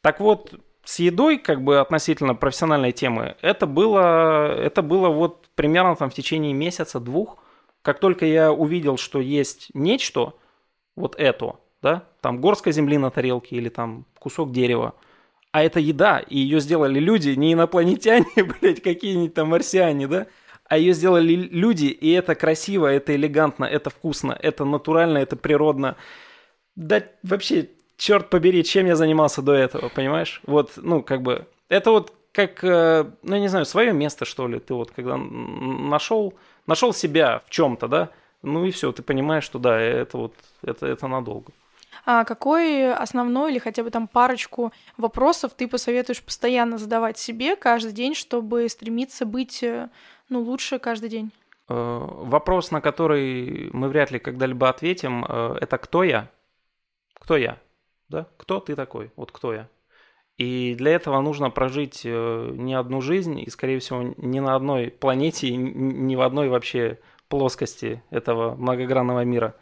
Так 0.00 0.20
вот, 0.20 0.54
с 0.84 0.98
едой, 0.98 1.38
как 1.38 1.62
бы 1.62 1.78
относительно 1.78 2.34
профессиональной 2.34 2.92
темы, 2.92 3.36
это 3.42 3.66
было, 3.66 4.54
это 4.54 4.82
было 4.82 5.08
вот 5.08 5.46
примерно 5.54 5.94
там 5.96 6.10
в 6.10 6.14
течение 6.14 6.52
месяца-двух. 6.54 7.38
Как 7.82 8.00
только 8.00 8.26
я 8.26 8.52
увидел, 8.52 8.96
что 8.96 9.20
есть 9.20 9.68
нечто, 9.74 10.34
вот 10.96 11.14
это, 11.18 11.56
да, 11.82 12.04
там 12.20 12.40
горская 12.40 12.72
земли 12.72 12.98
на 12.98 13.10
тарелке 13.10 13.56
или 13.56 13.68
там 13.68 14.06
кусок 14.18 14.52
дерева– 14.52 14.94
а 15.52 15.62
это 15.62 15.80
еда, 15.80 16.18
и 16.20 16.38
ее 16.38 16.60
сделали 16.60 16.98
люди, 16.98 17.30
не 17.30 17.52
инопланетяне, 17.52 18.26
блядь, 18.60 18.82
какие-нибудь 18.82 19.34
там 19.34 19.48
марсиане, 19.48 20.06
да? 20.06 20.26
А 20.64 20.78
ее 20.78 20.92
сделали 20.92 21.34
люди, 21.34 21.86
и 21.86 22.12
это 22.12 22.36
красиво, 22.36 22.86
это 22.86 23.16
элегантно, 23.16 23.64
это 23.64 23.90
вкусно, 23.90 24.38
это 24.40 24.64
натурально, 24.64 25.18
это 25.18 25.34
природно. 25.34 25.96
Да 26.76 27.02
вообще, 27.24 27.70
черт 27.96 28.30
побери, 28.30 28.62
чем 28.62 28.86
я 28.86 28.94
занимался 28.94 29.42
до 29.42 29.52
этого, 29.52 29.88
понимаешь? 29.88 30.40
Вот, 30.46 30.72
ну, 30.76 31.02
как 31.02 31.22
бы, 31.22 31.46
это 31.68 31.90
вот 31.90 32.12
как, 32.32 32.62
э, 32.62 33.10
ну, 33.22 33.34
я 33.34 33.40
не 33.40 33.48
знаю, 33.48 33.66
свое 33.66 33.92
место, 33.92 34.24
что 34.24 34.46
ли, 34.46 34.60
ты 34.60 34.74
вот 34.74 34.92
когда 34.92 35.16
нашел, 35.16 36.34
нашел 36.66 36.92
себя 36.92 37.42
в 37.46 37.50
чем-то, 37.50 37.88
да, 37.88 38.10
ну 38.42 38.64
и 38.64 38.70
все, 38.70 38.92
ты 38.92 39.02
понимаешь, 39.02 39.44
что 39.44 39.58
да, 39.58 39.78
это 39.78 40.16
вот, 40.16 40.34
это, 40.62 40.86
это 40.86 41.08
надолго. 41.08 41.52
А 42.04 42.24
какой 42.24 42.92
основной 42.92 43.52
или 43.52 43.58
хотя 43.58 43.82
бы 43.82 43.90
там 43.90 44.08
парочку 44.08 44.72
вопросов 44.96 45.52
ты 45.54 45.68
посоветуешь 45.68 46.22
постоянно 46.22 46.78
задавать 46.78 47.18
себе 47.18 47.56
каждый 47.56 47.92
день, 47.92 48.14
чтобы 48.14 48.68
стремиться 48.68 49.26
быть 49.26 49.62
э, 49.62 49.88
ну, 50.28 50.40
лучше 50.40 50.78
каждый 50.78 51.08
день? 51.08 51.30
Э, 51.68 51.74
вопрос, 51.74 52.70
на 52.70 52.80
который 52.80 53.70
мы 53.72 53.88
вряд 53.88 54.10
ли 54.10 54.18
когда-либо 54.18 54.68
ответим, 54.68 55.24
э, 55.28 55.56
это 55.60 55.78
кто 55.78 56.02
я? 56.02 56.28
Кто 57.14 57.36
я? 57.36 57.58
Да? 58.08 58.26
Кто 58.36 58.60
ты 58.60 58.74
такой? 58.74 59.12
Вот 59.16 59.32
кто 59.32 59.52
я? 59.52 59.68
И 60.38 60.74
для 60.74 60.92
этого 60.92 61.20
нужно 61.20 61.50
прожить 61.50 62.02
не 62.04 62.72
одну 62.72 63.02
жизнь, 63.02 63.38
и, 63.40 63.50
скорее 63.50 63.78
всего, 63.78 64.14
не 64.16 64.40
на 64.40 64.54
одной 64.54 64.90
планете, 64.90 65.54
ни 65.54 66.16
в 66.16 66.22
одной 66.22 66.48
вообще 66.48 66.98
плоскости 67.28 68.02
этого 68.08 68.54
многогранного 68.54 69.22
мира. 69.24 69.54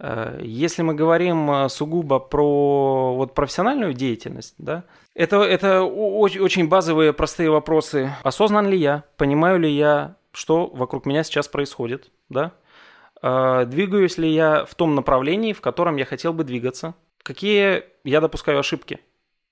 Э, 0.00 0.40
если 0.42 0.82
мы 0.82 0.94
говорим 0.94 1.50
э, 1.50 1.68
сугубо 1.68 2.18
про 2.18 3.14
вот 3.14 3.34
профессиональную 3.34 3.94
деятельность, 3.94 4.54
да, 4.58 4.84
это, 5.14 5.42
это 5.42 5.82
очень, 5.82 6.40
очень 6.40 6.68
базовые 6.68 7.12
простые 7.12 7.50
вопросы. 7.50 8.12
Осознан 8.22 8.68
ли 8.68 8.78
я? 8.78 9.04
Понимаю 9.16 9.58
ли 9.58 9.70
я, 9.70 10.16
что 10.32 10.66
вокруг 10.68 11.06
меня 11.06 11.24
сейчас 11.24 11.48
происходит? 11.48 12.10
Да? 12.28 12.52
Э, 13.22 13.64
двигаюсь 13.66 14.18
ли 14.18 14.30
я 14.30 14.64
в 14.64 14.74
том 14.74 14.94
направлении, 14.94 15.52
в 15.52 15.60
котором 15.60 15.96
я 15.96 16.04
хотел 16.04 16.32
бы 16.32 16.44
двигаться? 16.44 16.94
Какие 17.22 17.84
я 18.04 18.20
допускаю 18.20 18.60
ошибки? 18.60 19.00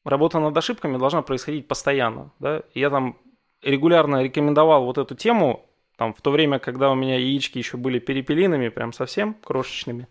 Работа 0.05 0.39
над 0.39 0.57
ошибками 0.57 0.99
должна 0.99 1.23
происходить 1.23 1.67
постоянно. 1.67 2.31
Да? 2.39 2.63
Я 2.75 2.91
там 2.91 3.19
регулярно 3.63 4.23
рекомендовал 4.23 4.85
вот 4.85 4.99
эту 4.99 5.17
тему 5.17 5.66
там 5.97 6.15
в 6.15 6.21
то 6.21 6.31
время, 6.31 6.59
когда 6.59 6.91
у 6.91 6.95
меня 6.95 7.17
яички 7.19 7.59
еще 7.59 7.77
были 7.77 7.99
перепелиными, 7.99 8.69
прям 8.69 8.93
совсем 8.93 9.35
крошечными, 9.35 10.09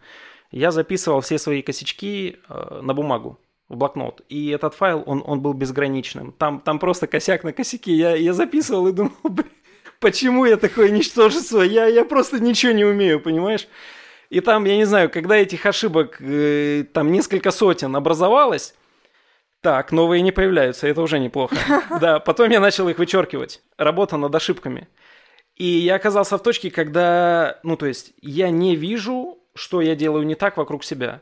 я 0.52 0.72
записывал 0.72 1.22
все 1.22 1.38
свои 1.38 1.62
косячки 1.62 2.38
э, 2.50 2.80
на 2.82 2.94
бумагу 2.94 3.40
в 3.70 3.78
блокнот. 3.78 4.22
И 4.30 4.50
этот 4.50 4.74
файл, 4.74 5.04
он, 5.06 5.24
он 5.26 5.42
был 5.42 5.54
безграничным. 5.54 6.32
Там, 6.32 6.60
там 6.60 6.80
просто 6.80 7.08
косяк 7.08 7.44
на 7.44 7.54
косяки. 7.54 7.92
Я, 7.92 8.16
я 8.16 8.34
записывал 8.34 8.88
и 8.88 8.92
думал, 8.92 9.12
блин, 9.24 9.50
почему 10.00 10.46
я 10.46 10.58
такое 10.58 10.90
ничтожество? 10.90 11.62
Я, 11.62 11.86
я 11.86 12.06
просто 12.06 12.40
ничего 12.40 12.72
не 12.74 12.86
умею, 12.86 13.20
понимаешь? 13.20 13.68
И 14.30 14.40
там, 14.40 14.66
я 14.66 14.76
не 14.76 14.86
знаю, 14.86 15.10
когда 15.10 15.36
этих 15.36 15.66
ошибок 15.66 16.18
э, 16.20 16.86
там 16.94 17.12
несколько 17.12 17.52
сотен 17.52 17.96
образовалось, 17.96 18.76
так, 19.62 19.92
новые 19.92 20.22
не 20.22 20.32
появляются, 20.32 20.88
это 20.88 21.02
уже 21.02 21.20
неплохо. 21.20 21.56
Да, 22.00 22.20
потом 22.20 22.50
я 22.50 22.60
начал 22.60 22.88
их 22.90 23.00
вычеркивать. 23.00 23.62
Работа 23.78 24.18
над 24.18 24.34
ошибками. 24.34 24.88
И 25.56 25.66
я 25.66 25.96
оказался 25.96 26.38
в 26.38 26.44
точке, 26.44 26.70
когда, 26.70 27.60
ну, 27.64 27.78
то 27.78 27.86
есть, 27.86 28.14
я 28.22 28.50
не 28.50 28.76
вижу, 28.76 29.40
что 29.54 29.82
я 29.82 29.96
делаю 29.96 30.26
не 30.26 30.36
так 30.36 30.58
вокруг 30.58 30.84
себя. 30.84 31.22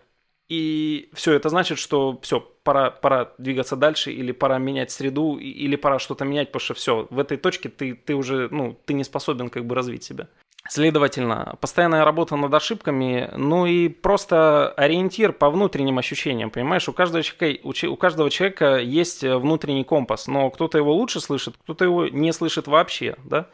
И 0.49 1.09
все, 1.13 1.33
это 1.33 1.49
значит, 1.49 1.77
что 1.77 2.19
все, 2.21 2.39
пора, 2.63 2.91
пора 2.91 3.31
двигаться 3.37 3.75
дальше, 3.75 4.11
или 4.11 4.31
пора 4.31 4.57
менять 4.57 4.91
среду, 4.91 5.37
или 5.37 5.75
пора 5.75 5.99
что-то 5.99 6.25
менять, 6.25 6.49
потому 6.49 6.61
что 6.61 6.73
все, 6.73 7.07
в 7.09 7.19
этой 7.19 7.37
точке 7.37 7.69
ты, 7.69 7.93
ты 7.93 8.15
уже, 8.15 8.49
ну, 8.51 8.77
ты 8.85 8.93
не 8.93 9.03
способен 9.03 9.49
как 9.49 9.65
бы 9.65 9.75
развить 9.75 10.03
себя. 10.03 10.27
Следовательно, 10.69 11.57
постоянная 11.59 12.05
работа 12.05 12.37
над 12.37 12.53
ошибками, 12.53 13.29
ну 13.35 13.65
и 13.65 13.89
просто 13.89 14.69
ориентир 14.77 15.33
по 15.33 15.49
внутренним 15.49 15.97
ощущениям, 15.97 16.51
понимаешь? 16.51 16.87
У 16.87 16.93
каждого 16.93 17.21
человека, 17.21 17.67
у 17.67 17.95
каждого 17.97 18.29
человека 18.29 18.77
есть 18.77 19.23
внутренний 19.23 19.83
компас, 19.83 20.27
но 20.27 20.49
кто-то 20.49 20.77
его 20.77 20.93
лучше 20.93 21.19
слышит, 21.19 21.55
кто-то 21.63 21.83
его 21.83 22.07
не 22.07 22.31
слышит 22.31 22.67
вообще, 22.67 23.17
да? 23.25 23.49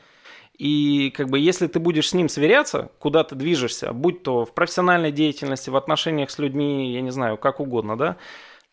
И 0.59 1.11
как 1.15 1.29
бы 1.29 1.39
если 1.39 1.67
ты 1.67 1.79
будешь 1.79 2.09
с 2.09 2.13
ним 2.13 2.27
сверяться, 2.27 2.91
куда 2.99 3.23
ты 3.23 3.33
движешься, 3.35 3.93
будь 3.93 4.23
то 4.23 4.45
в 4.45 4.53
профессиональной 4.53 5.11
деятельности, 5.11 5.69
в 5.69 5.77
отношениях 5.77 6.29
с 6.29 6.37
людьми, 6.37 6.93
я 6.93 7.01
не 7.01 7.11
знаю, 7.11 7.37
как 7.37 7.61
угодно, 7.61 7.97
да, 7.97 8.17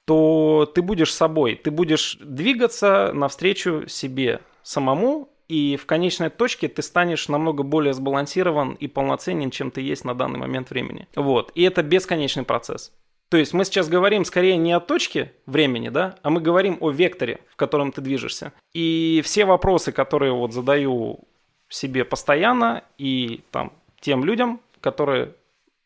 то 0.04 0.70
ты 0.74 0.82
будешь 0.82 1.14
собой, 1.14 1.54
ты 1.54 1.70
будешь 1.70 2.18
двигаться 2.20 3.12
навстречу 3.14 3.84
себе 3.86 4.40
самому, 4.64 5.28
и 5.48 5.76
в 5.76 5.86
конечной 5.86 6.28
точке 6.28 6.66
ты 6.66 6.82
станешь 6.82 7.28
намного 7.28 7.62
более 7.62 7.94
сбалансирован 7.94 8.72
и 8.74 8.88
полноценен, 8.88 9.52
чем 9.52 9.70
ты 9.70 9.80
есть 9.80 10.04
на 10.04 10.14
данный 10.14 10.40
момент 10.40 10.70
времени. 10.70 11.06
Вот. 11.14 11.52
И 11.54 11.62
это 11.62 11.84
бесконечный 11.84 12.42
процесс. 12.42 12.92
То 13.28 13.36
есть 13.36 13.52
мы 13.52 13.64
сейчас 13.64 13.88
говорим 13.88 14.24
скорее 14.24 14.56
не 14.56 14.72
о 14.72 14.80
точке 14.80 15.32
времени, 15.46 15.88
да, 15.88 16.16
а 16.22 16.30
мы 16.30 16.40
говорим 16.40 16.78
о 16.80 16.90
векторе, 16.90 17.40
в 17.48 17.56
котором 17.56 17.92
ты 17.92 18.00
движешься. 18.00 18.52
И 18.72 19.20
все 19.24 19.44
вопросы, 19.44 19.92
которые 19.92 20.32
вот 20.32 20.52
задаю 20.52 21.26
себе 21.68 22.04
постоянно 22.04 22.84
и 22.98 23.42
там 23.50 23.72
тем 24.00 24.24
людям, 24.24 24.60
которые 24.80 25.34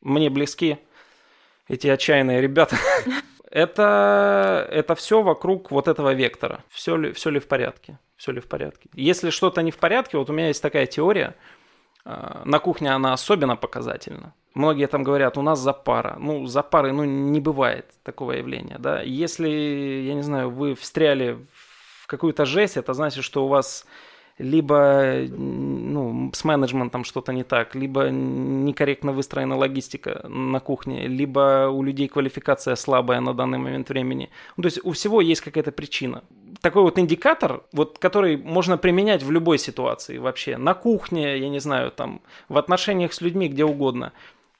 мне 0.00 0.30
близки, 0.30 0.78
эти 1.68 1.86
отчаянные 1.86 2.40
ребята, 2.40 2.76
это, 3.50 4.66
это 4.70 4.94
все 4.94 5.22
вокруг 5.22 5.70
вот 5.70 5.88
этого 5.88 6.12
вектора. 6.12 6.64
Все 6.68 6.96
ли, 6.96 7.12
все 7.12 7.30
ли 7.30 7.40
в 7.40 7.46
порядке? 7.46 7.98
Все 8.16 8.32
ли 8.32 8.40
в 8.40 8.46
порядке? 8.46 8.88
Если 8.94 9.30
что-то 9.30 9.62
не 9.62 9.70
в 9.70 9.78
порядке, 9.78 10.18
вот 10.18 10.28
у 10.30 10.32
меня 10.32 10.48
есть 10.48 10.62
такая 10.62 10.86
теория, 10.86 11.36
а, 12.04 12.42
на 12.44 12.58
кухне 12.58 12.92
она 12.92 13.12
особенно 13.12 13.56
показательна. 13.56 14.34
Многие 14.54 14.88
там 14.88 15.04
говорят, 15.04 15.38
у 15.38 15.42
нас 15.42 15.60
запара. 15.60 16.16
Ну, 16.18 16.46
запары, 16.46 16.92
ну, 16.92 17.04
не 17.04 17.40
бывает 17.40 17.86
такого 18.02 18.32
явления, 18.32 18.76
да. 18.78 19.00
Если, 19.00 19.48
я 19.48 20.14
не 20.14 20.22
знаю, 20.22 20.50
вы 20.50 20.74
встряли 20.74 21.38
в 22.02 22.06
какую-то 22.06 22.44
жесть, 22.44 22.76
это 22.76 22.92
значит, 22.94 23.24
что 23.24 23.44
у 23.44 23.48
вас 23.48 23.86
либо 24.40 25.14
ну, 25.28 26.30
с 26.32 26.44
менеджментом 26.44 27.04
что-то 27.04 27.32
не 27.32 27.44
так, 27.44 27.74
либо 27.74 28.08
некорректно 28.10 29.12
выстроена 29.12 29.56
логистика 29.56 30.24
на 30.28 30.60
кухне, 30.60 31.06
либо 31.06 31.68
у 31.68 31.82
людей 31.82 32.08
квалификация 32.08 32.76
слабая 32.76 33.20
на 33.20 33.34
данный 33.34 33.58
момент 33.58 33.88
времени. 33.88 34.30
Ну, 34.56 34.62
то 34.62 34.66
есть 34.66 34.80
у 34.84 34.92
всего 34.92 35.20
есть 35.20 35.40
какая-то 35.40 35.72
причина. 35.72 36.22
Такой 36.60 36.82
вот 36.82 36.98
индикатор, 36.98 37.62
вот, 37.72 37.98
который 37.98 38.36
можно 38.36 38.78
применять 38.78 39.22
в 39.22 39.30
любой 39.30 39.58
ситуации 39.58 40.18
вообще. 40.18 40.56
На 40.56 40.74
кухне, 40.74 41.38
я 41.38 41.48
не 41.48 41.60
знаю, 41.60 41.90
там, 41.90 42.20
в 42.48 42.58
отношениях 42.58 43.12
с 43.12 43.20
людьми, 43.20 43.48
где 43.48 43.64
угодно. 43.64 44.12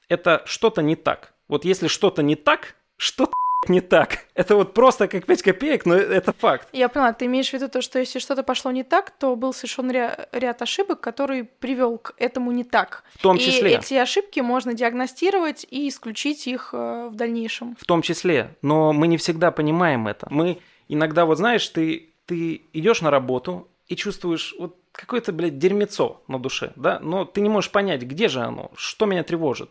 Это 0.09 0.41
что-то 0.45 0.81
не 0.81 0.95
так. 0.95 1.33
Вот 1.47 1.65
если 1.65 1.87
что-то 1.87 2.23
не 2.23 2.35
так, 2.35 2.75
что-то 2.97 3.33
не 3.67 3.81
так. 3.81 4.25
Это 4.33 4.55
вот 4.55 4.73
просто 4.73 5.07
как 5.07 5.25
5 5.25 5.43
копеек, 5.43 5.85
но 5.85 5.95
это 5.95 6.33
факт. 6.33 6.67
Я 6.73 6.89
поняла, 6.89 7.13
ты 7.13 7.25
имеешь 7.25 7.49
в 7.49 7.53
виду 7.53 7.69
то, 7.69 7.81
что 7.81 7.99
если 7.99 8.19
что-то 8.19 8.43
пошло 8.43 8.71
не 8.71 8.83
так, 8.83 9.11
то 9.11 9.35
был 9.35 9.53
совершен 9.53 9.91
ря- 9.91 10.27
ряд 10.31 10.61
ошибок, 10.61 10.99
который 10.99 11.43
привел 11.43 11.99
к 11.99 12.13
этому 12.17 12.51
не 12.51 12.63
так. 12.63 13.03
В 13.13 13.21
том 13.21 13.37
числе. 13.37 13.73
И 13.73 13.75
эти 13.75 13.93
ошибки 13.93 14.39
можно 14.39 14.73
диагностировать 14.73 15.67
и 15.69 15.87
исключить 15.87 16.47
их 16.47 16.71
э, 16.73 17.09
в 17.11 17.15
дальнейшем. 17.15 17.75
В 17.79 17.85
том 17.85 18.01
числе. 18.01 18.55
Но 18.63 18.93
мы 18.93 19.07
не 19.07 19.17
всегда 19.17 19.51
понимаем 19.51 20.07
это. 20.07 20.27
Мы 20.31 20.59
иногда, 20.87 21.25
вот 21.25 21.37
знаешь, 21.37 21.67
ты, 21.67 22.09
ты 22.25 22.63
идешь 22.73 23.01
на 23.01 23.11
работу 23.11 23.67
и 23.87 23.95
чувствуешь 23.95 24.55
вот 24.57 24.75
какое-то, 24.91 25.33
блядь, 25.33 25.59
дерьмецо 25.59 26.21
на 26.27 26.39
душе, 26.39 26.73
да, 26.75 26.99
но 26.99 27.25
ты 27.25 27.41
не 27.41 27.49
можешь 27.49 27.71
понять, 27.71 28.01
где 28.01 28.27
же 28.27 28.41
оно, 28.41 28.71
что 28.75 29.05
меня 29.05 29.23
тревожит. 29.23 29.69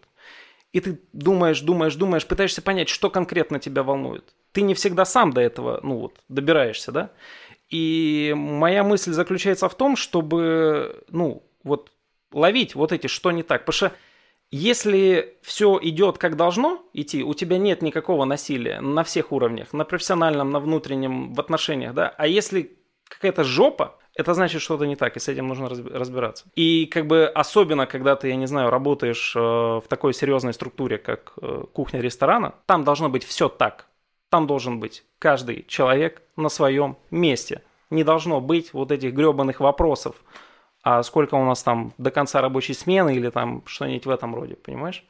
И 0.73 0.81
ты 0.81 1.01
думаешь, 1.13 1.61
думаешь, 1.61 1.97
думаешь, 1.97 2.27
пытаешься 2.27 2.63
понять, 2.63 2.89
что 2.89 3.11
конкретно 3.11 3.59
тебя 3.59 3.83
волнует. 3.83 4.35
Ты 4.53 4.63
не 4.63 4.75
всегда 4.75 5.05
сам 5.05 5.33
до 5.33 5.41
этого, 5.41 5.81
ну 5.83 5.99
вот, 5.99 6.19
добираешься, 6.29 6.93
да? 6.93 7.11
И 7.69 8.33
моя 8.37 8.85
мысль 8.85 9.13
заключается 9.13 9.69
в 9.69 9.75
том, 9.75 9.97
чтобы, 9.97 11.05
ну, 11.09 11.43
вот, 11.63 11.93
ловить 12.33 12.75
вот 12.75 12.93
эти, 12.93 13.07
что 13.07 13.31
не 13.31 13.43
так. 13.43 13.65
Потому 13.65 13.91
что 13.91 13.93
если 14.51 15.39
все 15.43 15.79
идет 15.81 16.19
как 16.19 16.37
должно 16.37 16.85
идти, 16.93 17.23
у 17.23 17.35
тебя 17.35 17.59
нет 17.59 17.83
никакого 17.83 18.25
насилия 18.25 18.81
на 18.81 19.05
всех 19.05 19.31
уровнях, 19.31 19.73
на 19.73 19.85
профессиональном, 19.85 20.51
на 20.51 20.59
внутреннем, 20.59 21.33
в 21.35 21.41
отношениях, 21.41 21.95
да, 21.95 22.09
а 22.17 22.27
если 22.27 22.77
какая-то 23.09 23.45
жопа, 23.45 23.99
это 24.21 24.35
значит 24.35 24.63
что-то 24.63 24.87
не 24.87 24.97
так, 24.97 25.17
и 25.17 25.21
с 25.21 25.29
этим 25.29 25.49
нужно 25.49 25.69
разбираться. 25.69 26.45
И 26.55 26.87
как 26.87 27.07
бы 27.07 27.27
особенно, 27.27 27.87
когда 27.87 28.17
ты, 28.17 28.29
я 28.29 28.37
не 28.37 28.47
знаю, 28.47 28.71
работаешь 28.71 29.35
э, 29.35 29.41
в 29.41 29.85
такой 29.89 30.15
серьезной 30.15 30.53
структуре, 30.53 30.99
как 30.99 31.33
э, 31.41 31.65
кухня 31.73 32.01
ресторана, 32.01 32.55
там 32.67 32.85
должно 32.85 33.09
быть 33.09 33.25
все 33.25 33.49
так. 33.49 33.87
Там 34.29 34.47
должен 34.47 34.79
быть 34.79 35.05
каждый 35.19 35.65
человек 35.67 36.23
на 36.37 36.49
своем 36.49 36.97
месте. 37.11 37.63
Не 37.91 38.05
должно 38.05 38.41
быть 38.41 38.73
вот 38.73 38.93
этих 38.93 39.13
гребаных 39.13 39.61
вопросов, 39.61 40.15
а 40.83 41.03
сколько 41.03 41.35
у 41.35 41.45
нас 41.45 41.63
там 41.63 41.93
до 41.99 42.11
конца 42.11 42.41
рабочей 42.41 42.75
смены 42.75 43.17
или 43.17 43.31
там 43.31 43.63
что-нибудь 43.67 44.07
в 44.07 44.11
этом 44.11 44.35
роде, 44.35 44.55
понимаешь? 44.55 45.05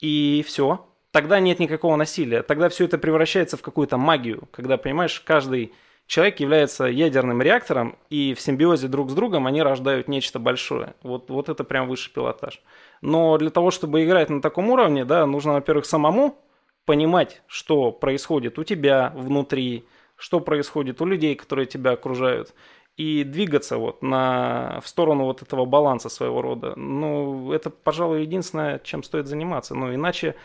И 0.00 0.44
все. 0.46 0.86
Тогда 1.10 1.38
нет 1.40 1.60
никакого 1.60 1.96
насилия. 1.96 2.42
Тогда 2.42 2.68
все 2.68 2.86
это 2.86 2.98
превращается 2.98 3.56
в 3.56 3.62
какую-то 3.62 3.98
магию, 3.98 4.48
когда, 4.50 4.76
понимаешь, 4.76 5.20
каждый 5.20 5.72
человек 6.06 6.40
является 6.40 6.84
ядерным 6.84 7.42
реактором, 7.42 7.96
и 8.10 8.34
в 8.34 8.40
симбиозе 8.40 8.88
друг 8.88 9.10
с 9.10 9.14
другом 9.14 9.46
они 9.46 9.62
рождают 9.62 10.08
нечто 10.08 10.38
большое. 10.38 10.94
Вот, 11.02 11.30
вот 11.30 11.48
это 11.48 11.64
прям 11.64 11.88
высший 11.88 12.12
пилотаж. 12.12 12.60
Но 13.00 13.36
для 13.38 13.50
того, 13.50 13.70
чтобы 13.70 14.04
играть 14.04 14.30
на 14.30 14.40
таком 14.40 14.70
уровне, 14.70 15.04
да, 15.04 15.26
нужно, 15.26 15.54
во-первых, 15.54 15.86
самому 15.86 16.38
понимать, 16.84 17.42
что 17.46 17.92
происходит 17.92 18.58
у 18.58 18.64
тебя 18.64 19.12
внутри, 19.14 19.84
что 20.16 20.40
происходит 20.40 21.00
у 21.00 21.06
людей, 21.06 21.34
которые 21.34 21.66
тебя 21.66 21.92
окружают, 21.92 22.54
и 22.96 23.24
двигаться 23.24 23.78
вот 23.78 24.02
на, 24.02 24.80
в 24.82 24.88
сторону 24.88 25.24
вот 25.24 25.42
этого 25.42 25.64
баланса 25.64 26.08
своего 26.08 26.42
рода. 26.42 26.74
Ну, 26.76 27.52
это, 27.52 27.70
пожалуй, 27.70 28.22
единственное, 28.22 28.78
чем 28.78 29.02
стоит 29.02 29.26
заниматься. 29.26 29.74
Ну, 29.74 29.92
иначе, 29.92 30.36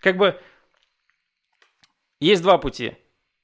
как 0.00 0.16
бы, 0.16 0.38
есть 2.20 2.42
два 2.42 2.58
пути. 2.58 2.96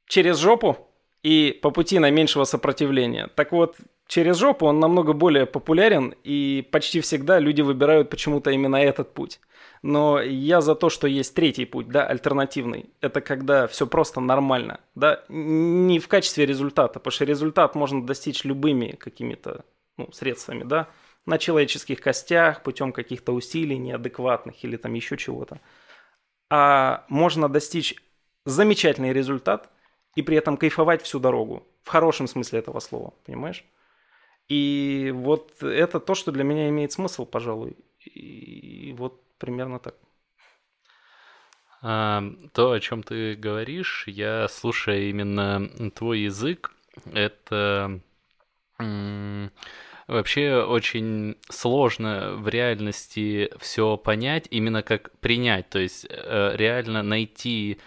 Через 0.07 0.39
жопу 0.39 0.89
и 1.25 1.59
по 1.63 1.71
пути 1.71 1.99
наименьшего 1.99 2.45
сопротивления. 2.45 3.29
Так 3.35 3.53
вот, 3.53 3.77
через 4.07 4.37
жопу 4.37 4.67
он 4.67 4.79
намного 4.79 5.15
более 5.15 5.47
популярен, 5.47 6.15
и 6.23 6.69
почти 6.71 7.01
всегда 7.01 7.39
люди 7.41 7.63
выбирают 7.63 8.11
почему-то 8.11 8.51
именно 8.51 8.77
этот 8.77 9.15
путь. 9.15 9.41
Но 9.83 10.21
я 10.21 10.61
за 10.61 10.75
то, 10.75 10.91
что 10.91 11.07
есть 11.07 11.35
третий 11.35 11.65
путь, 11.65 11.89
да, 11.89 12.07
альтернативный. 12.07 12.91
Это 13.01 13.23
когда 13.23 13.67
все 13.67 13.87
просто 13.87 14.21
нормально, 14.21 14.81
да, 14.95 15.25
не 15.31 15.99
в 15.99 16.09
качестве 16.09 16.45
результата, 16.45 17.01
потому 17.01 17.13
что 17.13 17.25
результат 17.25 17.75
можно 17.75 18.07
достичь 18.07 18.45
любыми 18.45 18.93
какими-то 18.93 19.65
ну, 19.97 20.13
средствами, 20.13 20.65
да, 20.65 20.89
на 21.25 21.39
человеческих 21.39 22.03
костях, 22.03 22.63
путем 22.63 22.93
каких-то 22.93 23.33
усилий 23.33 23.79
неадекватных 23.79 24.63
или 24.63 24.77
там 24.77 24.93
еще 24.93 25.17
чего-то. 25.17 25.59
а 26.51 27.05
можно 27.09 27.49
достичь 27.49 27.95
замечательный 28.45 29.15
результат 29.15 29.71
и 30.17 30.23
при 30.23 30.37
этом 30.37 30.57
кайфовать 30.57 31.03
всю 31.03 31.19
дорогу. 31.19 31.67
В 31.83 31.89
хорошем 31.89 32.27
смысле 32.27 32.61
этого 32.61 32.81
слова, 32.81 33.15
понимаешь? 33.27 33.65
И 34.49 35.13
вот 35.15 35.63
это 35.63 36.01
то, 36.01 36.15
что 36.15 36.33
для 36.33 36.45
меня 36.45 36.69
имеет 36.69 36.93
смысл, 36.93 37.25
пожалуй. 37.25 37.77
И 38.05 38.95
вот 38.97 39.23
примерно 39.39 39.79
так. 39.79 39.95
А, 41.83 42.23
то, 42.53 42.73
о 42.73 42.81
чем 42.81 43.03
ты 43.03 43.35
говоришь, 43.35 44.05
я 44.07 44.49
слушая 44.49 45.03
именно 45.11 45.69
твой 45.95 46.21
язык, 46.21 46.75
это 47.13 48.01
вообще 50.07 50.63
очень 50.63 51.37
сложно 51.49 52.37
в 52.37 52.49
реальности 52.49 53.51
все 53.59 53.97
понять, 53.97 54.49
именно 54.51 54.83
как 54.83 55.17
принять, 55.19 55.69
то 55.71 55.79
есть 55.79 56.07
э, 56.09 56.53
реально 56.57 57.03
найти 57.03 57.79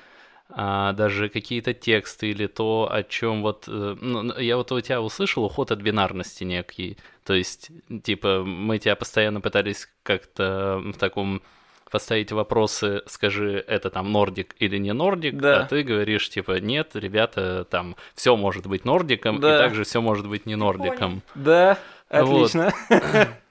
а, 0.59 0.93
даже 0.93 1.29
какие-то 1.29 1.75
тексты 1.75 2.31
или 2.31 2.47
то, 2.47 2.89
о 2.91 3.03
чем 3.03 3.43
вот... 3.43 3.65
Э, 3.67 3.95
ну, 4.01 4.35
я 4.39 4.57
вот 4.57 4.71
у 4.71 4.81
тебя 4.81 5.03
услышал 5.03 5.43
уход 5.43 5.69
от 5.69 5.79
бинарности 5.81 6.43
некий. 6.43 6.97
То 7.23 7.35
есть, 7.35 7.69
типа, 8.01 8.43
мы 8.43 8.79
тебя 8.79 8.95
постоянно 8.95 9.39
пытались 9.39 9.87
как-то 10.01 10.81
в 10.83 10.97
таком 10.97 11.43
поставить 11.91 12.31
вопросы, 12.31 13.03
скажи, 13.05 13.63
это 13.67 13.91
там 13.91 14.11
нордик 14.11 14.55
или 14.57 14.79
не 14.79 14.93
нордик, 14.93 15.35
да. 15.35 15.59
а 15.59 15.65
ты 15.65 15.83
говоришь, 15.83 16.27
типа, 16.27 16.59
нет, 16.59 16.95
ребята, 16.95 17.63
там 17.69 17.95
все 18.15 18.35
может 18.35 18.65
быть 18.65 18.83
нордиком, 18.83 19.39
да. 19.39 19.57
и 19.57 19.59
также 19.59 19.83
все 19.83 20.01
может 20.01 20.27
быть 20.27 20.47
не 20.47 20.55
нордиком. 20.55 21.21
Да, 21.35 21.77
отлично. 22.09 22.73
Вот. 22.89 23.27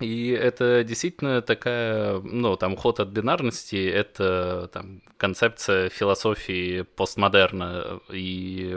И 0.00 0.30
это 0.30 0.82
действительно 0.82 1.42
такая, 1.42 2.20
ну, 2.20 2.56
там, 2.56 2.76
ход 2.76 3.00
от 3.00 3.08
бинарности, 3.08 3.76
это 3.76 4.70
там 4.72 5.02
концепция 5.16 5.90
философии 5.90 6.82
постмодерна, 6.82 8.00
и 8.10 8.74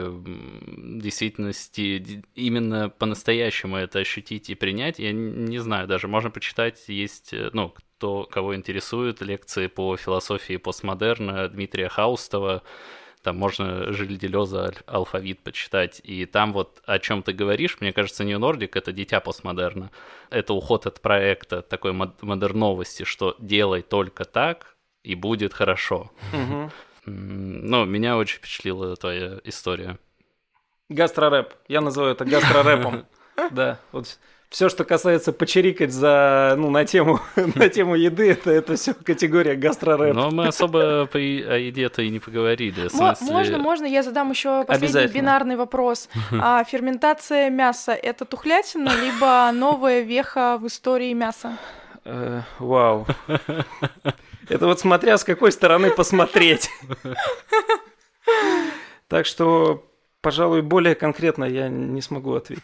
действительности 0.66 2.22
именно 2.34 2.90
по-настоящему 2.90 3.76
это 3.76 4.00
ощутить 4.00 4.50
и 4.50 4.54
принять, 4.54 4.98
я 4.98 5.12
не 5.12 5.58
знаю, 5.58 5.88
даже 5.88 6.08
можно 6.08 6.30
почитать, 6.30 6.84
есть, 6.88 7.34
ну, 7.52 7.74
кто, 7.96 8.24
кого 8.24 8.54
интересует, 8.54 9.22
лекции 9.22 9.66
по 9.66 9.96
философии 9.96 10.58
постмодерна 10.58 11.48
Дмитрия 11.48 11.88
Хаустова, 11.88 12.62
там 13.24 13.38
можно 13.38 13.90
Жиль 13.92 14.18
Делеза 14.18 14.72
алфавит 14.86 15.40
почитать, 15.40 16.00
и 16.04 16.26
там 16.26 16.52
вот 16.52 16.82
о 16.84 16.98
чем 16.98 17.22
ты 17.22 17.32
говоришь, 17.32 17.78
мне 17.80 17.92
кажется, 17.92 18.22
New 18.22 18.38
Nordic— 18.38 18.72
это 18.74 18.92
дитя 18.92 19.20
постмодерна. 19.20 19.90
Это 20.28 20.52
уход 20.52 20.86
от 20.86 21.00
проекта 21.00 21.62
такой 21.62 21.92
модерновости, 21.92 23.04
что 23.04 23.34
делай 23.38 23.80
только 23.80 24.26
так, 24.26 24.76
и 25.02 25.14
будет 25.14 25.54
хорошо. 25.54 26.12
Угу. 26.34 26.70
Ну, 27.06 27.84
меня 27.86 28.18
очень 28.18 28.38
впечатлила 28.38 28.94
твоя 28.96 29.40
история. 29.44 29.98
Гастрорэп. 30.90 31.54
Я 31.66 31.80
называю 31.80 32.12
это 32.12 32.24
гастрорэпом. 32.24 33.06
Да, 33.50 33.80
вот 33.90 34.16
все, 34.54 34.68
что 34.68 34.84
касается 34.84 35.32
почерикать 35.32 35.92
за, 35.92 36.54
ну, 36.56 36.70
на 36.70 36.84
тему, 36.84 37.18
на 37.56 37.68
тему 37.68 37.96
еды, 37.96 38.30
это, 38.30 38.52
это 38.52 38.76
все 38.76 38.94
категория 38.94 39.56
гастрорэп. 39.56 40.14
Но 40.14 40.30
мы 40.30 40.46
особо 40.46 41.06
по, 41.06 41.18
о 41.18 41.58
еде-то 41.58 42.02
и 42.02 42.08
не 42.08 42.20
поговорили. 42.20 42.86
Смысле... 42.86 43.26
Можно, 43.32 43.58
можно, 43.58 43.84
я 43.84 44.04
задам 44.04 44.30
еще 44.30 44.64
последний 44.64 45.12
бинарный 45.12 45.56
вопрос. 45.56 46.08
А 46.30 46.62
ферментация 46.62 47.50
мяса— 47.50 47.92
это 48.02 48.24
тухлятина, 48.24 48.92
либо 49.02 49.50
новая 49.52 50.02
веха 50.02 50.56
в 50.60 50.68
истории 50.68 51.12
мяса? 51.14 51.58
Э, 52.04 52.42
вау. 52.60 53.08
Это 54.48 54.66
вот 54.66 54.78
смотря 54.78 55.18
с 55.18 55.24
какой 55.24 55.50
стороны 55.50 55.90
посмотреть. 55.90 56.70
Так 59.08 59.26
что, 59.26 59.84
пожалуй, 60.20 60.62
более 60.62 60.94
конкретно 60.94 61.44
я 61.44 61.68
не 61.68 62.00
смогу 62.00 62.34
ответить. 62.34 62.62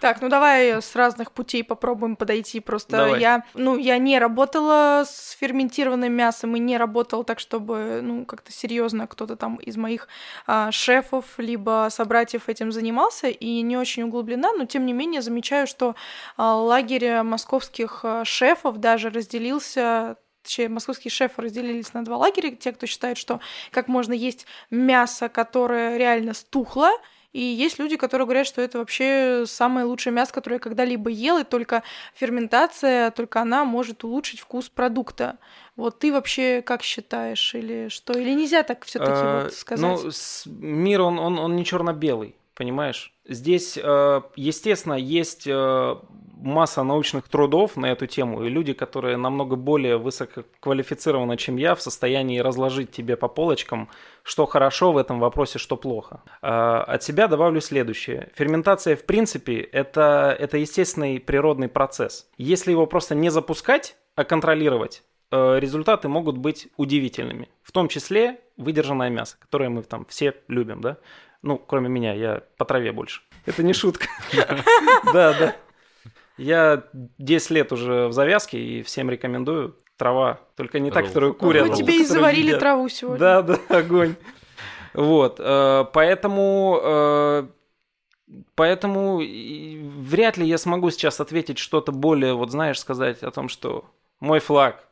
Так, 0.00 0.20
ну 0.20 0.28
давай 0.28 0.82
с 0.82 0.94
разных 0.96 1.32
путей 1.32 1.64
попробуем 1.64 2.16
подойти. 2.16 2.60
Просто 2.60 2.96
давай. 2.96 3.20
я, 3.20 3.44
ну, 3.54 3.76
я 3.76 3.98
не 3.98 4.18
работала 4.18 5.04
с 5.06 5.36
ферментированным 5.38 6.12
мясом 6.12 6.56
и 6.56 6.58
не 6.58 6.76
работала 6.76 7.24
так, 7.24 7.38
чтобы, 7.38 8.00
ну, 8.02 8.24
как-то 8.24 8.52
серьезно 8.52 9.06
кто-то 9.06 9.36
там 9.36 9.56
из 9.56 9.76
моих 9.76 10.08
а, 10.46 10.70
шефов 10.70 11.24
либо 11.38 11.88
собратьев 11.90 12.48
этим 12.48 12.72
занимался 12.72 13.28
и 13.28 13.62
не 13.62 13.76
очень 13.76 14.04
углублена, 14.04 14.52
но 14.52 14.66
тем 14.66 14.86
не 14.86 14.92
менее 14.92 15.22
замечаю, 15.22 15.66
что 15.66 15.94
а, 16.36 16.54
лагерь 16.56 17.22
московских 17.22 18.00
а, 18.02 18.24
шефов 18.24 18.78
даже 18.78 19.10
разделился 19.10 20.16
точнее, 20.44 20.68
московские 20.68 21.10
шефы 21.10 21.42
разделились 21.42 21.94
на 21.94 22.04
два 22.04 22.18
лагеря. 22.18 22.54
Те, 22.54 22.72
кто 22.72 22.86
считает, 22.86 23.16
что 23.16 23.40
как 23.70 23.88
можно 23.88 24.12
есть 24.12 24.46
мясо, 24.70 25.28
которое 25.28 25.96
реально 25.96 26.34
стухло, 26.34 26.90
и 27.34 27.40
есть 27.40 27.80
люди, 27.80 27.96
которые 27.96 28.26
говорят, 28.26 28.46
что 28.46 28.62
это 28.62 28.78
вообще 28.78 29.42
самое 29.46 29.84
лучшее 29.84 30.12
мясо, 30.12 30.32
которое 30.32 30.56
я 30.56 30.60
когда-либо 30.60 31.10
ел, 31.10 31.38
и 31.38 31.44
только 31.44 31.82
ферментация, 32.14 33.10
только 33.10 33.40
она 33.40 33.64
может 33.64 34.04
улучшить 34.04 34.38
вкус 34.38 34.68
продукта. 34.68 35.38
Вот 35.74 35.98
ты 35.98 36.12
вообще 36.12 36.62
как 36.62 36.84
считаешь, 36.84 37.54
или 37.56 37.88
что? 37.88 38.16
Или 38.16 38.34
нельзя 38.34 38.62
так 38.62 38.84
все-таки 38.84 39.10
вот 39.10 39.18
а, 39.18 39.50
сказать? 39.50 40.00
Ну, 40.04 40.10
мир, 40.64 41.00
он, 41.00 41.18
он, 41.18 41.40
он 41.40 41.56
не 41.56 41.64
черно-белый, 41.64 42.36
понимаешь? 42.54 43.12
Здесь, 43.26 43.78
э, 43.82 44.22
естественно, 44.36 44.94
есть 44.94 45.46
э, 45.46 45.96
масса 46.36 46.82
научных 46.82 47.28
трудов 47.28 47.76
на 47.76 47.86
эту 47.86 48.06
тему, 48.06 48.44
и 48.44 48.48
люди, 48.48 48.72
которые 48.72 49.16
намного 49.16 49.56
более 49.56 49.96
высококвалифицированы, 49.96 51.36
чем 51.36 51.56
я, 51.56 51.74
в 51.74 51.82
состоянии 51.82 52.38
разложить 52.38 52.90
тебе 52.92 53.16
по 53.16 53.28
полочкам, 53.28 53.88
что 54.22 54.46
хорошо 54.46 54.92
в 54.92 54.98
этом 54.98 55.20
вопросе, 55.20 55.58
что 55.58 55.76
плохо. 55.76 56.22
Э, 56.42 56.84
от 56.86 57.02
себя 57.02 57.28
добавлю 57.28 57.60
следующее. 57.60 58.30
Ферментация, 58.34 58.96
в 58.96 59.04
принципе, 59.04 59.60
это, 59.60 60.36
это 60.38 60.58
естественный 60.58 61.20
природный 61.20 61.68
процесс. 61.68 62.28
Если 62.36 62.70
его 62.70 62.86
просто 62.86 63.14
не 63.14 63.30
запускать, 63.30 63.96
а 64.16 64.24
контролировать, 64.24 65.02
результаты 65.32 66.06
могут 66.06 66.38
быть 66.38 66.68
удивительными. 66.76 67.48
В 67.64 67.72
том 67.72 67.88
числе 67.88 68.38
выдержанное 68.56 69.10
мясо, 69.10 69.36
которое 69.40 69.68
мы 69.68 69.82
там 69.82 70.04
все 70.06 70.34
любим, 70.46 70.80
да? 70.80 70.98
Ну, 71.44 71.58
кроме 71.58 71.90
меня, 71.90 72.14
я 72.14 72.42
по 72.56 72.64
траве 72.64 72.90
больше. 72.90 73.20
Это 73.44 73.62
не 73.62 73.74
шутка. 73.74 74.08
Да, 75.12 75.34
да. 75.38 75.56
Я 76.38 76.84
10 76.92 77.50
лет 77.50 77.70
уже 77.70 78.08
в 78.08 78.12
завязке 78.12 78.58
и 78.58 78.82
всем 78.82 79.10
рекомендую. 79.10 79.76
Трава, 79.96 80.40
только 80.56 80.80
не 80.80 80.90
та, 80.90 81.02
которую 81.02 81.34
курят. 81.34 81.68
Мы 81.68 81.76
тебе 81.76 82.00
и 82.00 82.04
заварили 82.04 82.58
траву 82.58 82.88
сегодня. 82.88 83.18
Да, 83.18 83.42
да, 83.42 83.58
огонь. 83.68 84.16
Вот, 84.94 85.36
э, 85.38 85.84
поэтому, 85.92 86.80
э, 86.82 87.46
поэтому 88.56 89.18
вряд 89.18 90.36
ли 90.36 90.46
я 90.46 90.58
смогу 90.58 90.90
сейчас 90.90 91.20
ответить 91.20 91.58
что-то 91.58 91.92
более, 91.92 92.34
вот 92.34 92.50
знаешь, 92.50 92.80
сказать 92.80 93.22
о 93.22 93.30
том, 93.30 93.48
что 93.48 93.84
мой 94.18 94.40
флаг 94.40 94.88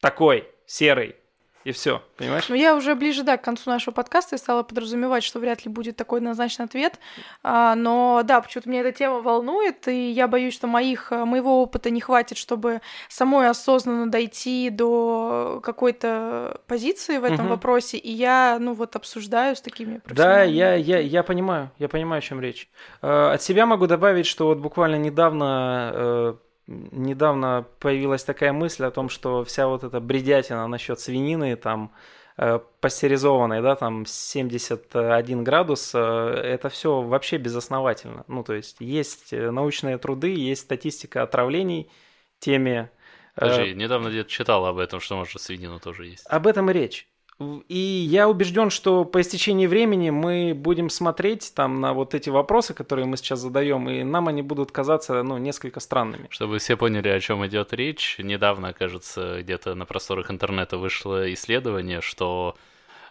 такой, 0.00 0.46
серый, 0.66 1.16
и 1.64 1.72
все, 1.72 2.02
понимаешь? 2.18 2.48
Ну, 2.48 2.54
я 2.54 2.76
уже 2.76 2.94
ближе, 2.94 3.22
да, 3.22 3.38
к 3.38 3.42
концу 3.42 3.70
нашего 3.70 3.94
подкаста 3.94 4.36
и 4.36 4.38
стала 4.38 4.62
подразумевать, 4.62 5.24
что 5.24 5.38
вряд 5.38 5.64
ли 5.64 5.70
будет 5.70 5.96
такой 5.96 6.18
однозначный 6.18 6.66
ответ. 6.66 6.98
А, 7.42 7.74
но 7.74 8.22
да, 8.22 8.40
почему-то 8.42 8.68
меня 8.68 8.82
эта 8.82 8.92
тема 8.92 9.20
волнует, 9.20 9.88
и 9.88 10.10
я 10.10 10.28
боюсь, 10.28 10.52
что 10.54 10.66
моих, 10.66 11.10
э, 11.10 11.24
моего 11.24 11.62
опыта 11.62 11.88
не 11.88 12.02
хватит, 12.02 12.36
чтобы 12.36 12.82
самой 13.08 13.48
осознанно 13.48 14.10
дойти 14.10 14.68
до 14.70 15.60
какой-то 15.62 16.60
позиции 16.66 17.16
в 17.16 17.24
этом 17.24 17.46
угу. 17.46 17.54
вопросе. 17.54 17.96
И 17.96 18.12
я, 18.12 18.58
ну, 18.60 18.74
вот 18.74 18.94
обсуждаю 18.94 19.56
с 19.56 19.62
такими 19.62 20.02
Да, 20.06 20.42
я, 20.42 20.74
я, 20.74 20.98
я 20.98 21.22
понимаю, 21.22 21.70
я 21.78 21.88
понимаю, 21.88 22.18
о 22.18 22.22
чем 22.22 22.40
речь. 22.40 22.68
Э, 23.00 23.32
от 23.32 23.42
себя 23.42 23.64
могу 23.64 23.86
добавить, 23.86 24.26
что 24.26 24.48
вот 24.48 24.58
буквально 24.58 24.96
недавно 24.96 25.92
э, 25.94 26.34
недавно 26.66 27.66
появилась 27.78 28.24
такая 28.24 28.52
мысль 28.52 28.84
о 28.84 28.90
том, 28.90 29.08
что 29.08 29.44
вся 29.44 29.66
вот 29.66 29.84
эта 29.84 30.00
бредятина 30.00 30.66
насчет 30.66 31.00
свинины, 31.00 31.56
там, 31.56 31.92
э, 32.36 32.58
пастеризованной, 32.80 33.62
да, 33.62 33.76
там 33.76 34.06
71 34.06 35.44
градус, 35.44 35.92
э, 35.94 35.98
это 35.98 36.68
все 36.68 37.02
вообще 37.02 37.36
безосновательно. 37.36 38.24
Ну, 38.28 38.42
то 38.42 38.54
есть 38.54 38.76
есть 38.80 39.32
э, 39.32 39.50
научные 39.50 39.98
труды, 39.98 40.34
есть 40.34 40.62
статистика 40.62 41.22
отравлений 41.22 41.90
теме. 42.38 42.90
Подожди, 43.34 43.74
недавно 43.74 44.08
где-то 44.08 44.30
читал 44.30 44.64
об 44.66 44.78
этом, 44.78 45.00
что 45.00 45.16
может 45.16 45.40
свинину 45.40 45.80
тоже 45.80 46.06
есть. 46.06 46.24
Об 46.28 46.46
этом 46.46 46.70
и 46.70 46.72
речь. 46.72 47.08
И 47.40 48.06
я 48.08 48.28
убежден, 48.28 48.70
что 48.70 49.04
по 49.04 49.20
истечении 49.20 49.66
времени 49.66 50.10
мы 50.10 50.54
будем 50.54 50.88
смотреть 50.88 51.52
там 51.54 51.80
на 51.80 51.92
вот 51.92 52.14
эти 52.14 52.30
вопросы, 52.30 52.74
которые 52.74 53.06
мы 53.06 53.16
сейчас 53.16 53.40
задаем, 53.40 53.88
и 53.90 54.04
нам 54.04 54.28
они 54.28 54.42
будут 54.42 54.70
казаться, 54.70 55.22
ну, 55.22 55.38
несколько 55.38 55.80
странными. 55.80 56.28
Чтобы 56.30 56.58
все 56.58 56.76
поняли, 56.76 57.08
о 57.08 57.18
чем 57.18 57.44
идет 57.46 57.72
речь, 57.72 58.16
недавно, 58.18 58.72
кажется, 58.72 59.40
где-то 59.40 59.74
на 59.74 59.84
просторах 59.84 60.30
интернета 60.30 60.78
вышло 60.78 61.32
исследование, 61.32 62.00
что 62.00 62.56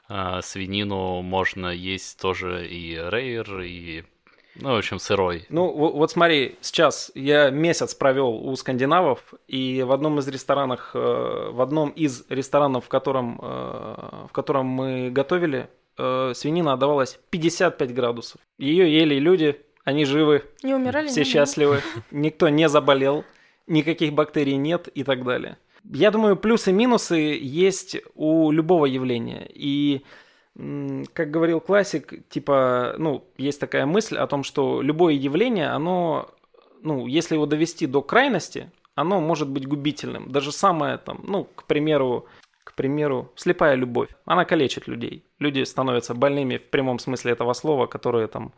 э, 0.07 0.39
свинину 0.41 1.21
можно 1.21 1.67
есть 1.67 2.19
тоже 2.21 2.65
и 2.65 2.95
рейер, 2.95 3.59
и 3.59 4.03
Ну, 4.55 4.73
в 4.73 4.77
общем, 4.77 4.99
сырой. 4.99 5.45
Ну, 5.49 5.71
вот, 5.71 6.11
смотри, 6.11 6.57
сейчас 6.61 7.11
я 7.15 7.49
месяц 7.49 7.95
провел 7.95 8.29
у 8.47 8.55
скандинавов, 8.55 9.33
и 9.47 9.81
в 9.83 9.91
одном 9.91 10.19
из 10.19 10.27
ресторанов, 10.27 10.91
э, 10.93 11.49
в 11.51 11.59
одном 11.61 11.89
из 11.89 12.25
ресторанов, 12.29 12.85
в 12.85 12.87
котором, 12.87 13.39
э, 13.41 14.25
в 14.29 14.31
котором 14.31 14.67
мы 14.67 15.09
готовили, 15.09 15.69
э, 15.97 16.33
свинина 16.35 16.73
отдавалась 16.73 17.19
55 17.31 17.93
градусов. 17.93 18.41
Ее 18.59 18.93
ели 18.93 19.15
люди, 19.15 19.59
они 19.83 20.05
живы, 20.05 20.43
Не 20.61 20.75
умирали? 20.75 21.07
все 21.07 21.21
не 21.21 21.25
счастливы, 21.25 21.81
никто 22.11 22.49
не 22.49 22.69
заболел, 22.69 23.25
никаких 23.67 24.13
бактерий 24.13 24.55
нет 24.55 24.87
и 24.87 25.03
так 25.03 25.23
далее. 25.23 25.57
Я 25.83 26.11
думаю, 26.11 26.37
плюсы 26.37 26.69
и 26.69 26.73
минусы 26.73 27.15
есть 27.41 27.97
у 28.15 28.51
любого 28.51 28.85
явления. 28.85 29.49
И, 29.53 30.03
как 30.55 31.31
говорил 31.31 31.59
классик, 31.59 32.27
типа, 32.29 32.95
ну, 32.97 33.23
есть 33.37 33.59
такая 33.59 33.85
мысль 33.85 34.17
о 34.17 34.27
том, 34.27 34.43
что 34.43 34.81
любое 34.81 35.13
явление, 35.13 35.69
оно, 35.69 36.29
ну, 36.81 37.07
если 37.07 37.35
его 37.35 37.45
довести 37.45 37.87
до 37.87 38.01
крайности, 38.01 38.71
оно 38.95 39.19
может 39.19 39.49
быть 39.49 39.67
губительным. 39.67 40.31
Даже 40.31 40.51
самое 40.51 40.97
там, 40.97 41.21
ну, 41.23 41.45
к 41.55 41.63
примеру, 41.63 42.27
к 42.63 42.73
примеру, 42.75 43.31
слепая 43.35 43.75
любовь. 43.75 44.09
Она 44.25 44.45
калечит 44.45 44.87
людей. 44.87 45.25
Люди 45.39 45.63
становятся 45.63 46.13
больными 46.13 46.57
в 46.57 46.69
прямом 46.69 46.99
смысле 46.99 47.31
этого 47.31 47.53
слова, 47.53 47.87
которые 47.87 48.27
там 48.27 48.53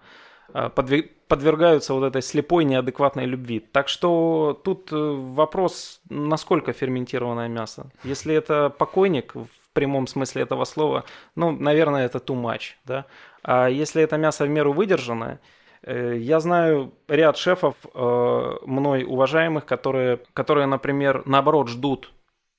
э, 0.53 0.69
подве- 0.75 1.09
подвергаются 1.29 1.93
вот 1.93 2.03
этой 2.03 2.21
слепой 2.21 2.65
неадекватной 2.65 3.25
любви. 3.25 3.59
Так 3.59 3.87
что 3.87 4.59
тут 4.63 4.91
э, 4.91 4.95
вопрос, 4.95 6.01
насколько 6.09 6.73
ферментированное 6.73 7.47
мясо. 7.47 7.89
Если 8.03 8.35
это 8.35 8.69
покойник 8.69 9.33
прямом 9.75 10.07
смысле 10.07 10.41
этого 10.41 10.65
слова, 10.65 11.03
ну, 11.35 11.51
наверное, 11.51 12.05
это 12.05 12.17
too 12.17 12.35
much, 12.35 12.73
да. 12.85 13.05
А 13.43 13.67
если 13.67 14.01
это 14.01 14.17
мясо 14.17 14.45
в 14.45 14.49
меру 14.49 14.73
выдержанное, 14.73 15.39
э, 15.83 16.17
я 16.17 16.39
знаю 16.39 16.93
ряд 17.07 17.37
шефов, 17.37 17.75
э, 17.93 18.53
мной 18.65 19.03
уважаемых, 19.03 19.65
которые, 19.65 20.19
которые, 20.33 20.65
например, 20.65 21.21
наоборот 21.25 21.67
ждут, 21.67 22.11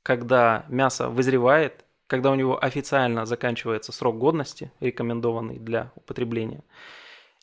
когда 0.02 0.64
мясо 0.68 1.08
вызревает, 1.08 1.84
когда 2.06 2.30
у 2.30 2.36
него 2.36 2.62
официально 2.62 3.26
заканчивается 3.26 3.92
срок 3.92 4.18
годности, 4.18 4.70
рекомендованный 4.80 5.58
для 5.58 5.90
употребления. 5.96 6.62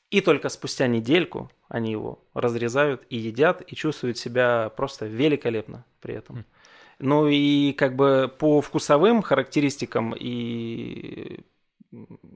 И 0.10 0.22
только 0.22 0.50
спустя 0.50 0.88
недельку 0.88 1.52
они 1.68 1.92
его 1.92 2.20
разрезают 2.36 3.04
и 3.10 3.18
едят, 3.18 3.64
и 3.66 3.76
чувствуют 3.76 4.18
себя 4.18 4.72
просто 4.78 5.08
великолепно 5.08 5.86
при 6.02 6.14
этом. 6.14 6.46
Ну 7.04 7.28
и 7.28 7.74
как 7.74 7.98
бы 7.98 8.34
по 8.40 8.62
вкусовым 8.62 9.22
характеристикам 9.24 10.16
и 10.18 11.42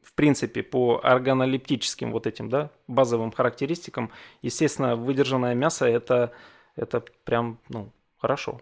в 0.04 0.14
принципе 0.14 0.62
по 0.62 1.00
органолептическим 1.02 2.12
вот 2.12 2.28
этим, 2.28 2.50
да, 2.50 2.70
базовым 2.86 3.32
характеристикам, 3.32 4.12
естественно, 4.42 4.98
выдержанное 4.98 5.56
мясо 5.56 5.86
это, 5.88 6.34
это 6.76 7.02
прям, 7.24 7.60
ну, 7.70 7.94
хорошо. 8.18 8.60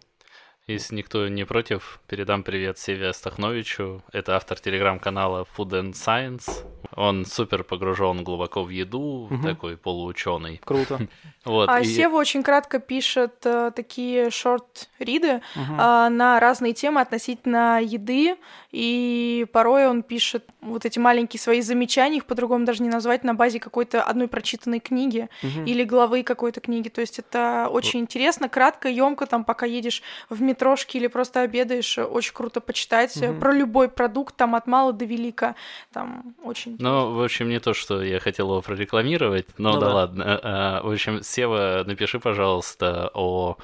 Если 0.67 0.95
никто 0.95 1.27
не 1.27 1.43
против, 1.45 1.99
передам 2.07 2.41
привет 2.41 2.79
Севе 2.79 3.13
Стахновичу. 3.13 4.01
Это 4.11 4.35
автор 4.35 4.59
телеграм-канала 4.59 5.45
Food 5.55 5.69
and 5.79 5.91
Science. 5.93 6.65
Он 6.95 7.25
супер 7.25 7.63
погружен 7.63 8.23
глубоко 8.23 8.63
в 8.63 8.69
еду, 8.69 9.27
Мгм. 9.29 9.43
такой 9.43 9.77
полуученый. 9.77 10.59
Круто. 10.63 10.99
Вот, 11.45 11.69
А 11.69 11.79
и- 11.81 11.83
Сева 11.85 12.15
очень 12.15 12.41
кратко 12.41 12.79
пишет 12.79 13.45
э, 13.45 13.69
такие 13.75 14.31
шорт-риды 14.31 15.41
Мгм. 15.55 15.77
а, 15.79 16.09
на 16.09 16.39
разные 16.39 16.73
темы 16.73 16.99
относительно 17.01 17.79
еды, 17.83 18.35
и 18.71 19.45
порой 19.53 19.87
он 19.87 20.01
пишет 20.01 20.43
вот 20.61 20.85
эти 20.85 20.97
маленькие 20.97 21.39
свои 21.39 21.61
замечания, 21.61 22.17
их 22.17 22.25
по-другому 22.25 22.65
даже 22.65 22.81
не 22.81 22.89
назвать, 22.89 23.23
на 23.23 23.35
базе 23.35 23.59
какой-то 23.59 24.01
одной 24.01 24.27
прочитанной 24.27 24.79
книги 24.79 25.29
Мгм. 25.43 25.65
или 25.65 25.83
главы 25.83 26.23
какой-то 26.23 26.61
книги. 26.61 26.89
То 26.89 27.01
есть 27.01 27.19
это 27.19 27.67
очень 27.71 27.99
интересно, 27.99 28.49
кратко, 28.49 28.89
емко, 28.89 29.27
там, 29.27 29.43
пока 29.45 29.67
едешь 29.67 30.01
в 30.31 30.41
метрошке 30.55 30.97
или 30.99 31.07
просто 31.07 31.41
обедаешь, 31.41 31.97
очень 31.97 32.33
круто 32.33 32.61
почитать 32.61 33.15
э, 33.21 33.31
Мгм. 33.31 33.39
про 33.39 33.51
любой 33.53 33.89
продукт, 33.89 34.35
там, 34.35 34.55
от 34.55 34.67
мала 34.67 34.93
до 34.93 35.05
велика, 35.05 35.55
там, 35.93 36.33
очень 36.43 36.75
Ну, 36.79 37.13
в 37.13 37.21
общем, 37.23 37.49
не 37.49 37.59
то, 37.59 37.73
что 37.73 38.01
я 38.03 38.19
хотел 38.19 38.47
его 38.49 38.61
прорекламировать, 38.61 39.45
но 39.57 39.73
Ну 39.73 39.79
да, 39.79 39.85
да. 39.87 39.93
ладно. 39.93 40.39
А, 40.43 40.81
В 40.83 40.91
общем, 40.91 41.21
Сева, 41.23 41.83
напиши, 41.85 42.19
пожалуйста, 42.19 43.09
о, 43.13 43.57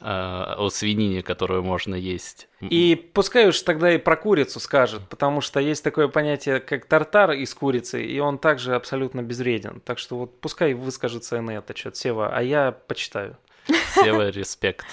а, 0.00 0.54
о 0.58 0.68
свинине, 0.70 1.22
которую 1.22 1.62
можно 1.62 1.94
есть. 1.94 2.48
И 2.60 2.94
пускай 3.14 3.48
уж 3.48 3.60
тогда 3.62 3.92
и 3.94 3.98
про 3.98 4.16
курицу 4.16 4.60
скажет, 4.60 5.00
потому 5.08 5.40
что 5.40 5.58
есть 5.60 5.82
такое 5.84 6.08
понятие, 6.08 6.60
как 6.60 6.84
тартар 6.86 7.32
из 7.32 7.54
курицы, 7.54 8.04
и 8.04 8.18
он 8.20 8.38
также 8.38 8.74
абсолютно 8.74 9.22
безвреден. 9.22 9.80
Так 9.80 9.98
что 9.98 10.16
вот 10.18 10.40
пускай 10.40 10.74
выскажется 10.74 11.36
и 11.36 11.40
на 11.40 11.52
это 11.52 11.74
что-то, 11.76 11.96
Сева, 11.96 12.28
а 12.36 12.42
я 12.42 12.72
почитаю. 12.72 13.36
Сева, 13.94 14.28
респект. 14.40 14.84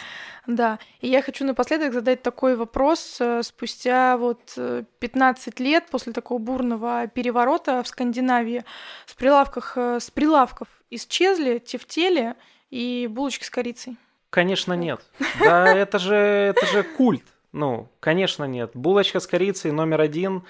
Да, 0.46 0.80
и 1.00 1.08
я 1.08 1.22
хочу 1.22 1.46
напоследок 1.46 1.94
задать 1.94 2.22
такой 2.22 2.56
вопрос. 2.56 3.18
Э, 3.22 3.44
Спустя 3.44 4.18
вот 4.18 4.54
э, 4.58 4.84
15 5.00 5.60
лет 5.60 5.86
после 5.90 6.12
такого 6.12 6.38
бурного 6.38 7.08
переворота 7.08 7.82
в 7.82 7.88
Скандинавии 7.88 8.66
с, 9.06 9.14
прилавках, 9.14 9.74
э, 9.78 10.00
с 10.02 10.12
прилавков 10.12 10.68
исчезли 10.90 11.60
тефтели 11.60 12.36
и 12.70 13.08
булочки 13.10 13.46
с 13.46 13.50
корицей. 13.50 13.98
Конечно, 14.30 14.74
нет. 14.74 15.00
Да, 15.40 15.74
это 15.74 16.00
же, 16.00 16.16
это 16.16 16.66
же 16.66 16.84
культ. 16.84 17.24
Ну, 17.54 17.88
конечно, 18.00 18.46
нет. 18.46 18.72
Булочка 18.74 19.20
с 19.20 19.28
корицей 19.28 19.72
номер 19.72 20.02
один. 20.02 20.44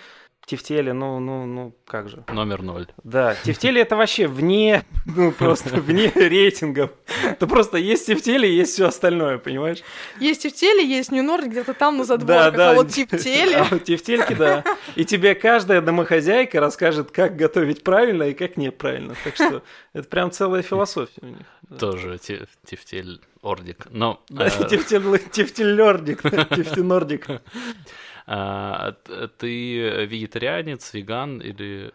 Тефтели, 0.45 0.91
ну, 0.91 1.19
ну, 1.19 1.45
ну, 1.45 1.73
как 1.85 2.09
же. 2.09 2.23
Номер 2.27 2.63
ноль. 2.63 2.87
Да, 3.03 3.35
тефтели 3.43 3.79
это 3.79 3.95
вообще 3.95 4.27
вне, 4.27 4.83
ну, 5.05 5.31
просто 5.31 5.79
вне 5.79 6.11
рейтингов. 6.15 6.91
Это 7.24 7.47
просто 7.47 7.78
есть 7.78 8.05
тефтели, 8.07 8.47
есть 8.47 8.74
все 8.74 8.88
остальное, 8.88 9.38
понимаешь? 9.38 9.80
Есть 10.19 10.43
тефтели, 10.43 10.86
есть 10.86 11.11
Нью-Норд 11.11 11.45
где-то 11.45 11.74
там 11.74 11.97
на 11.97 12.03
задворках, 12.03 12.59
а 12.59 12.74
вот 12.74 12.89
тефтели... 12.89 13.53
А 13.53 13.63
вот 13.65 13.84
тефтельки, 13.84 14.34
да. 14.34 14.63
И 14.95 15.05
тебе 15.05 15.36
каждая 15.36 15.82
домохозяйка 15.82 16.59
расскажет, 16.59 17.11
как 17.11 17.36
готовить 17.36 17.84
правильно 17.84 18.24
и 18.24 18.34
как 18.34 18.57
неправильно. 18.57 19.15
Так 19.24 19.36
что 19.36 19.63
это 19.93 20.07
прям 20.07 20.32
целая 20.32 20.61
философия 20.61 21.21
у 21.21 21.26
них. 21.28 21.80
Тоже 21.80 22.17
те- 22.19 22.45
тефтель 22.65 23.21
ордик. 23.41 23.88
Но 23.89 24.21
Да, 24.30 24.45
а, 24.45 24.49
тефтель- 24.49 25.30
тефтель-нордик, 25.32 26.21
да, 26.24 26.45
тефтенордик. 26.45 27.28
а, 28.26 28.93
ты 29.38 30.05
вегетарианец, 30.05 30.93
веган 30.93 31.39
или... 31.39 31.91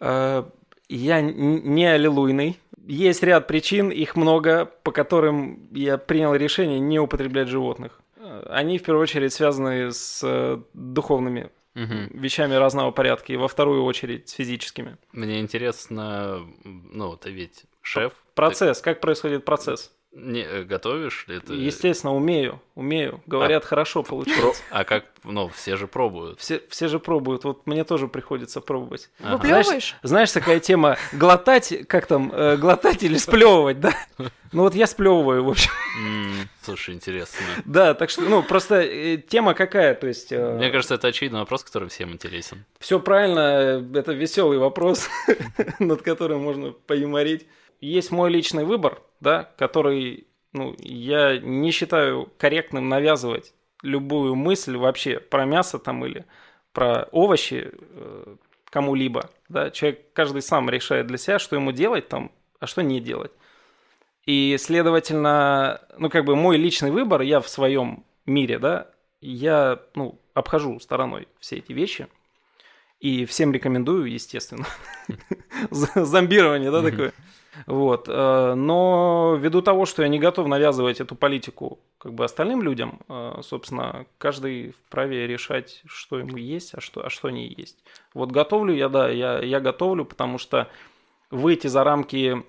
Э, 0.00 0.44
Я 0.88 1.20
не 1.20 1.86
аллилуйный. 1.86 2.58
Есть 2.88 3.22
ряд 3.22 3.46
причин, 3.46 3.90
их 3.90 4.16
много, 4.16 4.64
по 4.82 4.92
которым 4.92 5.68
я 5.72 5.98
принял 5.98 6.34
решение 6.34 6.80
не 6.80 6.98
употреблять 6.98 7.48
животных. 7.48 8.00
Они 8.46 8.78
в 8.78 8.82
первую 8.82 9.02
очередь 9.02 9.32
связаны 9.34 9.92
с 9.92 10.22
э, 10.24 10.58
духовными 10.72 11.50
Мгм. 11.74 12.08
вещами 12.14 12.54
разного 12.54 12.90
порядка, 12.90 13.32
и 13.32 13.36
во 13.36 13.46
вторую 13.46 13.84
очередь 13.84 14.30
с 14.30 14.32
физическими. 14.32 14.96
Мне 15.12 15.38
интересно, 15.40 16.40
ну, 16.64 17.14
ты 17.16 17.30
ведь 17.30 17.64
шеф. 17.82 18.14
Процесс, 18.34 18.80
как 18.80 19.00
происходит 19.00 19.44
процесс? 19.44 19.92
Не 20.12 20.40
э, 20.40 20.64
готовишь 20.64 21.26
ли 21.28 21.38
ты? 21.38 21.52
Естественно, 21.52 22.14
умею, 22.14 22.62
умею. 22.74 23.20
Говорят, 23.26 23.64
хорошо 23.64 24.02
Про- 24.02 24.10
получается. 24.10 24.62
А 24.70 24.84
как, 24.84 25.04
ну, 25.22 25.48
все 25.48 25.76
же 25.76 25.86
пробуют. 25.86 26.40
Все, 26.40 26.62
все 26.70 26.88
же 26.88 26.98
пробуют, 26.98 27.44
вот 27.44 27.66
мне 27.66 27.84
тоже 27.84 28.08
приходится 28.08 28.62
пробовать. 28.62 29.10
Ага. 29.20 29.36
Выплевываешь? 29.36 29.96
Знаешь, 30.02 30.32
такая 30.32 30.60
тема 30.60 30.96
глотать, 31.12 31.86
как 31.88 32.06
там, 32.06 32.32
э, 32.32 32.56
глотать 32.56 33.02
или 33.02 33.18
сплевывать, 33.18 33.80
да? 33.80 33.94
Ну 34.50 34.62
вот 34.62 34.74
я 34.74 34.86
сплевываю, 34.86 35.44
в 35.44 35.50
общем. 35.50 35.70
Слушай, 36.62 36.94
интересно. 36.94 37.44
Да, 37.66 37.92
так 37.92 38.08
что, 38.08 38.22
ну, 38.22 38.42
просто 38.42 38.76
э, 38.80 39.18
тема 39.18 39.52
какая, 39.52 39.94
то 39.94 40.06
есть... 40.06 40.32
Мне 40.32 40.70
кажется, 40.70 40.94
это 40.94 41.08
очевидный 41.08 41.40
вопрос, 41.40 41.64
который 41.64 41.90
всем 41.90 42.12
интересен. 42.12 42.64
Все 42.78 42.98
правильно, 42.98 43.40
э, 43.40 43.98
это 43.98 44.12
веселый 44.12 44.56
вопрос, 44.56 45.10
над 45.78 46.00
которым 46.00 46.40
можно 46.40 46.72
поюморить. 46.72 47.46
Есть 47.80 48.10
мой 48.10 48.30
личный 48.30 48.64
выбор, 48.64 49.02
да, 49.20 49.50
который, 49.56 50.26
ну, 50.52 50.74
я 50.78 51.38
не 51.38 51.70
считаю 51.70 52.30
корректным 52.38 52.88
навязывать 52.88 53.54
любую 53.82 54.34
мысль 54.34 54.76
вообще 54.76 55.20
про 55.20 55.44
мясо 55.44 55.78
там 55.78 56.04
или 56.04 56.24
про 56.72 57.08
овощи 57.12 57.70
э, 57.72 58.36
кому-либо, 58.70 59.30
да, 59.48 59.70
человек 59.70 60.12
каждый 60.12 60.42
сам 60.42 60.68
решает 60.68 61.06
для 61.06 61.18
себя, 61.18 61.38
что 61.38 61.56
ему 61.56 61.72
делать 61.72 62.08
там, 62.08 62.30
а 62.60 62.66
что 62.66 62.82
не 62.82 63.00
делать. 63.00 63.32
И, 64.26 64.56
следовательно, 64.58 65.80
ну, 65.96 66.10
как 66.10 66.24
бы 66.24 66.36
мой 66.36 66.58
личный 66.58 66.90
выбор, 66.90 67.22
я 67.22 67.40
в 67.40 67.48
своем 67.48 68.04
мире, 68.26 68.58
да, 68.58 68.90
я, 69.20 69.80
ну, 69.94 70.20
обхожу 70.34 70.78
стороной 70.80 71.28
все 71.40 71.56
эти 71.56 71.72
вещи. 71.72 72.08
И 73.00 73.24
всем 73.26 73.52
рекомендую, 73.52 74.10
естественно. 74.10 74.66
Зомбирование, 75.70 76.70
да, 76.70 76.82
такое. 76.82 77.12
Вот. 77.66 78.08
э, 78.08 78.54
Но 78.54 79.36
ввиду 79.38 79.62
того, 79.62 79.86
что 79.86 80.02
я 80.02 80.08
не 80.08 80.18
готов 80.18 80.46
навязывать 80.48 81.00
эту 81.00 81.14
политику 81.14 81.78
как 81.98 82.14
бы 82.14 82.24
остальным 82.24 82.62
людям, 82.62 83.00
э, 83.08 83.40
собственно, 83.42 84.06
каждый 84.18 84.72
вправе 84.72 85.26
решать, 85.26 85.82
что 85.86 86.18
ему 86.18 86.36
есть, 86.36 86.74
а 86.74 86.80
что, 86.80 87.04
а 87.04 87.10
что 87.10 87.30
не 87.30 87.48
есть. 87.48 87.82
Вот 88.14 88.30
готовлю 88.30 88.74
я, 88.74 88.88
да, 88.88 89.08
я, 89.08 89.40
я 89.40 89.60
готовлю, 89.60 90.04
потому 90.04 90.38
что 90.38 90.68
выйти 91.30 91.66
за 91.66 91.84
рамки 91.84 92.44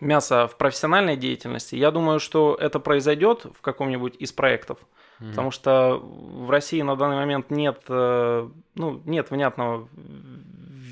мясо 0.00 0.46
в 0.46 0.56
профессиональной 0.56 1.16
деятельности, 1.16 1.76
я 1.76 1.90
думаю, 1.90 2.20
что 2.20 2.56
это 2.60 2.80
произойдет 2.80 3.46
в 3.54 3.60
каком-нибудь 3.60 4.16
из 4.18 4.32
проектов, 4.32 4.78
mm-hmm. 5.20 5.30
потому 5.30 5.50
что 5.50 5.98
в 5.98 6.50
России 6.50 6.82
на 6.82 6.96
данный 6.96 7.16
момент 7.16 7.50
нет, 7.50 7.82
э, 7.88 8.48
ну, 8.74 9.02
нет 9.04 9.30
внятного 9.30 9.88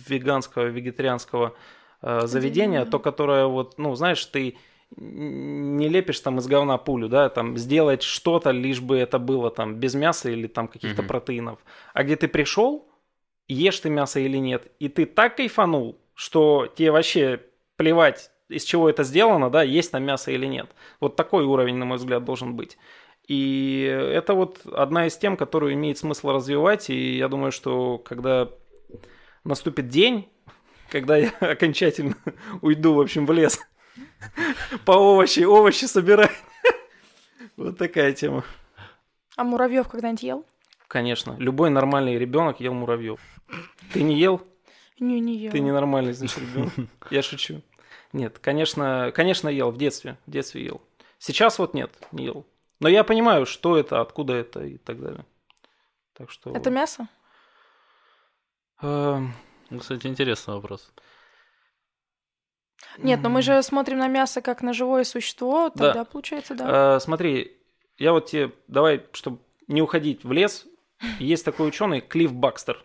веганского, 0.09 0.65
вегетарианского 0.65 1.55
э, 2.05 2.27
заведения, 2.27 2.85
то, 2.85 2.99
которое 2.99 3.47
вот, 3.47 3.79
ну, 3.79 3.95
знаешь, 3.95 4.25
ты 4.27 4.57
не 4.97 5.89
лепишь 5.89 6.21
там 6.21 6.39
из 6.39 6.47
говна 6.47 6.79
пулю, 6.79 7.09
да, 7.09 7.29
там 7.29 7.57
сделать 7.57 8.03
что-то, 8.03 8.51
лишь 8.51 8.81
бы 8.81 8.97
это 8.97 9.19
было 9.19 9.51
там 9.51 9.77
без 9.77 9.95
мяса 9.95 10.31
или 10.31 10.47
там 10.47 10.69
каких-то 10.69 11.03
mm-hmm. 11.03 11.07
протеинов, 11.07 11.59
а 11.95 12.05
где 12.05 12.17
ты 12.17 12.29
пришел, 12.29 12.87
ешь 13.49 13.81
ты 13.81 13.91
мясо 13.91 14.21
или 14.21 14.37
нет, 14.37 14.71
и 14.79 14.89
ты 14.89 15.07
так 15.07 15.37
кайфанул, 15.37 15.99
что 16.15 16.69
тебе 16.77 16.93
вообще 16.93 17.41
плевать, 17.77 18.31
из 18.49 18.65
чего 18.65 18.89
это 18.89 19.03
сделано, 19.03 19.51
да, 19.51 19.63
есть 19.63 19.91
там 19.91 20.05
мясо 20.05 20.31
или 20.31 20.47
нет. 20.47 20.71
Вот 21.01 21.17
такой 21.17 21.45
уровень, 21.45 21.77
на 21.77 21.87
мой 21.87 21.97
взгляд, 21.97 22.25
должен 22.25 22.55
быть. 22.55 22.77
И 23.27 23.83
это 23.83 24.35
вот 24.35 24.61
одна 24.67 25.07
из 25.07 25.17
тем, 25.17 25.37
которую 25.37 25.73
имеет 25.73 25.99
смысл 25.99 26.29
развивать, 26.29 26.91
и 26.91 27.17
я 27.17 27.29
думаю, 27.29 27.53
что 27.53 27.99
когда 27.99 28.51
наступит 29.45 29.89
день, 29.89 30.29
когда 30.91 31.17
я 31.17 31.31
окончательно 31.41 32.17
уйду, 32.63 32.95
в 32.95 33.01
общем, 33.01 33.27
в 33.27 33.33
лес, 33.33 33.61
по 34.85 34.93
овощи, 34.93 35.41
овощи 35.41 35.85
собирать. 35.87 36.33
Вот 37.57 37.79
такая 37.79 38.13
тема. 38.13 38.45
А 39.37 39.45
муравьев 39.45 39.87
когда-нибудь 39.87 40.25
ел? 40.25 40.47
Конечно. 40.89 41.37
Любой 41.39 41.71
нормальный 41.71 42.19
ребенок 42.19 42.59
ел 42.59 42.75
муравьев. 42.75 43.21
Ты 43.93 44.03
не 44.03 44.19
ел? 44.19 44.43
Не, 44.99 45.21
не 45.21 45.37
ел. 45.37 45.53
Ты 45.53 45.61
ненормальный, 45.61 46.15
значит, 46.15 46.39
ребенок. 46.39 46.73
Я 47.11 47.23
шучу. 47.23 47.63
Нет, 48.13 48.39
конечно, 48.41 49.13
конечно, 49.15 49.49
ел 49.49 49.71
в 49.71 49.77
детстве. 49.77 50.17
В 50.27 50.31
детстве 50.31 50.65
ел. 50.65 50.83
Сейчас 51.19 51.59
вот 51.59 51.75
нет, 51.75 51.93
не 52.13 52.25
ел. 52.25 52.45
Но 52.81 52.89
я 52.89 53.05
понимаю, 53.05 53.47
что 53.47 53.77
это, 53.77 54.01
откуда 54.01 54.35
это 54.35 54.65
и 54.65 54.79
так 54.79 55.01
далее. 55.01 55.25
Так 56.13 56.31
что... 56.31 56.51
Это 56.51 56.71
мясо? 56.71 57.09
Ну, 59.71 59.79
кстати, 59.79 60.07
интересный 60.07 60.55
вопрос. 60.55 60.93
Нет, 62.99 63.21
но 63.23 63.29
мы 63.29 63.43
же 63.43 63.63
смотрим 63.63 63.99
на 63.99 64.09
мясо 64.09 64.41
как 64.41 64.63
на 64.63 64.73
живое 64.73 65.05
существо, 65.05 65.71
тогда 65.71 65.95
да. 65.95 66.05
получается, 66.05 66.55
да. 66.55 66.97
А, 66.97 67.01
смотри, 67.01 67.57
я 67.99 68.13
вот 68.13 68.27
тебе, 68.27 68.53
давай, 68.69 69.07
чтобы 69.13 69.41
не 69.67 69.83
уходить 69.83 70.25
в 70.25 70.33
лес, 70.33 70.67
есть 71.19 71.45
такой 71.45 71.69
ученый 71.69 72.01
Клифф 72.01 72.33
Бакстер. 72.33 72.85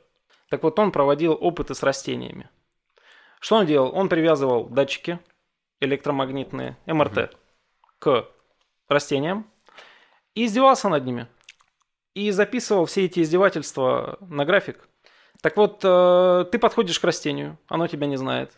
Так 0.50 0.64
вот, 0.64 0.80
он 0.80 0.92
проводил 0.92 1.38
опыты 1.40 1.76
с 1.76 1.84
растениями. 1.84 2.50
Что 3.40 3.58
он 3.58 3.66
делал? 3.66 3.96
Он 3.96 4.10
привязывал 4.10 4.66
датчики 4.66 5.20
электромагнитные, 5.80 6.78
МРТ, 6.88 7.38
к 8.00 8.28
растениям 8.90 9.50
и 10.36 10.46
издевался 10.46 10.90
над 10.90 11.06
ними. 11.06 11.28
И 12.16 12.32
записывал 12.32 12.86
все 12.86 13.06
эти 13.06 13.22
издевательства 13.22 14.18
на 14.22 14.44
график. 14.44 14.89
Так 15.42 15.58
вот, 15.58 15.82
э, 15.84 16.46
ты 16.52 16.60
подходишь 16.60 17.00
к 17.00 17.04
растению, 17.04 17.58
оно 17.68 17.88
тебя 17.88 18.08
не 18.08 18.18
знает 18.18 18.52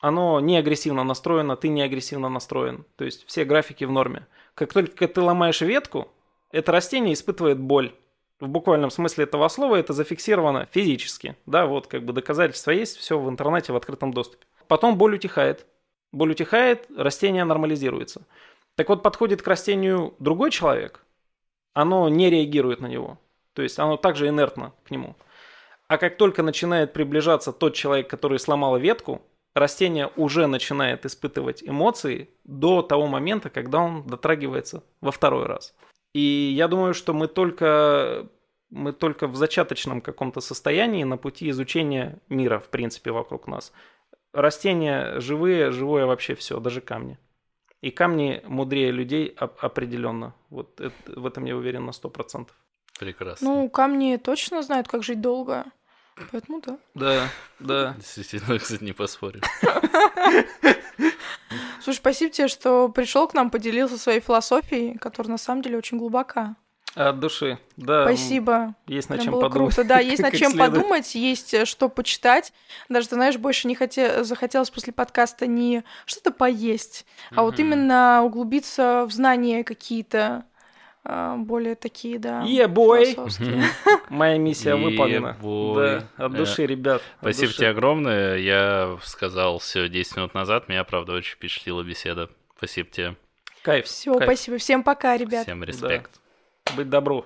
оно 0.00 0.40
не 0.40 0.56
агрессивно 0.56 1.04
настроено, 1.04 1.56
ты 1.56 1.68
не 1.68 1.82
агрессивно 1.82 2.28
настроен. 2.28 2.84
То 2.96 3.04
есть 3.04 3.26
все 3.26 3.44
графики 3.44 3.84
в 3.84 3.90
норме. 3.90 4.26
Как 4.54 4.72
только 4.72 5.08
ты 5.08 5.20
ломаешь 5.20 5.60
ветку, 5.60 6.08
это 6.50 6.72
растение 6.72 7.14
испытывает 7.14 7.58
боль. 7.58 7.94
В 8.40 8.48
буквальном 8.48 8.90
смысле 8.90 9.24
этого 9.24 9.48
слова 9.48 9.76
это 9.76 9.92
зафиксировано 9.92 10.68
физически. 10.70 11.36
Да, 11.46 11.66
вот 11.66 11.88
как 11.88 12.04
бы 12.04 12.12
доказательства 12.12 12.70
есть, 12.70 12.96
все 12.96 13.18
в 13.18 13.28
интернете 13.28 13.72
в 13.72 13.76
открытом 13.76 14.12
доступе. 14.12 14.46
Потом 14.68 14.96
боль 14.96 15.16
утихает. 15.16 15.66
Боль 16.12 16.30
утихает, 16.30 16.86
растение 16.96 17.44
нормализируется. 17.44 18.22
Так 18.76 18.88
вот, 18.88 19.02
подходит 19.02 19.42
к 19.42 19.48
растению 19.48 20.14
другой 20.20 20.52
человек, 20.52 21.04
оно 21.74 22.08
не 22.08 22.30
реагирует 22.30 22.80
на 22.80 22.86
него. 22.86 23.18
То 23.54 23.62
есть 23.62 23.78
оно 23.80 23.96
также 23.96 24.28
инертно 24.28 24.72
к 24.84 24.92
нему. 24.92 25.16
А 25.88 25.96
как 25.96 26.18
только 26.18 26.42
начинает 26.42 26.92
приближаться 26.92 27.50
тот 27.50 27.74
человек, 27.74 28.08
который 28.08 28.38
сломал 28.38 28.76
ветку, 28.78 29.22
растение 29.54 30.10
уже 30.16 30.46
начинает 30.46 31.06
испытывать 31.06 31.62
эмоции 31.62 32.28
до 32.44 32.82
того 32.82 33.06
момента, 33.06 33.48
когда 33.48 33.78
он 33.78 34.06
дотрагивается 34.06 34.84
во 35.00 35.10
второй 35.10 35.46
раз. 35.46 35.74
И 36.12 36.20
я 36.20 36.68
думаю, 36.68 36.92
что 36.92 37.14
мы 37.14 37.26
только, 37.26 38.28
мы 38.68 38.92
только 38.92 39.26
в 39.26 39.36
зачаточном 39.36 40.02
каком-то 40.02 40.40
состоянии 40.40 41.04
на 41.04 41.16
пути 41.16 41.48
изучения 41.50 42.20
мира, 42.28 42.58
в 42.58 42.68
принципе, 42.68 43.10
вокруг 43.10 43.46
нас. 43.46 43.72
Растения 44.34 45.20
живые, 45.20 45.70
живое 45.70 46.04
вообще 46.04 46.34
все, 46.34 46.60
даже 46.60 46.82
камни. 46.82 47.18
И 47.80 47.90
камни 47.90 48.42
мудрее 48.44 48.90
людей 48.90 49.28
определенно. 49.38 50.34
Вот 50.50 50.80
это, 50.80 50.94
в 51.06 51.24
этом 51.24 51.46
я 51.46 51.56
уверен 51.56 51.86
на 51.86 51.90
100%. 51.90 52.48
Прекрасно. 52.98 53.48
Ну, 53.48 53.68
камни 53.68 54.16
точно 54.16 54.62
знают, 54.62 54.88
как 54.88 55.02
жить 55.02 55.20
долго. 55.20 55.64
Поэтому 56.32 56.60
да. 56.60 56.78
Да, 56.94 57.28
да. 57.60 57.94
Действительно, 57.96 58.58
кстати, 58.58 58.82
не 58.82 58.92
поспорю. 58.92 59.40
Слушай, 61.82 61.98
спасибо 61.98 62.32
тебе, 62.32 62.48
что 62.48 62.88
пришел 62.88 63.28
к 63.28 63.34
нам, 63.34 63.50
поделился 63.50 63.98
своей 63.98 64.20
философией, 64.20 64.98
которая 64.98 65.32
на 65.32 65.38
самом 65.38 65.62
деле 65.62 65.78
очень 65.78 65.98
глубока. 65.98 66.56
От 66.94 67.20
души, 67.20 67.58
да. 67.76 68.04
Спасибо. 68.04 68.74
Есть 68.86 69.08
над 69.08 69.22
чем 69.22 69.32
было 69.32 69.42
подумать. 69.42 69.74
Круто, 69.74 69.88
да, 69.88 69.98
есть 70.00 70.20
над 70.20 70.34
чем 70.34 70.56
подумать, 70.56 71.14
есть 71.14 71.54
э, 71.54 71.64
что 71.64 71.88
почитать. 71.88 72.52
Даже, 72.88 73.08
ты 73.08 73.14
знаешь, 73.14 73.36
больше 73.36 73.68
не 73.68 73.76
хотел, 73.76 74.24
захотелось 74.24 74.70
после 74.70 74.92
подкаста 74.92 75.46
не 75.46 75.84
что-то 76.06 76.32
поесть, 76.32 77.06
а 77.30 77.42
вот 77.42 77.60
именно 77.60 78.22
углубиться 78.24 79.04
в 79.06 79.12
знания 79.12 79.62
какие-то 79.62 80.44
более 81.08 81.74
такие, 81.74 82.18
да. 82.18 82.42
Ебой! 82.42 83.16
Моя 84.10 84.36
миссия 84.36 84.76
выполнена. 84.76 85.36
Да, 85.40 86.24
от 86.24 86.32
души, 86.32 86.66
ребят. 86.66 87.02
Спасибо 87.20 87.52
тебе 87.52 87.68
огромное. 87.68 88.36
Я 88.36 88.98
сказал 89.02 89.58
все 89.58 89.88
10 89.88 90.16
минут 90.16 90.34
назад. 90.34 90.68
Меня, 90.68 90.84
правда, 90.84 91.14
очень 91.14 91.34
впечатлила 91.36 91.82
беседа. 91.82 92.28
Спасибо 92.56 92.90
тебе. 92.90 93.16
Кайф. 93.62 93.86
Все, 93.86 94.14
спасибо. 94.14 94.58
Всем 94.58 94.82
пока, 94.82 95.16
ребят. 95.16 95.44
Всем 95.44 95.64
респект. 95.64 96.20
Быть 96.76 96.90
добру. 96.90 97.24